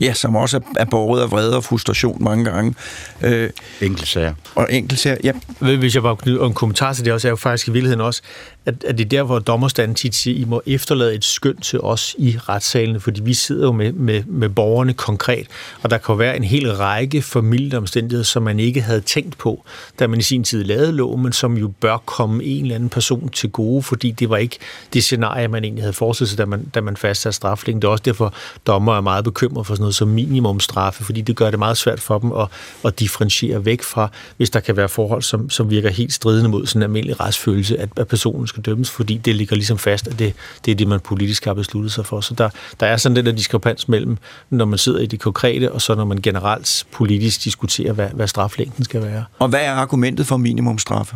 Ja, 0.02 0.14
som 0.14 0.36
også 0.36 0.60
er 0.78 0.86
borget 0.86 1.22
af 1.22 1.32
vrede 1.32 1.58
og 1.58 1.64
frustration 1.64 2.24
mange 2.24 2.46
gange. 2.46 2.76
Øh, 3.22 3.50
enkeltsager. 3.82 4.34
Og 4.56 4.68
enkeltsager, 4.74 5.18
ja. 5.24 5.32
Hvis 5.60 5.96
jeg 5.96 6.04
bare 6.04 6.16
knyder 6.16 6.46
en 6.46 6.54
kommentar 6.54 6.94
til 6.94 7.06
det 7.06 7.14
også, 7.14 7.28
er 7.28 7.30
jo 7.30 7.36
faktisk 7.36 7.68
i 7.68 7.72
virkeligheden 7.72 8.02
også, 8.02 8.22
at, 8.66 8.84
at 8.84 8.98
det 8.98 9.06
er 9.06 9.10
der, 9.10 9.24
hvor 9.24 9.40
dommerstanden 9.40 9.96
tit 9.96 10.16
siger, 10.16 10.42
I 10.42 10.46
må 10.46 10.62
efterlade 10.66 11.16
et 11.16 11.26
skøn 11.26 11.58
til 11.58 11.82
os 11.82 12.16
i 12.18 12.38
retssalene, 12.50 13.00
fordi 13.00 13.22
vi 13.22 13.34
sidder 13.34 13.66
jo 13.66 13.72
med, 13.72 13.94
med, 13.94 14.24
med 14.24 14.50
borgerne 14.50 14.94
konkret, 14.94 15.48
og 15.82 15.90
der 15.90 15.98
kan 15.98 16.20
være 16.20 16.38
en 16.38 16.44
hel 16.44 16.74
række 16.74 17.22
familieomstændigheder, 17.22 18.24
som 18.24 18.44
man 18.44 18.60
ikke 18.60 18.82
havde 18.82 19.02
tænkt 19.02 19.38
på, 19.38 19.64
da 20.00 20.08
man 20.08 20.20
i 20.20 20.22
sin 20.22 20.44
tid 20.44 20.64
lavede 20.64 20.92
loven, 20.92 21.24
men 21.24 21.34
som 21.34 21.58
jo 21.58 21.68
bør 21.68 21.98
komme 21.98 22.44
en 22.44 22.62
eller 22.64 22.76
anden 22.76 22.90
person 22.90 23.30
til 23.30 23.50
gode, 23.50 23.84
fordi 23.84 24.12
det 24.12 24.30
var 24.30 24.38
ikke 24.38 24.58
det 24.94 25.04
scenarie, 25.04 25.48
man 25.48 25.64
egentlig 25.64 25.84
havde 25.84 25.94
forestillet 25.94 26.30
sig, 26.30 26.38
da 26.38 26.46
man, 26.46 26.66
da 26.76 26.82
man 26.82 26.98
fastsatte 26.98 27.36
straflængden. 27.36 27.82
Det 27.82 27.88
er 27.88 27.92
også 27.92 28.04
derfor, 28.06 28.34
dommer 28.68 28.98
er 28.98 29.02
meget 29.02 29.24
bekymret 29.24 29.68
for 29.68 29.74
sådan 29.74 29.82
noget 29.82 29.96
som 29.96 30.08
minimumstraffe, 30.08 31.04
fordi 31.04 31.22
det 31.22 31.36
gør 31.36 31.50
det 31.50 31.60
meget 31.60 31.78
svært 31.78 32.00
for 32.00 32.20
dem 32.20 32.32
at, 32.32 32.48
at 32.86 33.00
differentiere 33.00 33.66
væk 33.66 33.84
fra, 33.84 34.10
hvis 34.38 34.50
der 34.50 34.60
kan 34.60 34.78
være 34.78 34.90
forhold, 34.90 35.22
som, 35.22 35.50
som 35.50 35.70
virker 35.70 35.90
helt 35.90 36.14
stridende 36.14 36.50
mod 36.50 36.66
sådan 36.66 36.80
en 36.80 36.84
almindelig 36.84 37.20
retsfølelse, 37.20 37.80
at, 37.80 37.90
at 37.98 38.08
personen 38.08 38.48
skal 38.54 38.64
dømmes, 38.64 38.92
fordi 38.92 39.18
det 39.18 39.36
ligger 39.36 39.56
ligesom 39.56 39.78
fast, 39.78 40.08
at 40.08 40.20
det, 40.20 40.34
det 40.66 40.72
er 40.72 40.76
det, 40.76 40.88
man 40.88 41.00
politisk 41.00 41.46
har 41.46 41.54
besluttet 41.54 41.92
sig 41.92 42.06
for. 42.06 42.22
Så 42.22 42.34
der, 42.34 42.50
der 42.80 42.88
er 42.88 42.98
sådan 42.98 43.16
den 43.16 43.26
der 43.26 43.32
diskrepans 43.32 43.88
mellem, 43.88 44.18
når 44.50 44.66
man 44.66 44.78
sidder 44.78 45.00
i 45.00 45.06
det 45.06 45.20
konkrete, 45.20 45.72
og 45.72 45.82
så 45.82 45.96
når 45.96 46.06
man 46.06 46.22
generelt 46.22 46.86
politisk 46.92 47.44
diskuterer, 47.44 47.94
hvad, 47.94 48.10
hvad 48.14 48.28
straflængden 48.28 48.84
skal 48.84 49.02
være. 49.02 49.26
Og 49.40 49.48
hvad 49.48 49.62
er 49.62 49.72
argumentet 49.72 50.28
for 50.28 50.38
minimumstraffe? 50.38 51.16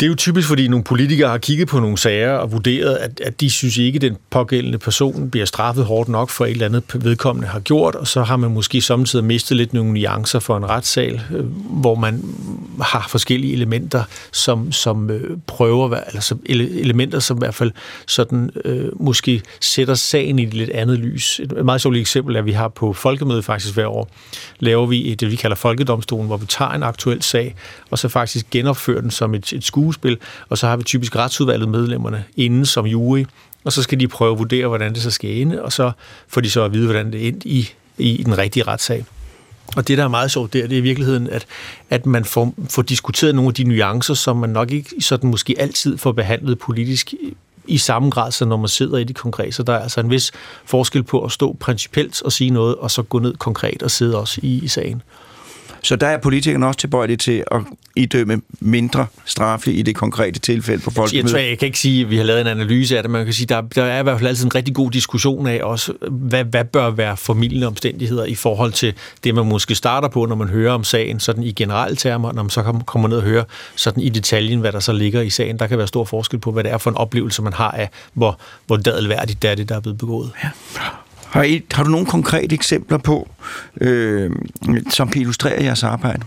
Det 0.00 0.06
er 0.06 0.08
jo 0.08 0.14
typisk, 0.14 0.48
fordi 0.48 0.68
nogle 0.68 0.84
politikere 0.84 1.30
har 1.30 1.38
kigget 1.38 1.68
på 1.68 1.80
nogle 1.80 1.98
sager 1.98 2.32
og 2.32 2.52
vurderet, 2.52 2.96
at, 2.96 3.20
at 3.20 3.40
de 3.40 3.50
synes 3.50 3.76
ikke, 3.76 3.96
at 3.96 4.02
den 4.02 4.16
pågældende 4.30 4.78
person 4.78 5.30
bliver 5.30 5.46
straffet 5.46 5.84
hårdt 5.84 6.08
nok 6.08 6.30
for 6.30 6.44
et 6.44 6.50
eller 6.50 6.66
andet 6.66 6.82
vedkommende 6.94 7.48
har 7.48 7.60
gjort, 7.60 7.94
og 7.94 8.06
så 8.06 8.22
har 8.22 8.36
man 8.36 8.50
måske 8.50 8.80
samtidig 8.80 9.24
mistet 9.24 9.56
lidt 9.56 9.74
nogle 9.74 9.92
nuancer 9.92 10.38
for 10.38 10.56
en 10.56 10.68
retssal, 10.68 11.20
øh, 11.34 11.44
hvor 11.80 11.94
man 11.94 12.24
har 12.80 13.06
forskellige 13.08 13.52
elementer, 13.52 14.04
som, 14.32 14.72
som 14.72 15.10
øh, 15.10 15.38
prøver, 15.46 16.00
eller 16.08 16.20
som 16.20 16.40
elementer, 16.46 17.18
som 17.18 17.36
i 17.36 17.38
hvert 17.38 17.54
fald 17.54 17.72
sådan, 18.06 18.50
øh, 18.64 18.88
måske 19.00 19.42
sætter 19.60 19.94
sagen 19.94 20.38
i 20.38 20.42
et 20.42 20.54
lidt 20.54 20.70
andet 20.70 20.98
lys. 20.98 21.40
Et 21.40 21.64
meget 21.64 21.80
sjovt 21.80 21.96
eksempel 21.96 22.34
er, 22.34 22.38
at 22.38 22.46
vi 22.46 22.52
har 22.52 22.68
på 22.68 22.92
folkemødet 22.92 23.44
faktisk 23.44 23.74
hver 23.74 23.86
år, 23.86 24.10
laver 24.58 24.86
vi 24.86 25.14
det, 25.14 25.30
vi 25.30 25.36
kalder 25.36 25.56
Folkedomstolen, 25.56 26.26
hvor 26.26 26.36
vi 26.36 26.46
tager 26.46 26.70
en 26.70 26.82
aktuel 26.82 27.22
sag, 27.22 27.54
og 27.90 27.98
så 27.98 28.08
faktisk 28.08 28.50
genopfører 28.50 29.00
den 29.00 29.10
som 29.10 29.34
et, 29.34 29.52
et 29.52 29.64
skue 29.64 29.87
skuespil, 29.92 30.18
og 30.48 30.58
så 30.58 30.66
har 30.66 30.76
vi 30.76 30.82
typisk 30.82 31.16
retsudvalget 31.16 31.68
medlemmerne 31.68 32.24
inden 32.36 32.66
som 32.66 32.86
jury, 32.86 33.24
og 33.64 33.72
så 33.72 33.82
skal 33.82 34.00
de 34.00 34.08
prøve 34.08 34.32
at 34.32 34.38
vurdere, 34.38 34.66
hvordan 34.66 34.94
det 34.94 35.02
så 35.02 35.10
skal 35.10 35.30
ende, 35.30 35.62
og 35.62 35.72
så 35.72 35.92
får 36.28 36.40
de 36.40 36.50
så 36.50 36.64
at 36.64 36.72
vide, 36.72 36.84
hvordan 36.86 37.12
det 37.12 37.28
endte 37.28 37.48
i, 37.48 37.68
i 37.98 38.22
den 38.22 38.38
rigtige 38.38 38.62
retssag. 38.62 39.04
Og 39.76 39.88
det, 39.88 39.98
der 39.98 40.04
er 40.04 40.08
meget 40.08 40.30
sjovt 40.30 40.52
der, 40.52 40.66
det 40.66 40.72
er 40.72 40.78
i 40.78 40.80
virkeligheden, 40.80 41.30
at, 41.30 41.46
at 41.90 42.06
man 42.06 42.24
får, 42.24 42.54
får 42.70 42.82
diskuteret 42.82 43.34
nogle 43.34 43.48
af 43.48 43.54
de 43.54 43.64
nuancer, 43.64 44.14
som 44.14 44.36
man 44.36 44.50
nok 44.50 44.72
ikke 44.72 44.90
sådan 45.00 45.30
måske 45.30 45.54
altid 45.58 45.98
får 45.98 46.12
behandlet 46.12 46.58
politisk 46.58 47.14
i 47.66 47.78
samme 47.78 48.10
grad, 48.10 48.32
som 48.32 48.48
når 48.48 48.56
man 48.56 48.68
sidder 48.68 48.98
i 48.98 49.04
de 49.04 49.14
konkrete. 49.14 49.52
Så 49.52 49.62
der 49.62 49.72
er 49.72 49.78
altså 49.78 50.00
en 50.00 50.10
vis 50.10 50.32
forskel 50.64 51.02
på 51.02 51.24
at 51.24 51.32
stå 51.32 51.56
principielt 51.60 52.22
og 52.22 52.32
sige 52.32 52.50
noget, 52.50 52.76
og 52.76 52.90
så 52.90 53.02
gå 53.02 53.18
ned 53.18 53.34
konkret 53.34 53.82
og 53.82 53.90
sidde 53.90 54.18
også 54.18 54.40
i, 54.42 54.64
i 54.64 54.68
sagen. 54.68 55.02
Så 55.82 55.96
der 55.96 56.06
er 56.06 56.18
politikerne 56.18 56.66
også 56.66 56.78
tilbøjelige 56.78 57.16
til 57.16 57.44
at 57.50 57.60
idømme 57.96 58.40
mindre 58.60 59.06
straffe 59.24 59.72
i 59.72 59.82
det 59.82 59.96
konkrete 59.96 60.40
tilfælde 60.40 60.82
på 60.82 60.90
folk. 60.90 61.14
Jeg, 61.14 61.24
tror, 61.24 61.38
jeg 61.38 61.58
kan 61.58 61.66
ikke 61.66 61.78
sige, 61.78 62.04
at 62.04 62.10
vi 62.10 62.16
har 62.16 62.24
lavet 62.24 62.40
en 62.40 62.46
analyse 62.46 62.96
af 62.96 63.02
det, 63.02 63.10
men 63.10 63.18
man 63.18 63.26
kan 63.26 63.34
sige, 63.34 63.46
der, 63.46 63.60
der 63.60 63.84
er 63.84 64.00
i 64.00 64.02
hvert 64.02 64.18
fald 64.18 64.28
altid 64.28 64.44
en 64.44 64.54
rigtig 64.54 64.74
god 64.74 64.90
diskussion 64.90 65.46
af 65.46 65.60
også, 65.62 65.92
hvad, 66.10 66.44
hvad 66.44 66.64
bør 66.64 66.90
være 66.90 67.16
formidlende 67.16 67.66
omstændigheder 67.66 68.24
i 68.24 68.34
forhold 68.34 68.72
til 68.72 68.94
det, 69.24 69.34
man 69.34 69.46
måske 69.46 69.74
starter 69.74 70.08
på, 70.08 70.26
når 70.26 70.36
man 70.36 70.48
hører 70.48 70.72
om 70.72 70.84
sagen, 70.84 71.20
sådan 71.20 71.42
i 71.42 71.52
generelle 71.52 71.96
termer, 71.96 72.32
når 72.32 72.42
man 72.42 72.50
så 72.50 72.62
kommer 72.86 73.08
ned 73.08 73.16
og 73.16 73.22
hører 73.22 73.44
sådan 73.76 74.02
i 74.02 74.08
detaljen, 74.08 74.60
hvad 74.60 74.72
der 74.72 74.80
så 74.80 74.92
ligger 74.92 75.20
i 75.20 75.30
sagen. 75.30 75.58
Der 75.58 75.66
kan 75.66 75.78
være 75.78 75.86
stor 75.86 76.04
forskel 76.04 76.38
på, 76.38 76.52
hvad 76.52 76.64
det 76.64 76.72
er 76.72 76.78
for 76.78 76.90
en 76.90 76.96
oplevelse, 76.96 77.42
man 77.42 77.52
har 77.52 77.70
af, 77.70 77.90
hvor, 78.12 78.38
hvor 78.66 78.76
dadelværdigt 78.76 79.42
det 79.42 79.50
er 79.50 79.54
det, 79.54 79.68
der 79.68 79.76
er 79.76 79.80
blevet 79.80 79.98
begået. 79.98 80.30
Ja. 80.44 80.50
Har, 81.30 81.42
I, 81.42 81.62
har 81.72 81.84
du 81.84 81.90
nogle 81.90 82.06
konkrete 82.06 82.54
eksempler 82.54 82.98
på, 82.98 83.28
øh, 83.80 84.30
som 84.90 85.08
kan 85.08 85.20
illustrere 85.20 85.62
jeres 85.62 85.82
arbejde? 85.82 86.22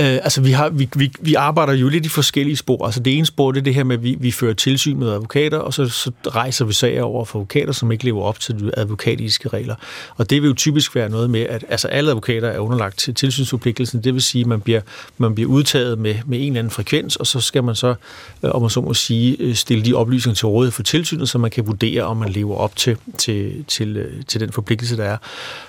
Øh, 0.00 0.06
altså, 0.06 0.40
vi, 0.40 0.50
har, 0.50 0.68
vi, 0.68 0.88
vi, 0.96 1.12
vi 1.20 1.34
arbejder 1.34 1.72
jo 1.72 1.88
lidt 1.88 2.06
i 2.06 2.08
forskellige 2.08 2.56
spor. 2.56 2.86
Altså, 2.86 3.00
det 3.00 3.16
ene 3.16 3.26
spor, 3.26 3.52
det 3.52 3.60
er 3.60 3.64
det 3.64 3.74
her 3.74 3.84
med, 3.84 3.96
at 3.96 4.02
vi, 4.02 4.16
vi 4.20 4.30
fører 4.30 4.54
tilsyn 4.54 4.98
med 4.98 5.10
advokater, 5.12 5.58
og 5.58 5.74
så, 5.74 5.88
så 5.88 6.10
rejser 6.26 6.64
vi 6.64 6.72
sager 6.72 7.02
over 7.02 7.24
for 7.24 7.38
advokater, 7.38 7.72
som 7.72 7.92
ikke 7.92 8.04
lever 8.04 8.22
op 8.22 8.40
til 8.40 8.60
de 8.60 8.70
advokatiske 8.76 9.48
regler. 9.48 9.74
Og 10.16 10.30
det 10.30 10.42
vil 10.42 10.48
jo 10.48 10.54
typisk 10.54 10.94
være 10.94 11.08
noget 11.08 11.30
med, 11.30 11.40
at 11.40 11.64
altså, 11.68 11.88
alle 11.88 12.10
advokater 12.10 12.48
er 12.48 12.58
underlagt 12.58 12.98
til 12.98 13.14
tilsynsforpligtelsen. 13.14 14.04
Det 14.04 14.14
vil 14.14 14.22
sige, 14.22 14.42
at 14.42 14.46
man 14.46 14.60
bliver, 14.60 14.80
man 15.18 15.34
bliver 15.34 15.50
udtaget 15.50 15.98
med, 15.98 16.14
med 16.26 16.38
en 16.38 16.46
eller 16.46 16.58
anden 16.58 16.70
frekvens, 16.70 17.16
og 17.16 17.26
så 17.26 17.40
skal 17.40 17.64
man 17.64 17.74
så, 17.74 17.94
øh, 18.42 18.50
om 18.50 18.60
man 18.60 18.70
så 18.70 18.80
må 18.80 18.94
sige, 18.94 19.36
øh, 19.40 19.54
stille 19.54 19.84
de 19.84 19.94
oplysninger 19.94 20.36
til 20.36 20.46
rådighed 20.46 20.72
for 20.72 20.82
tilsynet, 20.82 21.28
så 21.28 21.38
man 21.38 21.50
kan 21.50 21.66
vurdere, 21.66 22.02
om 22.02 22.16
man 22.16 22.28
lever 22.28 22.56
op 22.56 22.76
til, 22.76 22.96
til, 23.18 23.64
til, 23.68 23.96
øh, 23.96 24.22
til 24.28 24.40
den 24.40 24.52
forpligtelse, 24.52 24.96
der 24.96 25.04
er. 25.04 25.16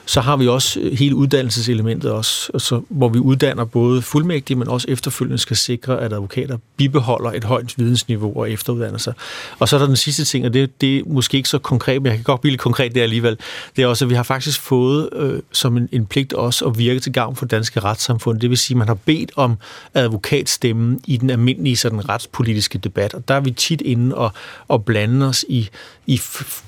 Så 0.06 0.22
har 0.22 0.38
vi 0.38 0.48
også 0.48 0.90
hele 0.94 1.16
uddannelseselementet 1.16 2.12
også, 2.12 2.52
altså, 2.54 2.82
hvor 2.90 3.10
vi 3.10 3.20
uddanner 3.20 3.66
både 3.66 4.02
fuldmægtige, 4.14 4.58
men 4.58 4.68
også 4.68 4.88
efterfølgende 4.90 5.38
skal 5.38 5.58
sikre, 5.58 6.02
at 6.02 6.14
advokater 6.14 6.58
bibeholder 6.78 7.32
et 7.32 7.44
højt 7.44 7.78
vidensniveau 7.78 8.40
og 8.40 8.52
efteruddanner 8.52 8.98
sig. 8.98 9.14
Og 9.60 9.70
så 9.70 9.76
er 9.76 9.80
der 9.80 9.88
den 9.88 9.96
sidste 9.96 10.26
ting, 10.26 10.46
og 10.46 10.54
det, 10.54 10.82
det 10.82 10.98
er 10.98 11.04
måske 11.06 11.38
ikke 11.38 11.50
så 11.50 11.60
konkret, 11.60 12.02
men 12.02 12.10
jeg 12.10 12.18
kan 12.18 12.24
godt 12.24 12.42
blive 12.42 12.52
lidt 12.52 12.62
konkret 12.62 12.96
der 12.96 13.04
alligevel. 13.04 13.38
Det 13.76 13.84
er 13.84 13.88
også, 13.88 14.06
at 14.06 14.10
vi 14.10 14.16
har 14.16 14.24
faktisk 14.24 14.62
fået 14.62 15.10
øh, 15.14 15.40
som 15.52 15.78
en, 15.78 15.90
en 15.92 16.06
pligt 16.06 16.34
også 16.34 16.66
at 16.66 16.78
virke 16.78 17.00
til 17.00 17.14
gavn 17.14 17.36
for 17.36 17.46
danske 17.46 17.80
retssamfund. 17.80 18.40
Det 18.40 18.50
vil 18.50 18.58
sige, 18.58 18.76
at 18.76 18.78
man 18.78 18.88
har 18.88 18.98
bedt 19.06 19.32
om 19.36 19.58
advokatstemmen 19.94 21.00
i 21.08 21.18
den 21.18 21.30
almindelige 21.30 21.78
sådan, 21.78 22.10
retspolitiske 22.10 22.78
debat. 22.78 23.14
Og 23.14 23.28
der 23.28 23.36
er 23.36 23.40
vi 23.40 23.52
tit 23.52 23.82
inde 23.82 24.16
og, 24.16 24.32
og 24.68 24.86
blande 24.86 25.28
os 25.28 25.46
i, 25.50 25.70
i 26.06 26.18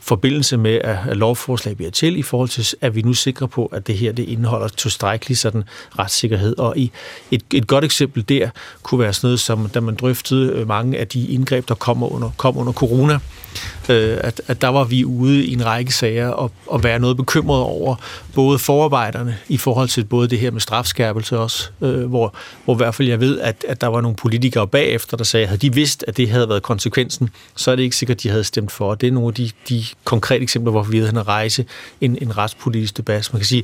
forbindelse 0.01 0.57
med, 0.57 0.71
at 0.83 1.17
lovforslag 1.17 1.75
bliver 1.75 1.91
til, 1.91 2.17
i 2.17 2.21
forhold 2.21 2.49
til, 2.49 2.75
at 2.81 2.95
vi 2.95 3.01
nu 3.01 3.13
sikre 3.13 3.47
på, 3.47 3.65
at 3.65 3.87
det 3.87 3.97
her 3.97 4.11
det 4.11 4.23
indeholder 4.23 4.67
tilstrækkelig 4.67 5.37
sådan 5.37 5.63
retssikkerhed. 5.99 6.57
Og 6.57 6.77
i 6.77 6.91
et, 7.31 7.43
et 7.53 7.67
godt 7.67 7.83
eksempel 7.83 8.29
der 8.29 8.49
kunne 8.83 8.99
være 8.99 9.13
sådan 9.13 9.27
noget, 9.27 9.39
som 9.39 9.69
da 9.69 9.79
man 9.79 9.95
drøftede 9.95 10.51
øh, 10.51 10.67
mange 10.67 10.97
af 10.97 11.07
de 11.07 11.27
indgreb, 11.27 11.67
der 11.67 11.75
kommer 11.75 12.07
under, 12.07 12.31
kom 12.37 12.57
under 12.57 12.73
corona, 12.73 13.19
øh, 13.89 14.17
at, 14.21 14.41
at 14.47 14.61
der 14.61 14.67
var 14.67 14.83
vi 14.83 15.05
ude 15.05 15.45
i 15.45 15.53
en 15.53 15.65
række 15.65 15.91
sager 15.91 16.27
og, 16.27 16.51
og 16.67 16.83
være 16.83 16.99
noget 16.99 17.17
bekymret 17.17 17.61
over 17.61 17.95
både 18.33 18.59
forarbejderne 18.59 19.37
i 19.47 19.57
forhold 19.57 19.89
til 19.89 20.03
både 20.03 20.27
det 20.27 20.39
her 20.39 20.51
med 20.51 20.61
strafskærpelse 20.61 21.39
også, 21.39 21.69
øh, 21.81 22.05
hvor, 22.05 22.35
hvor 22.65 22.73
i 22.73 22.77
hvert 22.77 22.95
fald 22.95 23.07
jeg 23.07 23.19
ved, 23.19 23.39
at, 23.39 23.65
at 23.67 23.81
der 23.81 23.87
var 23.87 24.01
nogle 24.01 24.15
politikere 24.15 24.67
bagefter, 24.67 25.17
der 25.17 25.23
sagde, 25.23 25.43
at 25.43 25.49
havde 25.49 25.61
de 25.61 25.73
vidst, 25.73 26.05
at 26.07 26.17
det 26.17 26.29
havde 26.29 26.49
været 26.49 26.63
konsekvensen, 26.63 27.29
så 27.55 27.71
er 27.71 27.75
det 27.75 27.83
ikke 27.83 27.95
sikkert, 27.95 28.17
at 28.17 28.23
de 28.23 28.29
havde 28.29 28.43
stemt 28.43 28.71
for. 28.71 28.95
Det 28.95 29.07
er 29.07 29.11
nogle 29.11 29.27
af 29.27 29.33
de, 29.33 29.51
de 29.69 29.83
konkrete 30.03 30.43
eksempler, 30.43 30.71
hvor 30.71 30.83
vi 30.83 30.97
havde 30.97 31.19
at 31.19 31.27
rejse 31.27 31.65
en, 32.01 32.17
en 32.21 32.37
retspolitisk 32.37 32.97
debat. 32.97 33.29
Man 33.33 33.39
kan 33.39 33.45
sige, 33.45 33.63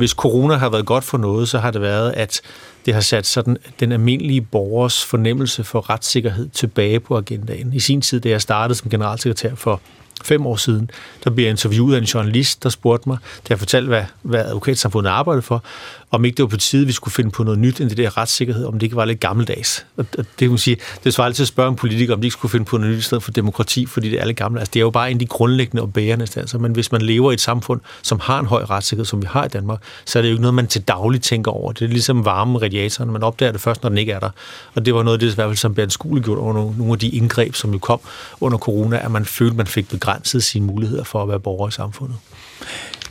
hvis 0.00 0.10
corona 0.10 0.54
har 0.54 0.68
været 0.68 0.86
godt 0.86 1.04
for 1.04 1.18
noget, 1.18 1.48
så 1.48 1.58
har 1.58 1.70
det 1.70 1.80
været, 1.80 2.12
at 2.12 2.40
det 2.86 2.94
har 2.94 3.00
sat 3.00 3.26
sådan 3.26 3.56
den 3.80 3.92
almindelige 3.92 4.40
borgers 4.40 5.04
fornemmelse 5.04 5.64
for 5.64 5.90
retssikkerhed 5.90 6.48
tilbage 6.48 7.00
på 7.00 7.16
agendaen. 7.16 7.72
I 7.72 7.80
sin 7.80 8.00
tid, 8.00 8.20
da 8.20 8.28
jeg 8.28 8.42
startede 8.42 8.78
som 8.78 8.90
generalsekretær 8.90 9.54
for 9.54 9.80
fem 10.24 10.46
år 10.46 10.56
siden, 10.56 10.90
der 11.24 11.30
blev 11.30 11.44
jeg 11.44 11.50
interviewet 11.50 11.94
af 11.94 11.98
en 11.98 12.04
journalist, 12.04 12.62
der 12.62 12.68
spurgte 12.68 13.08
mig, 13.08 13.18
da 13.22 13.46
jeg 13.50 13.58
fortalte, 13.58 13.88
hvad, 13.88 14.04
hvad 14.22 14.40
advokatsamfundet 14.40 15.10
arbejdede 15.10 15.42
for, 15.42 15.64
om 16.10 16.24
ikke 16.24 16.36
det 16.36 16.42
var 16.42 16.48
på 16.48 16.56
tide, 16.56 16.86
vi 16.86 16.92
skulle 16.92 17.14
finde 17.14 17.30
på 17.30 17.44
noget 17.44 17.58
nyt 17.58 17.80
end 17.80 17.88
det 17.88 17.98
der 17.98 18.16
retssikkerhed, 18.16 18.64
om 18.64 18.72
det 18.72 18.82
ikke 18.82 18.96
var 18.96 19.04
lidt 19.04 19.20
gammeldags. 19.20 19.86
Og 19.96 20.06
det 20.16 20.26
kan 20.38 20.48
man 20.48 20.58
sige, 20.58 20.76
det 21.04 21.14
svarer 21.14 21.26
altid 21.26 21.42
at 21.42 21.48
spørge 21.48 21.68
en 21.68 21.76
politiker, 21.76 22.14
om 22.14 22.20
de 22.20 22.26
ikke 22.26 22.32
skulle 22.32 22.52
finde 22.52 22.64
på 22.64 22.76
noget 22.76 22.94
nyt 22.94 22.98
i 22.98 23.02
stedet 23.02 23.22
for 23.22 23.30
demokrati, 23.30 23.86
fordi 23.86 24.10
det 24.10 24.16
er 24.16 24.20
alle 24.20 24.32
gamle. 24.32 24.60
Altså, 24.60 24.70
det 24.74 24.80
er 24.80 24.84
jo 24.84 24.90
bare 24.90 25.10
en 25.10 25.16
af 25.16 25.18
de 25.18 25.26
grundlæggende 25.26 25.82
og 25.82 25.92
bærende 25.92 26.22
instanser, 26.22 26.58
men 26.58 26.72
hvis 26.72 26.92
man 26.92 27.02
lever 27.02 27.30
i 27.30 27.34
et 27.34 27.40
samfund, 27.40 27.80
som 28.02 28.20
har 28.20 28.40
en 28.40 28.46
høj 28.46 28.62
retssikkerhed, 28.62 29.04
som 29.04 29.22
vi 29.22 29.26
har 29.30 29.44
i 29.44 29.48
Danmark, 29.48 29.82
så 30.04 30.18
er 30.18 30.22
det 30.22 30.28
jo 30.28 30.32
ikke 30.32 30.42
noget, 30.42 30.54
man 30.54 30.66
til 30.66 30.82
daglig 30.82 31.22
tænker 31.22 31.50
over. 31.50 31.72
Det 31.72 31.84
er 31.84 31.88
ligesom 31.88 32.24
varme 32.24 32.58
radiatoren, 32.58 33.12
man 33.12 33.22
opdager 33.22 33.52
det 33.52 33.60
først, 33.60 33.82
når 33.82 33.88
den 33.88 33.98
ikke 33.98 34.12
er 34.12 34.20
der. 34.20 34.30
Og 34.74 34.86
det 34.86 34.94
var 34.94 35.02
noget 35.02 35.16
af 35.16 35.20
det, 35.20 35.32
i 35.32 35.34
hvert 35.34 35.48
fald, 35.48 35.56
som 35.56 35.74
blev 35.74 36.22
gjorde 36.22 36.40
over 36.40 36.54
nogle 36.54 36.92
af 36.92 36.98
de 36.98 37.08
indgreb, 37.08 37.54
som 37.54 37.72
jo 37.72 37.78
kom 37.78 38.00
under 38.40 38.58
corona, 38.58 39.04
at 39.04 39.10
man 39.10 39.24
følte, 39.24 39.56
man 39.56 39.66
fik 39.66 39.88
begrænset 39.88 40.44
sine 40.44 40.66
muligheder 40.66 41.04
for 41.04 41.22
at 41.22 41.28
være 41.28 41.40
borger 41.40 41.68
i 41.68 41.70
samfundet. 41.70 42.16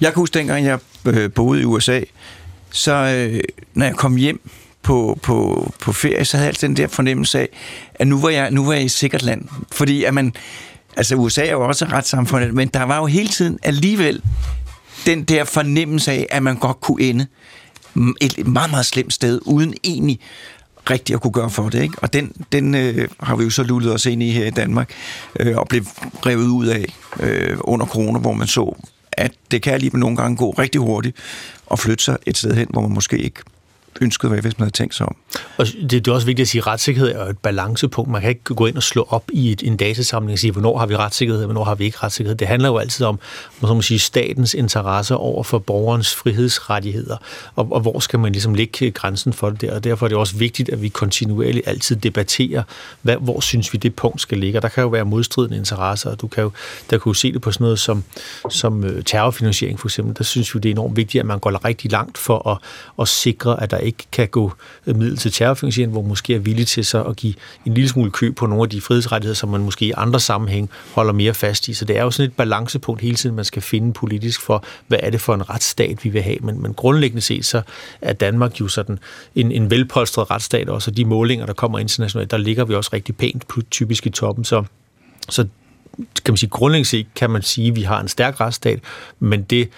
Jeg 0.02 0.14
kan 0.14 0.22
huske, 0.22 0.34
dengang 0.34 0.66
jeg 0.66 0.80
øh, 1.06 1.32
boede 1.32 1.62
i 1.62 1.66
USA, 1.66 2.02
så 2.72 2.93
øh, 2.93 3.39
når 3.74 3.86
jeg 3.86 3.95
kom 3.95 4.15
hjem 4.15 4.41
på, 4.84 5.20
på, 5.22 5.72
på 5.82 5.91
ferie, 5.93 6.26
så 6.26 6.38
havde 6.38 6.47
jeg 6.47 6.61
den 6.61 6.78
der 6.78 6.88
fornemmelse 6.88 7.39
af, 7.39 7.49
at 7.95 8.07
nu 8.07 8.22
var 8.22 8.30
jeg, 8.30 8.51
nu 8.51 8.65
var 8.65 8.74
jeg 8.74 8.84
i 8.84 8.89
sikkert 8.89 9.24
land. 9.24 9.45
Fordi 9.72 10.03
at 10.03 10.13
man, 10.13 10.34
altså 10.97 11.15
USA 11.15 11.45
er 11.45 11.51
jo 11.51 11.67
også 11.67 11.86
et 11.86 11.91
retssamfund, 11.91 12.51
men 12.51 12.67
der 12.67 12.84
var 12.84 12.97
jo 12.97 13.05
hele 13.05 13.30
tiden 13.30 13.59
alligevel 13.63 14.22
den 15.05 15.24
der 15.24 15.43
fornemmelse 15.43 16.11
af, 16.11 16.28
at 16.30 16.43
man 16.43 16.55
godt 16.55 16.82
kunne 16.82 17.03
ende 17.03 17.28
et 18.22 18.47
meget, 18.47 18.72
meget 18.72 18.86
slemt 18.86 19.13
sted, 19.13 19.39
uden 19.45 19.74
egentlig 19.84 20.20
rigtigt 20.89 21.15
at 21.15 21.22
kunne 21.22 21.34
gøre 21.34 21.49
for 21.49 21.70
det. 21.70 21.82
Ikke? 21.82 21.95
Og 22.01 22.13
den, 22.13 22.32
den 22.51 22.76
øh, 22.76 23.07
har 23.20 23.36
vi 23.36 23.43
jo 23.43 23.49
så 23.49 23.63
lullet 23.63 23.93
os 23.93 24.05
ind 24.05 24.24
i 24.24 24.32
her 24.32 24.45
i 24.45 24.49
Danmark, 24.49 24.93
øh, 25.39 25.57
og 25.57 25.67
blev 25.67 25.84
revet 26.26 26.47
ud 26.47 26.67
af 26.67 26.86
øh, 27.20 27.57
under 27.61 27.86
corona, 27.86 28.20
hvor 28.20 28.34
man 28.34 28.47
så, 28.47 28.76
at 29.20 29.32
det 29.51 29.61
kan 29.61 29.74
alligevel 29.74 29.99
nogle 29.99 30.17
gange 30.17 30.38
gå 30.38 30.51
rigtig 30.51 30.82
hurtigt 30.82 31.17
og 31.65 31.80
flytte 31.80 32.03
sig 32.03 32.17
et 32.26 32.38
sted 32.38 32.53
hen, 32.53 32.67
hvor 32.70 32.82
man 32.82 32.91
måske 32.91 33.17
ikke 33.17 33.39
ønsket, 34.01 34.29
hvad 34.29 34.41
hvis 34.41 34.59
man 34.59 34.65
havde 34.65 34.75
tænkt 34.75 34.95
sig 34.95 35.05
om. 35.05 35.15
Og 35.57 35.65
det, 35.65 35.91
det 35.91 36.07
er 36.07 36.11
også 36.11 36.25
vigtigt 36.25 36.45
at 36.45 36.49
sige, 36.49 36.61
at 36.61 36.67
retssikkerhed 36.67 37.11
er 37.11 37.25
et 37.25 37.37
balancepunkt. 37.37 38.11
Man 38.11 38.21
kan 38.21 38.29
ikke 38.29 38.43
gå 38.43 38.65
ind 38.65 38.75
og 38.75 38.83
slå 38.83 39.07
op 39.09 39.23
i 39.33 39.51
et, 39.51 39.63
en 39.63 39.77
datasamling 39.77 40.33
og 40.33 40.39
sige, 40.39 40.51
hvornår 40.51 40.77
har 40.77 40.85
vi 40.85 40.95
retssikkerhed, 40.95 41.41
og 41.43 41.45
hvornår 41.45 41.63
har 41.63 41.75
vi 41.75 41.85
ikke 41.85 41.97
retssikkerhed. 42.03 42.37
Det 42.37 42.47
handler 42.47 42.69
jo 42.69 42.77
altid 42.77 43.05
om 43.05 43.19
man 43.61 43.73
man 43.73 43.81
sige, 43.81 43.99
statens 43.99 44.53
interesse 44.53 45.15
over 45.15 45.43
for 45.43 45.59
borgerens 45.59 46.15
frihedsrettigheder, 46.15 47.17
og, 47.55 47.67
og 47.71 47.79
hvor 47.79 47.99
skal 47.99 48.19
man 48.19 48.31
ligesom 48.31 48.53
lægge 48.53 48.85
øh, 48.85 48.93
grænsen 48.93 49.33
for 49.33 49.49
det 49.49 49.61
der. 49.61 49.75
Og 49.75 49.83
derfor 49.83 50.05
er 50.05 50.07
det 50.07 50.17
også 50.17 50.35
vigtigt, 50.35 50.69
at 50.69 50.81
vi 50.81 50.87
kontinuerligt 50.87 51.67
altid 51.67 51.95
debatterer, 51.95 52.63
hvad, 53.01 53.15
hvor 53.15 53.39
synes 53.39 53.73
vi 53.73 53.77
det 53.77 53.95
punkt 53.95 54.21
skal 54.21 54.37
ligge. 54.37 54.59
Og 54.59 54.61
der 54.61 54.69
kan 54.69 54.81
jo 54.81 54.87
være 54.87 55.05
modstridende 55.05 55.57
interesser, 55.57 56.09
og 56.09 56.21
du 56.21 56.27
kan 56.27 56.43
jo, 56.43 56.51
der 56.89 56.97
kan 56.97 57.09
jo 57.09 57.13
se 57.13 57.33
det 57.33 57.41
på 57.41 57.51
sådan 57.51 57.63
noget 57.63 57.79
som, 57.79 58.03
som 58.49 58.83
øh, 58.83 59.03
terrorfinansiering 59.03 59.79
for 59.79 59.87
eksempel. 59.87 60.17
Der 60.17 60.23
synes 60.23 60.55
vi, 60.55 60.59
det 60.59 60.69
er 60.69 60.73
enormt 60.73 60.95
vigtigt, 60.95 61.19
at 61.19 61.25
man 61.25 61.39
går 61.39 61.65
rigtig 61.65 61.91
langt 61.91 62.17
for 62.17 62.49
at, 62.49 62.57
at 63.01 63.07
sikre, 63.07 63.63
at 63.63 63.71
der 63.71 63.77
ikke 63.80 64.05
kan 64.11 64.27
gå 64.27 64.51
middel 64.86 65.17
til 65.17 65.32
terrorfinansiering, 65.32 65.91
hvor 65.91 66.01
man 66.01 66.09
måske 66.09 66.36
er 66.36 66.39
villig 66.39 66.67
til 66.67 66.86
så 66.86 67.03
at 67.03 67.15
give 67.15 67.34
en 67.65 67.73
lille 67.73 67.89
smule 67.89 68.11
køb 68.11 68.36
på 68.36 68.45
nogle 68.45 68.63
af 68.63 68.69
de 68.69 68.82
frihedsrettigheder, 68.82 69.36
som 69.36 69.49
man 69.49 69.61
måske 69.61 69.86
i 69.86 69.91
andre 69.97 70.19
sammenhæng 70.19 70.69
holder 70.93 71.13
mere 71.13 71.34
fast 71.34 71.67
i. 71.67 71.73
Så 71.73 71.86
det 71.86 71.97
er 71.97 72.03
jo 72.03 72.11
sådan 72.11 72.30
et 72.30 72.36
balancepunkt 72.36 73.01
hele 73.01 73.15
tiden, 73.15 73.36
man 73.36 73.45
skal 73.45 73.61
finde 73.61 73.93
politisk 73.93 74.41
for, 74.41 74.63
hvad 74.88 74.99
er 75.03 75.09
det 75.09 75.21
for 75.21 75.34
en 75.34 75.49
retsstat, 75.49 76.03
vi 76.03 76.09
vil 76.09 76.21
have. 76.21 76.38
Men, 76.41 76.61
men 76.61 76.73
grundlæggende 76.73 77.21
set, 77.21 77.45
så 77.45 77.61
er 78.01 78.13
Danmark 78.13 78.59
jo 78.59 78.67
sådan 78.67 78.99
en, 79.36 79.51
en 79.51 79.71
velpolstret 79.71 80.32
retsstat, 80.32 80.69
også, 80.69 80.91
og 80.91 80.97
de 80.97 81.05
målinger, 81.05 81.45
der 81.45 81.53
kommer 81.53 81.80
internationalt, 81.80 82.32
der 82.32 82.38
ligger 82.38 82.65
vi 82.65 82.75
også 82.75 82.89
rigtig 82.93 83.15
pænt 83.15 83.45
typisk 83.71 84.05
i 84.05 84.09
toppen. 84.09 84.45
Så, 84.45 84.63
så 85.30 85.47
kan 85.97 86.32
man 86.32 86.38
sige, 86.38 86.49
grundlæggende 86.49 86.89
set 86.89 87.07
kan 87.15 87.30
man 87.30 87.41
sige, 87.41 87.67
at 87.67 87.75
vi 87.75 87.82
har 87.82 88.01
en 88.01 88.07
stærk 88.07 88.39
retsstat, 88.39 88.80
men 89.19 89.43
det 89.43 89.69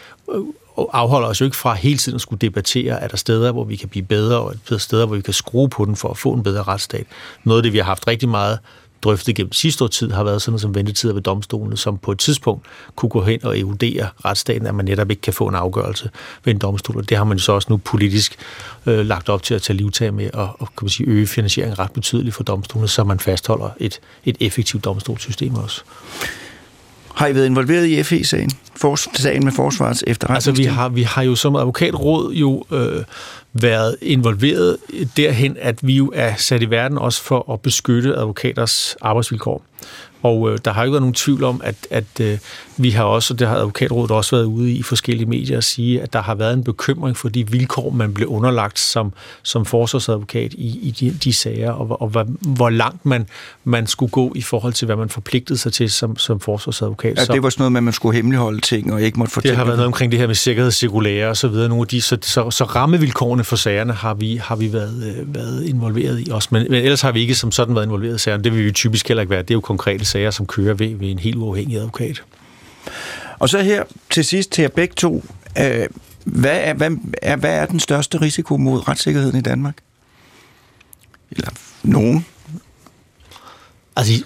afholder 0.78 1.28
os 1.28 1.42
jo 1.42 1.46
ikke 1.46 1.58
fra 1.58 1.74
hele 1.74 1.98
tiden 1.98 2.16
at 2.16 2.22
skulle 2.22 2.40
debattere, 2.40 3.02
er 3.02 3.08
der 3.08 3.18
steder, 3.18 3.52
hvor 3.52 3.64
vi 3.64 3.76
kan 3.76 3.90
blive 3.90 4.06
bedre, 4.06 4.38
og 4.38 4.56
er 4.72 4.78
steder, 4.78 5.06
hvor 5.06 5.16
vi 5.16 5.22
kan 5.22 5.34
skrue 5.34 5.70
på 5.70 5.86
den 5.86 5.96
for 5.96 6.10
at 6.10 6.18
få 6.18 6.34
en 6.34 6.44
bedre 6.44 6.64
retsstat. 6.64 7.06
Noget 7.44 7.60
af 7.60 7.64
det, 7.64 7.74
vi 7.74 7.78
har 7.78 7.86
haft 7.86 8.08
rigtig 8.08 8.30
meget 8.30 8.60
drøftet 9.02 9.36
gennem 9.36 9.54
sidste 9.54 9.84
år 9.84 9.88
tid, 9.88 10.12
har 10.12 10.24
været 10.24 10.42
sådan 10.42 10.52
noget 10.52 10.62
som 10.62 10.76
ventetider 10.76 11.14
ved 11.14 11.22
domstolene, 11.22 11.78
som 11.78 11.98
på 11.98 12.12
et 12.12 12.20
tidspunkt 12.20 12.66
kunne 12.96 13.10
gå 13.10 13.24
hen 13.24 13.46
og 13.46 13.60
erodere 13.60 14.10
retsstaten, 14.26 14.68
at 14.68 14.76
man 14.76 14.86
netop 14.86 15.10
ikke 15.10 15.22
kan 15.22 15.34
få 15.34 15.48
en 15.48 15.56
afgørelse 15.56 16.10
ved 16.44 16.54
en 16.54 16.60
domstol. 16.60 16.98
Og 16.98 17.10
det 17.10 17.18
har 17.18 17.24
man 17.24 17.40
så 17.40 17.52
også 17.52 17.68
nu 17.70 17.78
politisk 17.78 18.38
øh, 18.86 19.06
lagt 19.06 19.30
op 19.30 19.44
til 19.44 19.54
at 19.54 19.62
tage 19.62 19.78
livtag 19.78 20.14
med 20.14 20.30
og, 20.34 20.50
og 20.60 20.68
kan 20.68 20.86
man 20.86 20.90
sige, 20.90 21.08
øge 21.08 21.28
finansieringen 21.28 21.80
ret 21.80 21.92
betydeligt 21.92 22.36
for 22.36 22.44
domstolene, 22.44 22.88
så 22.88 23.04
man 23.04 23.20
fastholder 23.20 23.70
et, 23.80 24.00
et 24.26 24.38
effektivt 24.40 24.86
domstolssystem 24.86 25.56
også. 25.56 25.82
Har 27.16 27.28
I 27.28 27.36
været 27.36 27.46
involveret 27.46 27.86
i 27.86 28.04
FE-sagen? 28.04 28.52
sagen 29.14 29.44
med 29.44 29.52
Forsvarets 29.52 30.04
efterretning? 30.08 30.36
Altså, 30.36 30.52
vi 30.52 30.64
har, 30.64 30.90
vi 30.90 31.02
har 31.02 31.22
jo 31.22 31.36
som 31.36 31.56
advokatråd 31.56 32.34
jo 32.34 32.64
øh, 32.72 33.04
været 33.54 33.96
involveret 34.02 34.78
derhen, 35.18 35.58
at 35.60 35.80
vi 35.88 35.94
jo 35.94 36.12
er 36.16 36.36
sat 36.38 36.62
i 36.62 36.70
verden 36.70 36.98
også 36.98 37.24
for 37.24 37.54
at 37.54 37.62
beskytte 37.62 38.16
advokaters 38.16 38.96
arbejdsvilkår. 39.02 39.64
Og 40.22 40.52
øh, 40.52 40.60
der 40.66 40.74
har 40.74 40.84
ikke 40.84 40.92
været 40.92 41.02
nogen 41.02 41.14
tvivl 41.14 41.44
om, 41.44 41.62
at, 41.64 41.76
at 41.90 42.20
øh, 42.22 42.38
vi 42.78 42.90
har 42.90 43.04
også, 43.04 43.34
og 43.34 43.40
det 43.40 43.48
har 43.48 43.56
advokatrådet 43.56 44.12
også 44.12 44.36
været 44.36 44.46
ude 44.46 44.72
i 44.72 44.84
forskellige 44.84 45.26
medier 45.26 45.58
at 45.58 45.64
sige, 45.64 46.02
at 46.02 46.14
der 46.14 46.22
har 46.22 46.36
været 46.36 46.54
en 46.54 46.64
bekymring 46.64 47.18
for 47.18 47.30
de 47.30 47.52
vilkår, 47.52 47.90
man 47.90 48.14
blev 48.14 48.28
underlagt 48.28 48.80
som, 48.80 49.14
som 49.44 49.66
forsvarsadvokat 49.66 50.54
i, 50.54 50.80
i 50.82 50.92
de, 50.92 51.18
de 51.24 51.34
sager, 51.34 51.72
og, 51.72 52.02
og 52.02 52.08
hvor, 52.08 52.24
hvor 52.40 52.70
langt 52.70 53.06
man, 53.06 53.28
man 53.64 53.88
skulle 53.88 54.12
gå 54.12 54.34
i 54.36 54.42
forhold 54.42 54.74
til, 54.74 54.86
hvad 54.86 54.96
man 54.96 55.10
forpligtede 55.10 55.60
sig 55.60 55.74
til 55.74 55.92
som, 55.92 56.18
som 56.18 56.40
forsvarsadvokat. 56.40 57.18
Ja, 57.18 57.34
det 57.34 57.44
var 57.44 57.50
sådan 57.50 57.62
noget 57.62 57.72
med, 57.72 57.80
at 57.80 57.84
man 57.84 57.94
skulle 57.94 58.16
hemmeligholde 58.16 58.62
ting 58.62 58.94
og 58.94 59.02
ikke 59.02 59.20
måtte 59.20 59.34
fortælle. 59.34 59.52
Det 59.52 59.58
har 59.58 59.66
været 59.66 59.78
noget 59.78 59.88
omkring 59.88 60.12
det 60.12 60.20
her 60.20 60.28
med 60.28 60.36
sikkerhedscirkulære 60.36 61.30
og 61.30 61.38
så 61.38 61.48
videre. 61.48 61.70
Nogle 61.70 61.82
af 61.82 61.88
de, 61.88 62.02
så, 62.02 62.18
så, 62.22 62.52
så 62.52 62.64
rammevilkårene 62.64 63.44
for 63.44 63.56
sagerne 63.56 63.94
har 63.94 64.14
vi, 64.14 64.36
har 64.36 64.56
vi 64.56 64.74
været, 64.74 65.16
øh, 65.20 65.36
været 65.36 65.66
involveret 65.66 66.20
i 66.20 66.30
også. 66.32 66.50
Men, 66.52 66.66
men 66.70 66.84
ellers 66.84 67.02
har 67.02 67.12
vi 67.12 67.22
ikke 67.22 67.36
som 67.36 67.52
sådan 67.52 67.76
været 67.76 67.86
involveret 67.86 68.16
i 68.16 68.20
sagerne. 68.20 68.44
Det 68.44 68.56
vil 68.56 68.66
vi 68.66 68.72
typisk 68.72 69.08
heller 69.08 69.22
ikke 69.22 69.32
være. 69.32 69.42
Det 69.42 69.52
er 69.52 69.56
jo 69.56 69.62
konkrete 69.62 70.06
sager, 70.12 70.32
som 70.32 70.46
kører 70.46 70.74
ved, 70.74 70.96
ved 70.96 71.12
en 71.12 71.20
helt 71.20 71.36
uafhængig 71.36 71.78
advokat. 71.78 72.24
Og 73.40 73.50
så 73.50 73.62
her 73.62 73.84
til 74.10 74.26
sidst 74.26 74.52
til 74.52 74.62
jer 74.62 74.70
begge 74.70 74.94
to. 74.96 75.26
Øh, 75.60 75.88
hvad, 76.26 76.60
er, 76.64 76.74
hvad, 76.74 76.92
er, 77.22 77.36
hvad 77.36 77.56
er 77.56 77.66
den 77.66 77.80
største 77.80 78.22
risiko 78.22 78.58
mod 78.58 78.88
retssikkerheden 78.88 79.38
i 79.38 79.42
Danmark? 79.42 79.78
Eller 81.32 81.50
nogen? 81.84 82.26
Altså, 83.96 84.24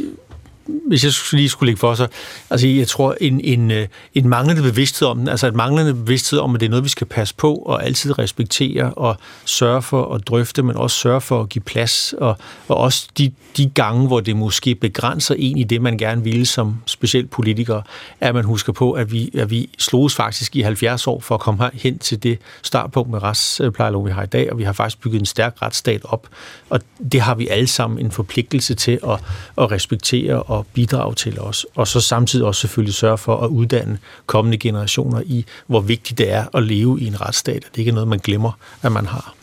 hvis 0.68 1.04
jeg 1.04 1.12
lige 1.32 1.50
skulle 1.50 1.68
lægge 1.68 1.80
for 1.80 1.96
sig, 1.96 2.08
altså 2.50 2.68
jeg 2.68 2.88
tror, 2.88 3.16
en, 3.22 3.42
en, 3.42 3.72
øh, 3.72 3.88
en 4.14 4.30
manglende 4.30 4.62
bevidsthed 4.62 5.08
om 5.08 5.18
den, 5.18 5.28
altså 5.28 5.48
et 5.48 5.56
manglende 5.56 5.94
bevidsthed 5.94 6.40
om, 6.40 6.56
at 6.56 6.62
det 6.62 6.66
er 6.66 6.70
noget, 6.70 6.84
vi 6.84 6.90
skal 6.90 7.08
passe 7.08 7.36
på 7.36 7.56
og 7.56 7.86
altid 7.86 8.20
respektere 8.20 8.94
og 8.94 9.18
sørge 9.46 9.82
for 9.82 10.14
at 10.14 10.28
drøfte, 10.28 10.64
men 10.64 10.76
også 10.78 10.98
sørge 10.98 11.22
for 11.22 11.42
at 11.42 11.50
give 11.50 11.62
plads, 11.62 12.14
og, 12.18 12.38
og 12.68 12.78
også 12.78 13.08
de, 13.18 13.32
de 13.58 13.70
gange, 13.70 14.08
hvor 14.08 14.20
det 14.20 14.36
måske 14.36 14.76
begrænser 14.76 15.36
en 15.38 15.58
i 15.58 15.64
det, 15.64 15.82
man 15.82 15.98
gerne 15.98 16.24
ville 16.24 16.46
som 16.46 16.78
specielt 16.86 17.30
politiker, 17.30 17.82
at 18.20 18.36
man 18.36 18.46
husker 18.46 18.74
på, 18.74 18.92
at 18.92 19.12
vi, 19.12 19.32
at 19.38 19.50
vi 19.50 19.70
sloges 19.78 20.16
faktisk 20.16 20.56
i 20.56 20.62
70 20.62 21.08
år 21.08 21.20
for 21.20 21.36
at 21.36 21.42
komme 21.42 21.70
hen 21.74 22.00
til 22.00 22.24
det 22.24 22.40
startpunkt 22.62 23.12
med 23.12 23.24
retsplejelov, 23.24 24.06
vi 24.06 24.12
har 24.12 24.24
i 24.24 24.28
dag, 24.28 24.52
og 24.52 24.58
vi 24.58 24.64
har 24.64 24.74
faktisk 24.74 25.02
bygget 25.02 25.20
en 25.20 25.26
stærk 25.26 25.62
retsstat 25.62 26.02
op, 26.04 26.28
og 26.70 26.82
det 27.12 27.22
har 27.22 27.36
vi 27.36 27.48
alle 27.48 27.68
sammen 27.68 28.06
en 28.06 28.12
forpligtelse 28.12 28.76
til 28.76 29.00
at, 29.08 29.20
at 29.58 29.72
respektere 29.72 30.44
og 30.44 30.55
bidrage 30.62 31.16
til 31.16 31.40
os, 31.40 31.66
og 31.76 31.88
så 31.88 32.02
samtidig 32.02 32.46
også 32.46 32.62
selvfølgelig 32.62 32.94
sørge 32.94 33.18
for 33.18 33.38
at 33.38 33.48
uddanne 33.48 34.00
kommende 34.26 34.58
generationer 34.58 35.22
i, 35.26 35.46
hvor 35.68 35.80
vigtigt 35.80 36.18
det 36.18 36.32
er 36.32 36.46
at 36.54 36.64
leve 36.64 37.02
i 37.02 37.08
en 37.08 37.22
retsstat. 37.22 37.64
Det 37.64 37.76
er 37.76 37.80
ikke 37.80 37.92
noget, 37.92 38.08
man 38.08 38.20
glemmer, 38.20 38.52
at 38.82 38.92
man 38.92 39.06
har. 39.06 39.34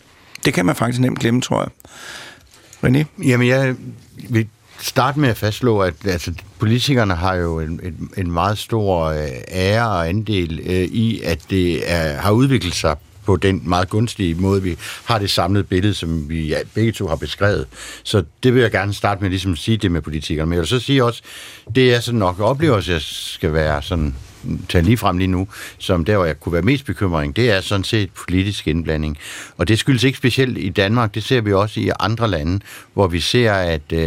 Det 0.45 0.53
kan 0.53 0.65
man 0.65 0.75
faktisk 0.75 0.99
nemt 0.99 1.19
glemme, 1.19 1.41
tror 1.41 1.61
jeg. 1.61 1.69
René? 2.85 3.23
Jamen, 3.27 3.47
jeg 3.47 3.75
vil 4.29 4.47
starte 4.79 5.19
med 5.19 5.29
at 5.29 5.37
fastslå, 5.37 5.79
at 5.79 5.93
altså, 6.05 6.33
politikerne 6.59 7.15
har 7.15 7.35
jo 7.35 7.59
en, 7.59 7.79
en, 7.83 8.09
en 8.17 8.31
meget 8.31 8.57
stor 8.57 9.05
øh, 9.05 9.27
ære 9.51 9.89
og 9.89 10.09
andel 10.09 10.59
øh, 10.65 10.83
i, 10.83 11.21
at 11.21 11.39
det 11.49 11.91
er, 11.91 12.17
har 12.17 12.31
udviklet 12.31 12.75
sig 12.75 12.95
på 13.25 13.35
den 13.35 13.61
meget 13.65 13.89
gunstige 13.89 14.35
måde, 14.35 14.63
vi 14.63 14.77
har 15.05 15.19
det 15.19 15.29
samlede 15.29 15.63
billede, 15.63 15.93
som 15.93 16.29
vi 16.29 16.47
ja, 16.47 16.57
begge 16.73 16.91
to 16.91 17.07
har 17.07 17.15
beskrevet. 17.15 17.67
Så 18.03 18.23
det 18.43 18.53
vil 18.53 18.61
jeg 18.61 18.71
gerne 18.71 18.93
starte 18.93 19.21
med 19.21 19.29
ligesom 19.29 19.51
at 19.51 19.57
sige 19.57 19.77
det 19.77 19.91
med 19.91 20.01
politikerne. 20.01 20.49
Men 20.49 20.53
jeg 20.53 20.59
vil 20.59 20.67
så 20.67 20.79
sige 20.79 21.03
også, 21.03 21.21
det 21.75 21.93
er 21.93 21.99
sådan 21.99 22.19
nok 22.19 22.39
oplever, 22.39 22.77
at 22.77 22.89
jeg 22.89 23.01
skal 23.01 23.53
være 23.53 23.81
sådan 23.81 24.15
tage 24.69 24.83
lige 24.83 24.97
frem 24.97 25.17
lige 25.17 25.27
nu, 25.27 25.47
som 25.77 26.05
der, 26.05 26.15
hvor 26.15 26.25
jeg 26.25 26.39
kunne 26.39 26.53
være 26.53 26.61
mest 26.61 26.85
bekymring, 26.85 27.35
det 27.35 27.51
er 27.51 27.61
sådan 27.61 27.83
set 27.83 28.09
politisk 28.11 28.67
indblanding. 28.67 29.17
Og 29.57 29.67
det 29.67 29.79
skyldes 29.79 30.03
ikke 30.03 30.17
specielt 30.17 30.57
i 30.57 30.69
Danmark, 30.69 31.15
det 31.15 31.23
ser 31.23 31.41
vi 31.41 31.53
også 31.53 31.79
i 31.79 31.89
andre 31.99 32.27
lande, 32.27 32.59
hvor 32.93 33.07
vi 33.07 33.19
ser, 33.19 33.53
at 33.53 33.81
øh, 33.93 33.99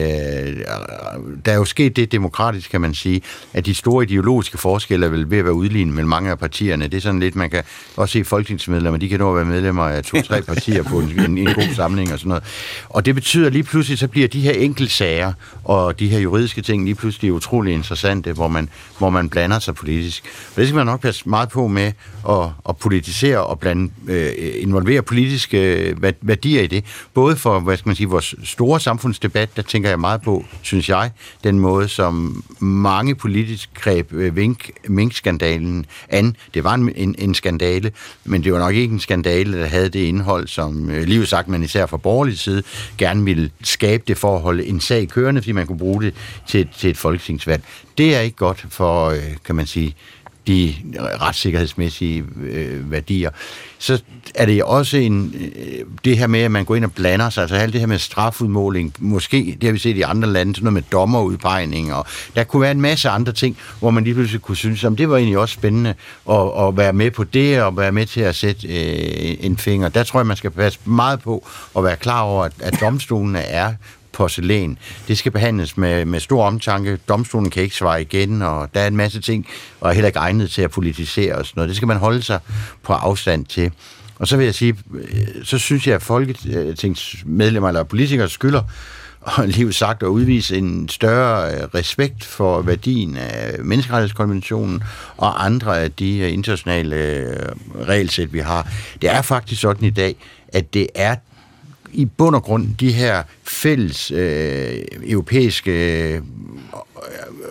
der 1.45 1.53
er 1.53 1.57
jo 1.57 1.65
sket 1.65 1.97
det 1.97 2.13
demokratisk, 2.13 2.71
kan 2.71 2.81
man 2.81 2.95
sige, 2.95 3.23
at 3.53 3.67
de 3.67 3.75
store 3.75 4.05
ideologiske 4.05 4.59
forskelle 4.59 5.07
er 5.07 5.11
vel 5.11 5.31
ved 5.31 5.39
at 5.39 5.45
være 5.45 5.55
udlignet 5.55 5.95
mellem 5.95 6.09
mange 6.09 6.31
af 6.31 6.39
partierne. 6.39 6.85
Det 6.85 6.95
er 6.95 7.01
sådan 7.01 7.21
lidt, 7.21 7.37
man 7.37 7.51
kan 7.51 7.63
også 7.97 8.13
se 8.13 8.25
folketingsmedlemmer, 8.25 8.99
de 8.99 9.09
kan 9.09 9.19
nå 9.19 9.31
at 9.31 9.37
være 9.37 9.45
medlemmer 9.45 9.83
af 9.83 10.05
to-tre 10.05 10.43
partier 10.53 10.83
på 10.83 10.99
en, 10.99 11.21
en, 11.21 11.39
en 11.39 11.55
god 11.55 11.75
samling 11.75 12.13
og 12.13 12.19
sådan 12.19 12.29
noget. 12.29 12.45
Og 12.89 13.07
det 13.07 13.15
betyder 13.15 13.51
lige 13.51 13.63
pludselig, 13.63 13.99
så 13.99 14.09
bliver 14.09 14.29
de 14.29 14.41
her 14.41 14.53
enkeltsager 14.53 15.33
og 15.65 16.01
de 16.01 16.09
her 16.09 16.19
juridiske 16.19 16.63
ting 16.63 16.85
lige 16.85 16.95
pludselig 16.95 17.33
utrolig 17.33 17.75
interessante, 17.75 18.33
hvor 18.33 18.49
man, 18.49 18.69
hvor 18.99 19.11
man 19.11 19.29
blander 19.29 19.59
sig 19.59 19.75
politisk. 19.75 20.25
Og 20.51 20.57
det 20.57 20.67
skal 20.69 20.77
man 20.77 20.87
nok 20.87 21.01
passe 21.01 21.29
meget 21.29 21.49
på 21.49 21.69
med 21.69 21.93
at, 22.29 22.49
at 22.69 22.77
politisere 22.77 23.47
og 23.47 23.61
blande, 23.61 23.93
øh, 24.09 24.33
involvere 24.59 25.03
politiske 25.03 25.75
øh, 25.75 25.97
værdier 26.23 26.63
i 26.63 26.67
det. 26.67 26.85
Både 27.15 27.37
for, 27.37 27.61
hvad 27.61 27.77
skal 27.77 27.89
man 27.89 27.97
sige, 27.97 28.09
vores 28.09 28.35
store 28.45 28.81
samfundsdebat, 28.81 29.57
der 29.57 29.63
tænker 29.63 29.89
jeg 29.89 30.01
meget 30.01 30.23
på, 30.23 30.45
synes 30.63 30.89
jeg, 30.89 31.11
den 31.45 31.59
måde, 31.59 31.89
som 31.89 32.45
mange 32.59 33.15
politisk 33.15 33.71
greb 33.75 34.13
øh, 34.13 34.37
vink, 34.37 34.71
minkskandalen 34.89 35.87
an. 36.09 36.37
Det 36.55 36.65
var 36.65 36.75
en, 36.75 36.93
en, 36.97 37.15
en 37.19 37.35
skandale, 37.35 37.93
men 38.25 38.45
det 38.45 38.53
var 38.53 38.59
nok 38.59 38.75
ikke 38.75 38.93
en 38.93 39.01
skandale, 39.01 39.61
der 39.61 39.67
havde 39.67 39.89
det 39.89 40.01
indhold, 40.01 40.49
som 40.49 40.91
øh, 40.91 41.03
livet 41.05 41.29
sagt, 41.29 41.49
man 41.49 41.63
især 41.63 41.87
fra 41.87 41.97
borgerlig 41.97 42.39
side 42.39 42.63
gerne 42.99 43.25
ville 43.25 43.51
skabe 43.63 44.03
det 44.09 44.19
for 44.19 44.37
at 44.37 44.43
holde 44.43 44.67
en 44.67 44.81
sag 44.81 45.09
kørende, 45.09 45.43
fordi 45.43 45.53
man 45.53 45.67
kunne 45.67 45.79
bruge 45.79 46.03
det 46.03 46.15
til, 46.49 46.69
til 46.79 46.91
et 46.91 46.97
folketingsvalg. 46.97 47.63
Det 47.99 48.17
er 48.17 48.21
ikke 48.21 48.37
godt 48.37 48.67
for, 48.69 49.09
øh, 49.09 49.23
kan 49.45 49.55
man 49.55 49.67
sige, 49.67 49.95
de 50.47 50.75
retssikkerhedsmæssige 51.21 52.25
øh, 52.43 52.91
værdier. 52.91 53.31
Så 53.79 54.03
er 54.35 54.47
det 54.47 54.65
også 54.65 54.97
en, 54.97 55.35
øh, 55.57 55.85
det 56.05 56.19
her 56.19 56.27
med, 56.27 56.41
at 56.41 56.51
man 56.51 56.65
går 56.65 56.75
ind 56.77 56.85
og 56.85 56.93
blander 56.93 57.31
sig, 57.31 57.43
altså 57.43 57.57
alt 57.57 57.73
det 57.73 57.81
her 57.81 57.87
med 57.87 57.99
strafudmåling, 57.99 58.95
måske, 58.99 59.57
det 59.61 59.65
har 59.65 59.73
vi 59.73 59.79
set 59.79 59.97
i 59.97 60.03
andre 60.03 60.29
lande, 60.29 60.55
sådan 60.55 60.65
noget 60.65 60.75
med 60.75 60.83
dommerudpegning, 60.93 61.95
og 61.95 62.07
der 62.37 62.45
kunne 62.45 62.63
være 62.63 62.71
en 62.71 62.81
masse 62.81 63.09
andre 63.09 63.33
ting, 63.33 63.57
hvor 63.79 63.91
man 63.91 64.05
lige 64.05 64.15
pludselig 64.15 64.43
kunne 64.43 64.57
synes, 64.57 64.85
at 64.85 64.93
det 64.99 65.11
var 65.11 65.17
egentlig 65.17 65.39
også 65.39 65.55
spændende 65.55 65.95
at, 66.31 66.67
at 66.69 66.77
være 66.77 66.93
med 66.93 67.11
på 67.11 67.25
det, 67.25 67.63
og 67.63 67.77
være 67.77 67.93
med 67.93 68.07
til 68.07 68.21
at 68.21 68.35
sætte 68.35 68.69
øh, 68.69 69.37
en 69.41 69.57
finger. 69.57 69.89
Der 69.89 70.03
tror 70.03 70.21
jeg, 70.21 70.27
man 70.27 70.37
skal 70.37 70.51
passe 70.51 70.79
meget 70.85 71.21
på 71.21 71.47
at 71.77 71.85
være 71.85 71.97
klar 71.97 72.21
over, 72.21 72.45
at, 72.45 72.53
at 72.61 72.81
domstolene 72.81 73.41
er 73.41 73.73
porcelæn. 74.17 74.79
Det 75.09 75.19
skal 75.19 75.33
behandles 75.33 75.77
med, 75.77 76.05
med 76.05 76.21
stor 76.21 76.45
omtanke. 76.45 76.99
Domstolen 77.09 77.51
kan 77.51 77.63
ikke 77.63 77.77
svare 77.77 78.03
igen, 78.03 78.43
og 78.43 78.69
der 78.75 78.81
er 78.81 78.87
en 78.87 78.97
masse 78.97 79.21
ting, 79.21 79.47
og 79.81 79.91
er 79.91 79.95
heller 79.95 80.07
ikke 80.07 80.19
egnet 80.19 80.51
til 80.51 80.63
at 80.63 80.71
politisere 80.71 81.35
og 81.35 81.47
sådan 81.47 81.59
noget. 81.59 81.69
Det 81.69 81.77
skal 81.77 81.89
man 81.89 81.97
holde 81.97 82.23
sig 82.23 82.41
på 82.83 82.93
afstand 82.93 83.47
til. 83.47 83.71
Og 84.19 84.29
så 84.29 84.37
vil 84.37 84.45
jeg 84.45 84.55
sige, 84.55 84.77
øh, 84.95 85.45
så 85.45 85.59
synes 85.59 85.87
jeg, 85.87 85.95
at 85.95 86.03
folketingsmedlemmer 86.03 87.69
eller 87.69 87.83
politikere 87.83 88.29
skylder 88.29 88.63
og 89.21 89.49
lige 89.49 89.73
sagt 89.73 90.03
at 90.03 90.07
udvise 90.07 90.57
en 90.57 90.89
større 90.89 91.55
øh, 91.55 91.61
respekt 91.75 92.25
for 92.25 92.63
værdien 92.63 93.17
af 93.17 93.59
menneskerettighedskonventionen 93.59 94.83
og 95.17 95.45
andre 95.45 95.81
af 95.81 95.93
de 95.93 96.31
internationale 96.31 96.97
øh, 96.97 97.37
regelsæt, 97.89 98.33
vi 98.33 98.39
har. 98.39 98.73
Det 99.03 99.11
er 99.11 99.23
faktisk 99.23 99.61
sådan 99.61 99.87
i 99.87 99.91
dag, 99.91 100.17
at 100.49 100.75
det 100.75 100.87
er 100.95 101.17
i 101.93 102.05
bund 102.05 102.37
og 102.37 102.43
grund 102.43 102.69
de 102.81 102.93
her 102.93 103.23
fælles 103.45 104.11
øh, 104.11 104.85
europæiske 105.07 105.73
øh, 106.15 106.21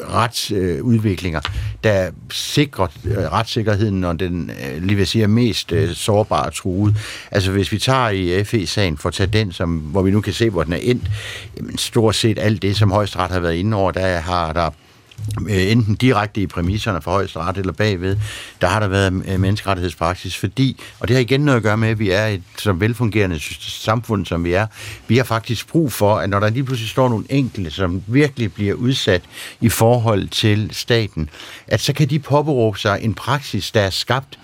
retsudviklinger, 0.09 1.41
øh, 1.45 1.83
der 1.83 2.11
sikrer 2.31 2.87
øh, 3.05 3.17
retssikkerheden, 3.17 4.01
når 4.01 4.13
den, 4.13 4.51
øh, 4.63 4.83
lige 4.83 4.97
vil 4.97 5.07
sige, 5.07 5.27
mest 5.27 5.71
øh, 5.71 5.93
sårbare 5.93 6.51
truet. 6.51 6.95
Altså 7.31 7.51
hvis 7.51 7.71
vi 7.71 7.79
tager 7.79 8.09
i 8.09 8.43
FE-sagen, 8.43 8.97
for 8.97 9.09
at 9.09 9.13
tage 9.13 9.27
den, 9.27 9.51
som, 9.51 9.77
hvor 9.77 10.01
vi 10.01 10.11
nu 10.11 10.21
kan 10.21 10.33
se, 10.33 10.49
hvor 10.49 10.63
den 10.63 10.73
er 10.73 10.77
endt, 10.81 11.11
jamen, 11.57 11.77
stort 11.77 12.15
set 12.15 12.39
alt 12.39 12.61
det, 12.61 12.75
som 12.77 12.91
højesteret 12.91 13.31
har 13.31 13.39
været 13.39 13.55
inde 13.55 13.77
over, 13.77 13.91
der 13.91 14.17
har 14.17 14.53
der 14.53 14.69
Øh, 15.49 15.71
enten 15.71 15.95
direkte 15.95 16.41
i 16.41 16.47
præmisserne 16.47 17.01
for 17.01 17.11
højesteret 17.11 17.57
eller 17.57 17.73
bagved, 17.73 18.17
der 18.61 18.67
har 18.67 18.79
der 18.79 18.87
været 18.87 19.23
øh, 19.27 19.39
menneskerettighedspraksis, 19.39 20.37
fordi, 20.37 20.81
og 20.99 21.07
det 21.07 21.15
har 21.15 21.21
igen 21.21 21.41
noget 21.41 21.57
at 21.57 21.63
gøre 21.63 21.77
med, 21.77 21.89
at 21.89 21.99
vi 21.99 22.09
er 22.09 22.25
et 22.27 22.43
så 22.57 22.71
velfungerende 22.71 23.39
samfund, 23.59 24.25
som 24.25 24.43
vi 24.43 24.53
er, 24.53 24.67
vi 25.07 25.17
har 25.17 25.23
faktisk 25.23 25.67
brug 25.67 25.93
for, 25.93 26.15
at 26.15 26.29
når 26.29 26.39
der 26.39 26.49
lige 26.49 26.63
pludselig 26.63 26.89
står 26.89 27.09
nogle 27.09 27.25
enkelte, 27.29 27.71
som 27.71 28.03
virkelig 28.07 28.53
bliver 28.53 28.73
udsat 28.73 29.21
i 29.61 29.69
forhold 29.69 30.27
til 30.27 30.69
staten, 30.71 31.29
at 31.67 31.81
så 31.81 31.93
kan 31.93 32.09
de 32.09 32.19
påberåbe 32.19 32.79
sig 32.79 32.99
en 33.01 33.13
praksis, 33.13 33.71
der 33.71 33.81
er 33.81 33.89
skabt 33.89 34.39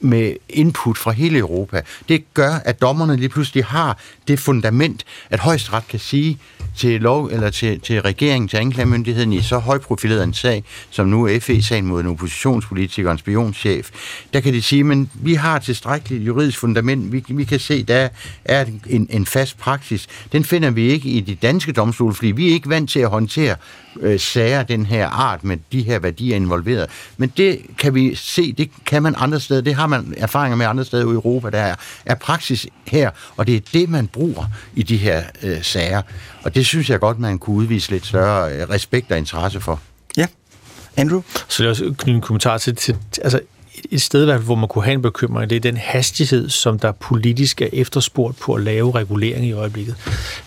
med 0.00 0.36
input 0.48 0.98
fra 0.98 1.10
hele 1.10 1.38
Europa. 1.38 1.82
Det 2.08 2.34
gør, 2.34 2.54
at 2.64 2.80
dommerne 2.80 3.16
lige 3.16 3.28
pludselig 3.28 3.64
har 3.64 3.98
det 4.28 4.38
fundament, 4.38 5.04
at 5.30 5.40
højesteret 5.40 5.88
kan 5.88 6.00
sige 6.00 6.38
til 6.76 7.00
lov 7.00 7.26
eller 7.26 7.50
til, 7.50 7.80
til 7.80 8.02
regeringen, 8.02 8.48
til 8.48 8.56
anklagemyndigheden 8.56 9.32
i 9.32 9.42
så 9.42 9.58
højprofileret 9.58 10.24
en 10.24 10.34
sag, 10.34 10.64
som 10.90 11.08
nu 11.08 11.26
er 11.26 11.40
FE-sagen 11.40 11.86
mod 11.86 12.00
en 12.00 12.06
oppositionspolitiker 12.06 13.08
og 13.08 13.12
en 13.12 13.18
spionchef, 13.18 13.90
der 14.32 14.40
kan 14.40 14.54
de 14.54 14.62
sige, 14.62 14.84
men 14.84 15.10
vi 15.14 15.34
har 15.34 15.58
tilstrækkeligt 15.58 16.26
juridisk 16.26 16.58
fundament, 16.58 17.12
vi, 17.12 17.24
vi 17.28 17.44
kan 17.44 17.60
se, 17.60 17.82
der 17.82 18.08
er 18.44 18.64
en, 18.86 19.06
en 19.10 19.26
fast 19.26 19.58
praksis. 19.58 20.06
Den 20.32 20.44
finder 20.44 20.70
vi 20.70 20.90
ikke 20.90 21.08
i 21.08 21.20
de 21.20 21.34
danske 21.34 21.72
domstole, 21.72 22.14
fordi 22.14 22.30
vi 22.30 22.48
er 22.48 22.52
ikke 22.52 22.68
vant 22.68 22.90
til 22.90 23.00
at 23.00 23.08
håndtere 23.08 23.56
øh, 24.00 24.20
sager 24.20 24.62
den 24.62 24.86
her 24.86 25.08
art 25.08 25.44
med 25.44 25.56
de 25.72 25.82
her 25.82 25.98
værdier 25.98 26.36
involveret. 26.36 26.90
Men 27.16 27.32
det 27.36 27.60
kan 27.78 27.94
vi 27.94 28.14
se, 28.14 28.52
det 28.52 28.70
kan 28.86 29.02
man 29.02 29.14
andre 29.18 29.40
steder, 29.40 29.60
det 29.60 29.74
har 29.74 29.86
man 29.86 30.14
erfaringer 30.16 30.56
med 30.56 30.66
andre 30.66 30.84
steder 30.84 31.02
i 31.02 31.14
Europa, 31.14 31.50
der 31.50 31.58
er, 31.58 31.74
er 32.06 32.14
praksis 32.14 32.66
her, 32.86 33.10
og 33.36 33.46
det 33.46 33.56
er 33.56 33.60
det, 33.72 33.88
man 33.88 34.06
bruger 34.06 34.44
i 34.74 34.82
de 34.82 34.96
her 34.96 35.22
øh, 35.42 35.62
sager. 35.62 36.02
Og 36.42 36.54
det 36.54 36.66
synes 36.66 36.90
jeg 36.90 37.00
godt, 37.00 37.18
man 37.18 37.38
kunne 37.38 37.56
udvise 37.56 37.90
lidt 37.90 38.06
større 38.06 38.52
øh, 38.52 38.70
respekt 38.70 39.12
og 39.12 39.18
interesse 39.18 39.60
for. 39.60 39.80
Ja. 40.16 40.26
Andrew? 40.96 41.22
Så 41.48 41.62
det 41.62 41.66
er 41.66 41.70
også 41.70 41.84
knytte 41.84 42.16
en 42.16 42.20
kommentar 42.20 42.58
til, 42.58 42.76
til 42.76 42.96
altså 43.22 43.40
et 43.90 44.02
sted, 44.02 44.38
hvor 44.38 44.54
man 44.54 44.68
kunne 44.68 44.84
have 44.84 44.94
en 44.94 45.02
bekymring, 45.02 45.50
det 45.50 45.56
er 45.56 45.60
den 45.60 45.76
hastighed, 45.76 46.48
som 46.48 46.78
der 46.78 46.92
politisk 46.92 47.62
er 47.62 47.68
efterspurgt 47.72 48.38
på 48.38 48.54
at 48.54 48.62
lave 48.62 48.94
regulering 48.94 49.46
i 49.46 49.52
øjeblikket. 49.52 49.94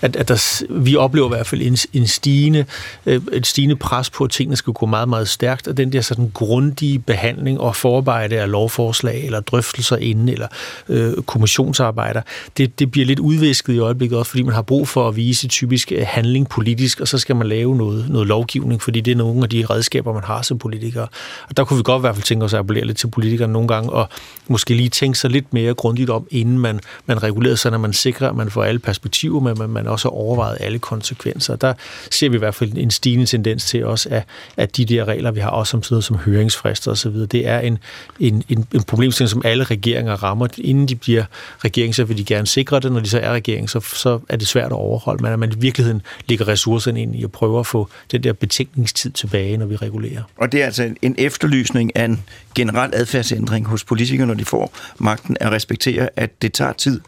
At, 0.01 0.15
at 0.15 0.27
der, 0.27 0.63
vi 0.69 0.95
oplever 0.95 1.27
i 1.27 1.35
hvert 1.35 1.47
fald 1.47 1.61
en, 1.61 1.77
en 1.93 2.07
stigende, 2.07 2.65
øh, 3.05 3.21
et 3.31 3.47
stigende 3.47 3.75
pres 3.75 4.09
på, 4.09 4.23
at 4.23 4.31
tingene 4.31 4.55
skal 4.55 4.73
gå 4.73 4.85
meget, 4.85 5.09
meget 5.09 5.29
stærkt, 5.29 5.67
og 5.67 5.77
den 5.77 5.93
der 5.93 6.01
sådan 6.01 6.31
grundige 6.33 6.99
behandling 6.99 7.59
og 7.59 7.75
forarbejde 7.75 8.39
af 8.39 8.51
lovforslag, 8.51 9.25
eller 9.25 9.39
drøftelser 9.39 9.97
inden, 9.97 10.29
eller 10.29 10.47
øh, 10.89 11.13
kommissionsarbejder, 11.13 12.21
det, 12.57 12.79
det 12.79 12.91
bliver 12.91 13.05
lidt 13.05 13.19
udvisket 13.19 13.73
i 13.73 13.79
øjeblikket 13.79 14.17
også, 14.17 14.29
fordi 14.29 14.43
man 14.43 14.53
har 14.53 14.61
brug 14.61 14.87
for 14.87 15.07
at 15.07 15.15
vise 15.15 15.47
typisk 15.47 15.91
øh, 15.91 16.05
handling 16.07 16.49
politisk, 16.49 16.99
og 16.99 17.07
så 17.07 17.17
skal 17.17 17.35
man 17.35 17.47
lave 17.47 17.75
noget, 17.77 18.09
noget 18.09 18.27
lovgivning, 18.27 18.81
fordi 18.81 19.01
det 19.01 19.11
er 19.11 19.15
nogle 19.15 19.43
af 19.43 19.49
de 19.49 19.65
redskaber, 19.65 20.13
man 20.13 20.23
har 20.23 20.41
som 20.41 20.57
politikere. 20.57 21.07
Og 21.49 21.57
der 21.57 21.63
kunne 21.63 21.77
vi 21.77 21.83
godt 21.83 21.99
i 21.99 22.01
hvert 22.01 22.15
fald 22.15 22.23
tænke 22.23 22.45
os 22.45 22.53
at 22.53 22.59
appellere 22.59 22.85
lidt 22.85 22.97
til 22.97 23.07
politikerne 23.23 23.53
nogle 23.53 23.67
gange, 23.67 23.89
og 23.89 24.09
måske 24.47 24.73
lige 24.73 24.89
tænke 24.89 25.19
sig 25.19 25.29
lidt 25.29 25.53
mere 25.53 25.73
grundigt 25.73 26.09
om, 26.09 26.27
inden 26.31 26.59
man, 26.59 26.79
man 27.05 27.23
regulerer 27.23 27.55
sig, 27.55 27.71
når 27.71 27.77
man 27.77 27.93
sikrer, 27.93 28.29
at 28.29 28.35
man 28.35 28.51
får 28.51 28.63
alle 28.63 28.79
perspektiver, 28.79 29.39
men 29.39 29.57
man, 29.59 29.69
man 29.69 29.87
også 29.87 30.07
har 30.09 30.13
overvejet 30.13 30.57
alle 30.59 30.79
konsekvenser. 30.79 31.55
Der 31.55 31.73
ser 32.11 32.29
vi 32.29 32.35
i 32.35 32.39
hvert 32.39 32.55
fald 32.55 32.77
en 32.77 32.91
stigende 32.91 33.25
tendens 33.25 33.65
til 33.65 33.85
også, 33.85 34.09
at, 34.09 34.23
at 34.57 34.77
de 34.77 34.85
der 34.85 35.05
regler, 35.05 35.31
vi 35.31 35.39
har 35.39 35.49
også 35.49 35.71
som 35.71 35.83
sådan 35.83 35.93
noget 35.93 36.03
som 36.03 36.15
høringsfrister 36.15 36.91
osv., 36.91 37.11
det 37.11 37.47
er 37.47 37.59
en, 37.59 37.77
en, 38.19 38.43
en, 38.49 38.67
en 38.73 38.83
problemstilling, 38.83 39.29
som 39.29 39.41
alle 39.45 39.63
regeringer 39.63 40.23
rammer. 40.23 40.47
Inden 40.57 40.87
de 40.87 40.95
bliver 40.95 41.23
regering, 41.59 41.95
så 41.95 42.03
vil 42.03 42.17
de 42.17 42.23
gerne 42.23 42.47
sikre 42.47 42.79
det. 42.79 42.91
Når 42.91 42.99
de 42.99 43.09
så 43.09 43.19
er 43.19 43.33
regering, 43.33 43.69
så, 43.69 43.79
så 43.79 44.19
er 44.29 44.35
det 44.35 44.47
svært 44.47 44.65
at 44.65 44.71
overholde. 44.71 45.23
Men 45.23 45.33
at 45.33 45.39
man 45.39 45.51
i 45.51 45.55
virkeligheden 45.57 46.01
lægger 46.29 46.47
ressourcerne 46.47 47.01
ind 47.01 47.15
i 47.15 47.23
at 47.23 47.31
prøve 47.31 47.59
at 47.59 47.67
få 47.67 47.89
den 48.11 48.23
der 48.23 48.33
betænkningstid 48.33 49.11
tilbage, 49.11 49.57
når 49.57 49.65
vi 49.65 49.75
regulerer. 49.75 50.21
Og 50.37 50.51
det 50.51 50.61
er 50.61 50.65
altså 50.65 50.93
en 51.01 51.15
efterlysning 51.17 51.95
af 51.95 52.05
en 52.05 52.23
generel 52.55 52.93
adfærdsændring 53.13 53.67
hos 53.67 53.83
politikere, 53.83 54.27
når 54.27 54.33
de 54.33 54.45
får 54.45 54.73
magten, 54.97 55.37
at 55.39 55.51
respektere, 55.51 56.09
at 56.15 56.41
det 56.41 56.53
tager 56.53 56.73
tid 56.73 57.01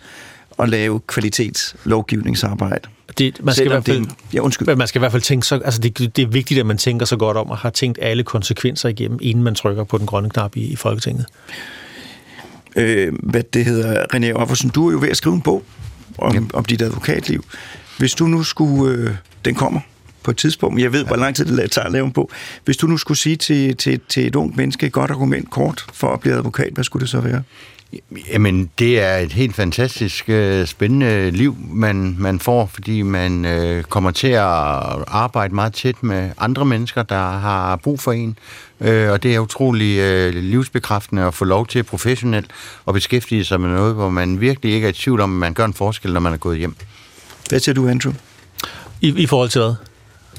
at 0.59 0.69
lave 0.69 0.99
kvalitetslovgivningsarbejde. 0.99 2.89
Det, 3.17 3.43
man, 3.43 3.53
skal 3.53 3.65
i 3.65 3.69
hvert 3.69 3.85
fald, 3.85 4.05
det, 4.05 4.13
ja, 4.33 4.39
undskyld. 4.39 4.75
man 4.75 4.87
skal 4.87 4.99
i 4.99 5.01
hvert 5.01 5.11
fald 5.11 5.21
tænke 5.21 5.47
så, 5.47 5.55
altså 5.65 5.81
det, 5.81 6.15
det 6.15 6.23
er 6.23 6.27
vigtigt, 6.27 6.59
at 6.59 6.65
man 6.65 6.77
tænker 6.77 7.05
så 7.05 7.17
godt 7.17 7.37
om 7.37 7.49
og 7.49 7.57
har 7.57 7.69
tænkt 7.69 7.99
alle 8.01 8.23
konsekvenser 8.23 8.89
igennem, 8.89 9.19
inden 9.21 9.43
man 9.43 9.55
trykker 9.55 9.83
på 9.83 9.97
den 9.97 10.05
grønne 10.05 10.29
knap 10.29 10.55
i, 10.55 10.61
i 10.61 10.75
Folketinget. 10.75 11.25
Øh, 12.75 13.13
hvad 13.23 13.43
det 13.43 13.65
hedder, 13.65 14.05
René 14.13 14.31
Offersen, 14.31 14.69
du 14.69 14.87
er 14.87 14.91
jo 14.91 14.99
ved 14.99 15.09
at 15.09 15.17
skrive 15.17 15.35
en 15.35 15.41
bog 15.41 15.63
om, 16.17 16.33
ja. 16.33 16.41
om 16.53 16.65
dit 16.65 16.81
advokatliv. 16.81 17.45
Hvis 17.97 18.13
du 18.13 18.27
nu 18.27 18.43
skulle, 18.43 18.97
øh, 18.97 19.15
den 19.45 19.55
kommer 19.55 19.79
på 20.25 20.31
et 20.31 20.37
tidspunkt. 20.37 20.81
Jeg 20.81 20.93
ved, 20.93 21.01
ja. 21.01 21.07
hvor 21.07 21.15
lang 21.15 21.35
tid 21.35 21.45
det 21.45 21.71
tager 21.71 21.85
at 21.85 21.91
lave 21.91 22.05
en 22.05 22.11
bog. 22.11 22.29
Hvis 22.65 22.77
du 22.77 22.87
nu 22.87 22.97
skulle 22.97 23.17
sige 23.17 23.35
til, 23.35 23.77
til, 23.77 23.99
til 24.09 24.27
et 24.27 24.35
ungt 24.35 24.57
menneske 24.57 24.85
et 24.85 24.91
godt 24.91 25.11
argument 25.11 25.49
kort 25.51 25.85
for 25.93 26.13
at 26.13 26.19
blive 26.19 26.35
advokat, 26.35 26.73
hvad 26.73 26.83
skulle 26.83 27.01
det 27.01 27.09
så 27.09 27.19
være? 27.19 27.43
Jamen, 28.31 28.69
det 28.79 29.01
er 29.01 29.17
et 29.17 29.33
helt 29.33 29.55
fantastisk 29.55 30.29
øh, 30.29 30.67
spændende 30.67 31.31
liv, 31.31 31.57
man, 31.69 32.15
man 32.19 32.39
får, 32.39 32.65
fordi 32.73 33.01
man 33.01 33.45
øh, 33.45 33.83
kommer 33.83 34.11
til 34.11 34.27
at 34.27 34.43
arbejde 35.07 35.55
meget 35.55 35.73
tæt 35.73 36.03
med 36.03 36.31
andre 36.37 36.65
mennesker, 36.65 37.03
der 37.03 37.29
har 37.29 37.75
brug 37.75 37.99
for 37.99 38.11
en. 38.11 38.37
Øh, 38.81 39.11
og 39.11 39.23
det 39.23 39.35
er 39.35 39.39
utrolig 39.39 39.99
øh, 39.99 40.33
livsbekræftende 40.33 41.23
at 41.23 41.33
få 41.33 41.45
lov 41.45 41.67
til 41.67 41.83
professionelt 41.83 42.47
at 42.87 42.93
beskæftige 42.93 43.43
sig 43.43 43.61
med 43.61 43.69
noget, 43.69 43.95
hvor 43.95 44.09
man 44.09 44.41
virkelig 44.41 44.73
ikke 44.73 44.85
er 44.85 44.89
i 44.89 44.93
tvivl 44.93 45.21
om, 45.21 45.33
at 45.33 45.39
man 45.39 45.53
gør 45.53 45.65
en 45.65 45.73
forskel, 45.73 46.13
når 46.13 46.19
man 46.19 46.33
er 46.33 46.37
gået 46.37 46.57
hjem. 46.57 46.75
Hvad 47.49 47.59
siger 47.59 47.75
du, 47.75 47.87
Andrew? 47.87 48.13
I, 49.01 49.07
I 49.07 49.25
forhold 49.25 49.49
til 49.49 49.61
hvad? 49.61 49.73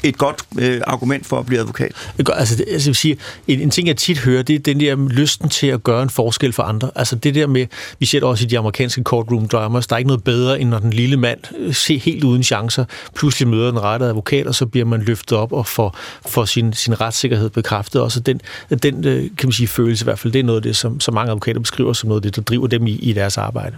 Et 0.02 0.18
godt 0.18 0.42
øh, 0.58 0.80
argument 0.86 1.26
for 1.26 1.38
at 1.38 1.46
blive 1.46 1.60
advokat. 1.60 1.92
Altså, 2.32 2.56
det, 2.56 2.64
altså 2.68 2.86
jeg 2.86 2.86
vil 2.86 2.94
sige, 2.94 3.18
en, 3.48 3.60
en 3.60 3.70
ting, 3.70 3.88
jeg 3.88 3.96
tit 3.96 4.18
hører, 4.18 4.42
det 4.42 4.54
er 4.54 4.58
den 4.58 4.80
der 4.80 5.08
lysten 5.08 5.48
til 5.48 5.66
at 5.66 5.82
gøre 5.82 6.02
en 6.02 6.10
forskel 6.10 6.52
for 6.52 6.62
andre. 6.62 6.90
Altså 6.94 7.16
det 7.16 7.34
der 7.34 7.46
med, 7.46 7.66
vi 7.98 8.06
ser 8.06 8.20
det 8.20 8.28
også 8.28 8.44
i 8.44 8.46
de 8.46 8.58
amerikanske 8.58 9.02
courtroom 9.02 9.48
dramas, 9.48 9.86
der 9.86 9.94
er 9.94 9.98
ikke 9.98 10.08
noget 10.08 10.24
bedre, 10.24 10.60
end 10.60 10.68
når 10.68 10.78
den 10.78 10.92
lille 10.92 11.16
mand 11.16 11.38
øh, 11.58 11.74
ser 11.74 11.98
helt 11.98 12.24
uden 12.24 12.42
chancer, 12.42 12.84
pludselig 13.14 13.48
møder 13.48 13.70
den 13.70 13.80
rette 13.82 14.06
advokat, 14.06 14.46
og 14.46 14.54
så 14.54 14.66
bliver 14.66 14.86
man 14.86 15.02
løftet 15.02 15.38
op 15.38 15.52
og 15.52 15.66
får, 15.66 15.96
får 16.26 16.44
sin, 16.44 16.72
sin 16.72 17.00
retssikkerhed 17.00 17.50
bekræftet. 17.50 18.02
Også 18.02 18.20
den, 18.20 18.40
den 18.82 19.04
øh, 19.04 19.22
kan 19.22 19.46
man 19.48 19.52
sige, 19.52 19.68
følelse 19.68 20.02
i 20.02 20.06
hvert 20.06 20.18
fald, 20.18 20.32
det 20.32 20.38
er 20.38 20.44
noget 20.44 20.58
af 20.58 20.62
det, 20.62 20.76
som, 20.76 21.00
som 21.00 21.14
mange 21.14 21.30
advokater 21.30 21.60
beskriver 21.60 21.92
som 21.92 22.08
noget 22.08 22.18
af 22.18 22.22
det, 22.22 22.36
der 22.36 22.42
driver 22.42 22.66
dem 22.66 22.86
i, 22.86 22.92
i 22.92 23.12
deres 23.12 23.38
arbejde. 23.38 23.76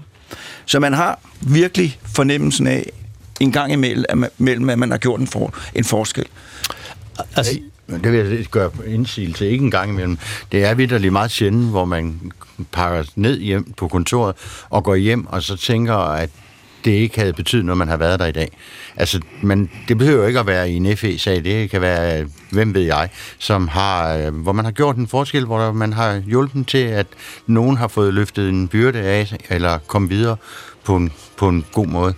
Så 0.66 0.80
man 0.80 0.92
har 0.92 1.20
virkelig 1.40 1.98
fornemmelsen 2.14 2.66
af, 2.66 2.90
en 3.40 3.52
gang 3.52 3.72
imellem, 3.72 4.24
mellem, 4.38 4.70
at 4.70 4.78
man 4.78 4.90
har 4.90 4.98
gjort 4.98 5.20
en, 5.20 5.26
for, 5.26 5.54
en 5.74 5.84
forskel. 5.84 6.26
Altså, 7.36 7.60
det 7.88 8.12
vil 8.12 8.36
jeg 8.36 8.46
gøre 8.46 8.70
indsigelse, 8.86 9.50
ikke 9.50 9.64
en 9.64 9.70
gang 9.70 9.90
imellem. 9.90 10.18
Det 10.52 10.64
er 10.64 10.74
vidderligt 10.74 11.12
meget 11.12 11.30
sjældent, 11.30 11.70
hvor 11.70 11.84
man 11.84 12.32
pakker 12.72 13.04
ned 13.16 13.40
hjem 13.40 13.72
på 13.72 13.88
kontoret 13.88 14.34
og 14.70 14.84
går 14.84 14.94
hjem, 14.94 15.26
og 15.26 15.42
så 15.42 15.56
tænker, 15.56 15.94
at 15.94 16.30
det 16.84 16.90
ikke 16.90 17.18
havde 17.18 17.32
betydet 17.32 17.64
noget, 17.64 17.78
man 17.78 17.88
har 17.88 17.96
været 17.96 18.20
der 18.20 18.26
i 18.26 18.32
dag. 18.32 18.48
Altså, 18.96 19.20
men 19.42 19.70
det 19.88 19.98
behøver 19.98 20.26
ikke 20.26 20.40
at 20.40 20.46
være 20.46 20.70
i 20.70 20.74
en 20.74 20.96
FE-sag. 20.96 21.44
Det 21.44 21.70
kan 21.70 21.80
være, 21.80 22.26
hvem 22.50 22.74
ved 22.74 22.82
jeg, 22.82 23.08
som 23.38 23.68
har, 23.68 24.14
øh, 24.14 24.34
hvor 24.34 24.52
man 24.52 24.64
har 24.64 24.72
gjort 24.72 24.96
en 24.96 25.08
forskel, 25.08 25.44
hvor 25.44 25.72
man 25.72 25.92
har 25.92 26.22
hjulpet 26.26 26.66
til, 26.66 26.78
at 26.78 27.06
nogen 27.46 27.76
har 27.76 27.88
fået 27.88 28.14
løftet 28.14 28.48
en 28.48 28.68
byrde 28.68 28.98
af, 28.98 29.36
eller 29.50 29.78
kommet 29.86 30.10
videre 30.10 30.36
på 30.84 30.96
en, 30.96 31.12
på 31.36 31.48
en 31.48 31.64
god 31.72 31.86
måde 31.86 32.14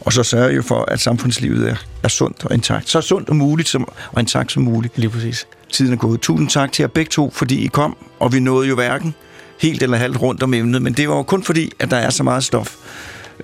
og 0.00 0.12
så 0.12 0.22
sørge 0.22 0.54
jo 0.54 0.62
for, 0.62 0.84
at 0.88 1.00
samfundslivet 1.00 1.70
er, 1.70 1.76
er 2.02 2.08
sundt 2.08 2.44
og 2.44 2.54
intakt. 2.54 2.88
Så 2.88 3.00
sundt 3.00 3.28
og 3.28 3.36
muligt 3.36 3.68
som, 3.68 3.88
og 4.12 4.20
intakt 4.20 4.52
som 4.52 4.62
muligt. 4.62 4.98
Lige 4.98 5.10
præcis. 5.10 5.46
Tiden 5.72 5.92
er 5.92 5.96
gået. 5.96 6.20
Tusind 6.20 6.48
tak 6.48 6.72
til 6.72 6.82
jer 6.82 6.88
begge 6.88 7.10
to, 7.10 7.30
fordi 7.30 7.64
I 7.64 7.66
kom, 7.66 7.96
og 8.20 8.32
vi 8.32 8.40
nåede 8.40 8.68
jo 8.68 8.74
hverken 8.74 9.14
helt 9.60 9.82
eller 9.82 9.96
halvt 9.96 10.20
rundt 10.20 10.42
om 10.42 10.54
emnet, 10.54 10.82
men 10.82 10.92
det 10.92 11.08
var 11.08 11.16
jo 11.16 11.22
kun 11.22 11.42
fordi, 11.42 11.72
at 11.78 11.90
der 11.90 11.96
er 11.96 12.10
så 12.10 12.22
meget 12.22 12.44
stof. 12.44 12.76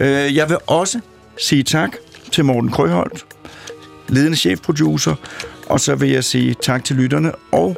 Øh, 0.00 0.36
jeg 0.36 0.48
vil 0.48 0.56
også 0.66 1.00
sige 1.38 1.62
tak 1.62 1.96
til 2.32 2.44
Morten 2.44 2.70
Krøholt, 2.70 3.26
ledende 4.08 4.36
chefproducer, 4.36 5.14
og 5.66 5.80
så 5.80 5.94
vil 5.94 6.10
jeg 6.10 6.24
sige 6.24 6.54
tak 6.62 6.84
til 6.84 6.96
lytterne, 6.96 7.32
og 7.52 7.76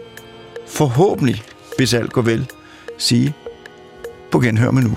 forhåbentlig, 0.69 1.43
hvis 1.77 1.95
alt 1.95 2.13
går 2.13 2.23
vel, 2.23 2.47
sige 2.99 3.35
på 4.31 4.41
genhør 4.41 4.71
med 4.71 4.83
nu. 4.83 4.97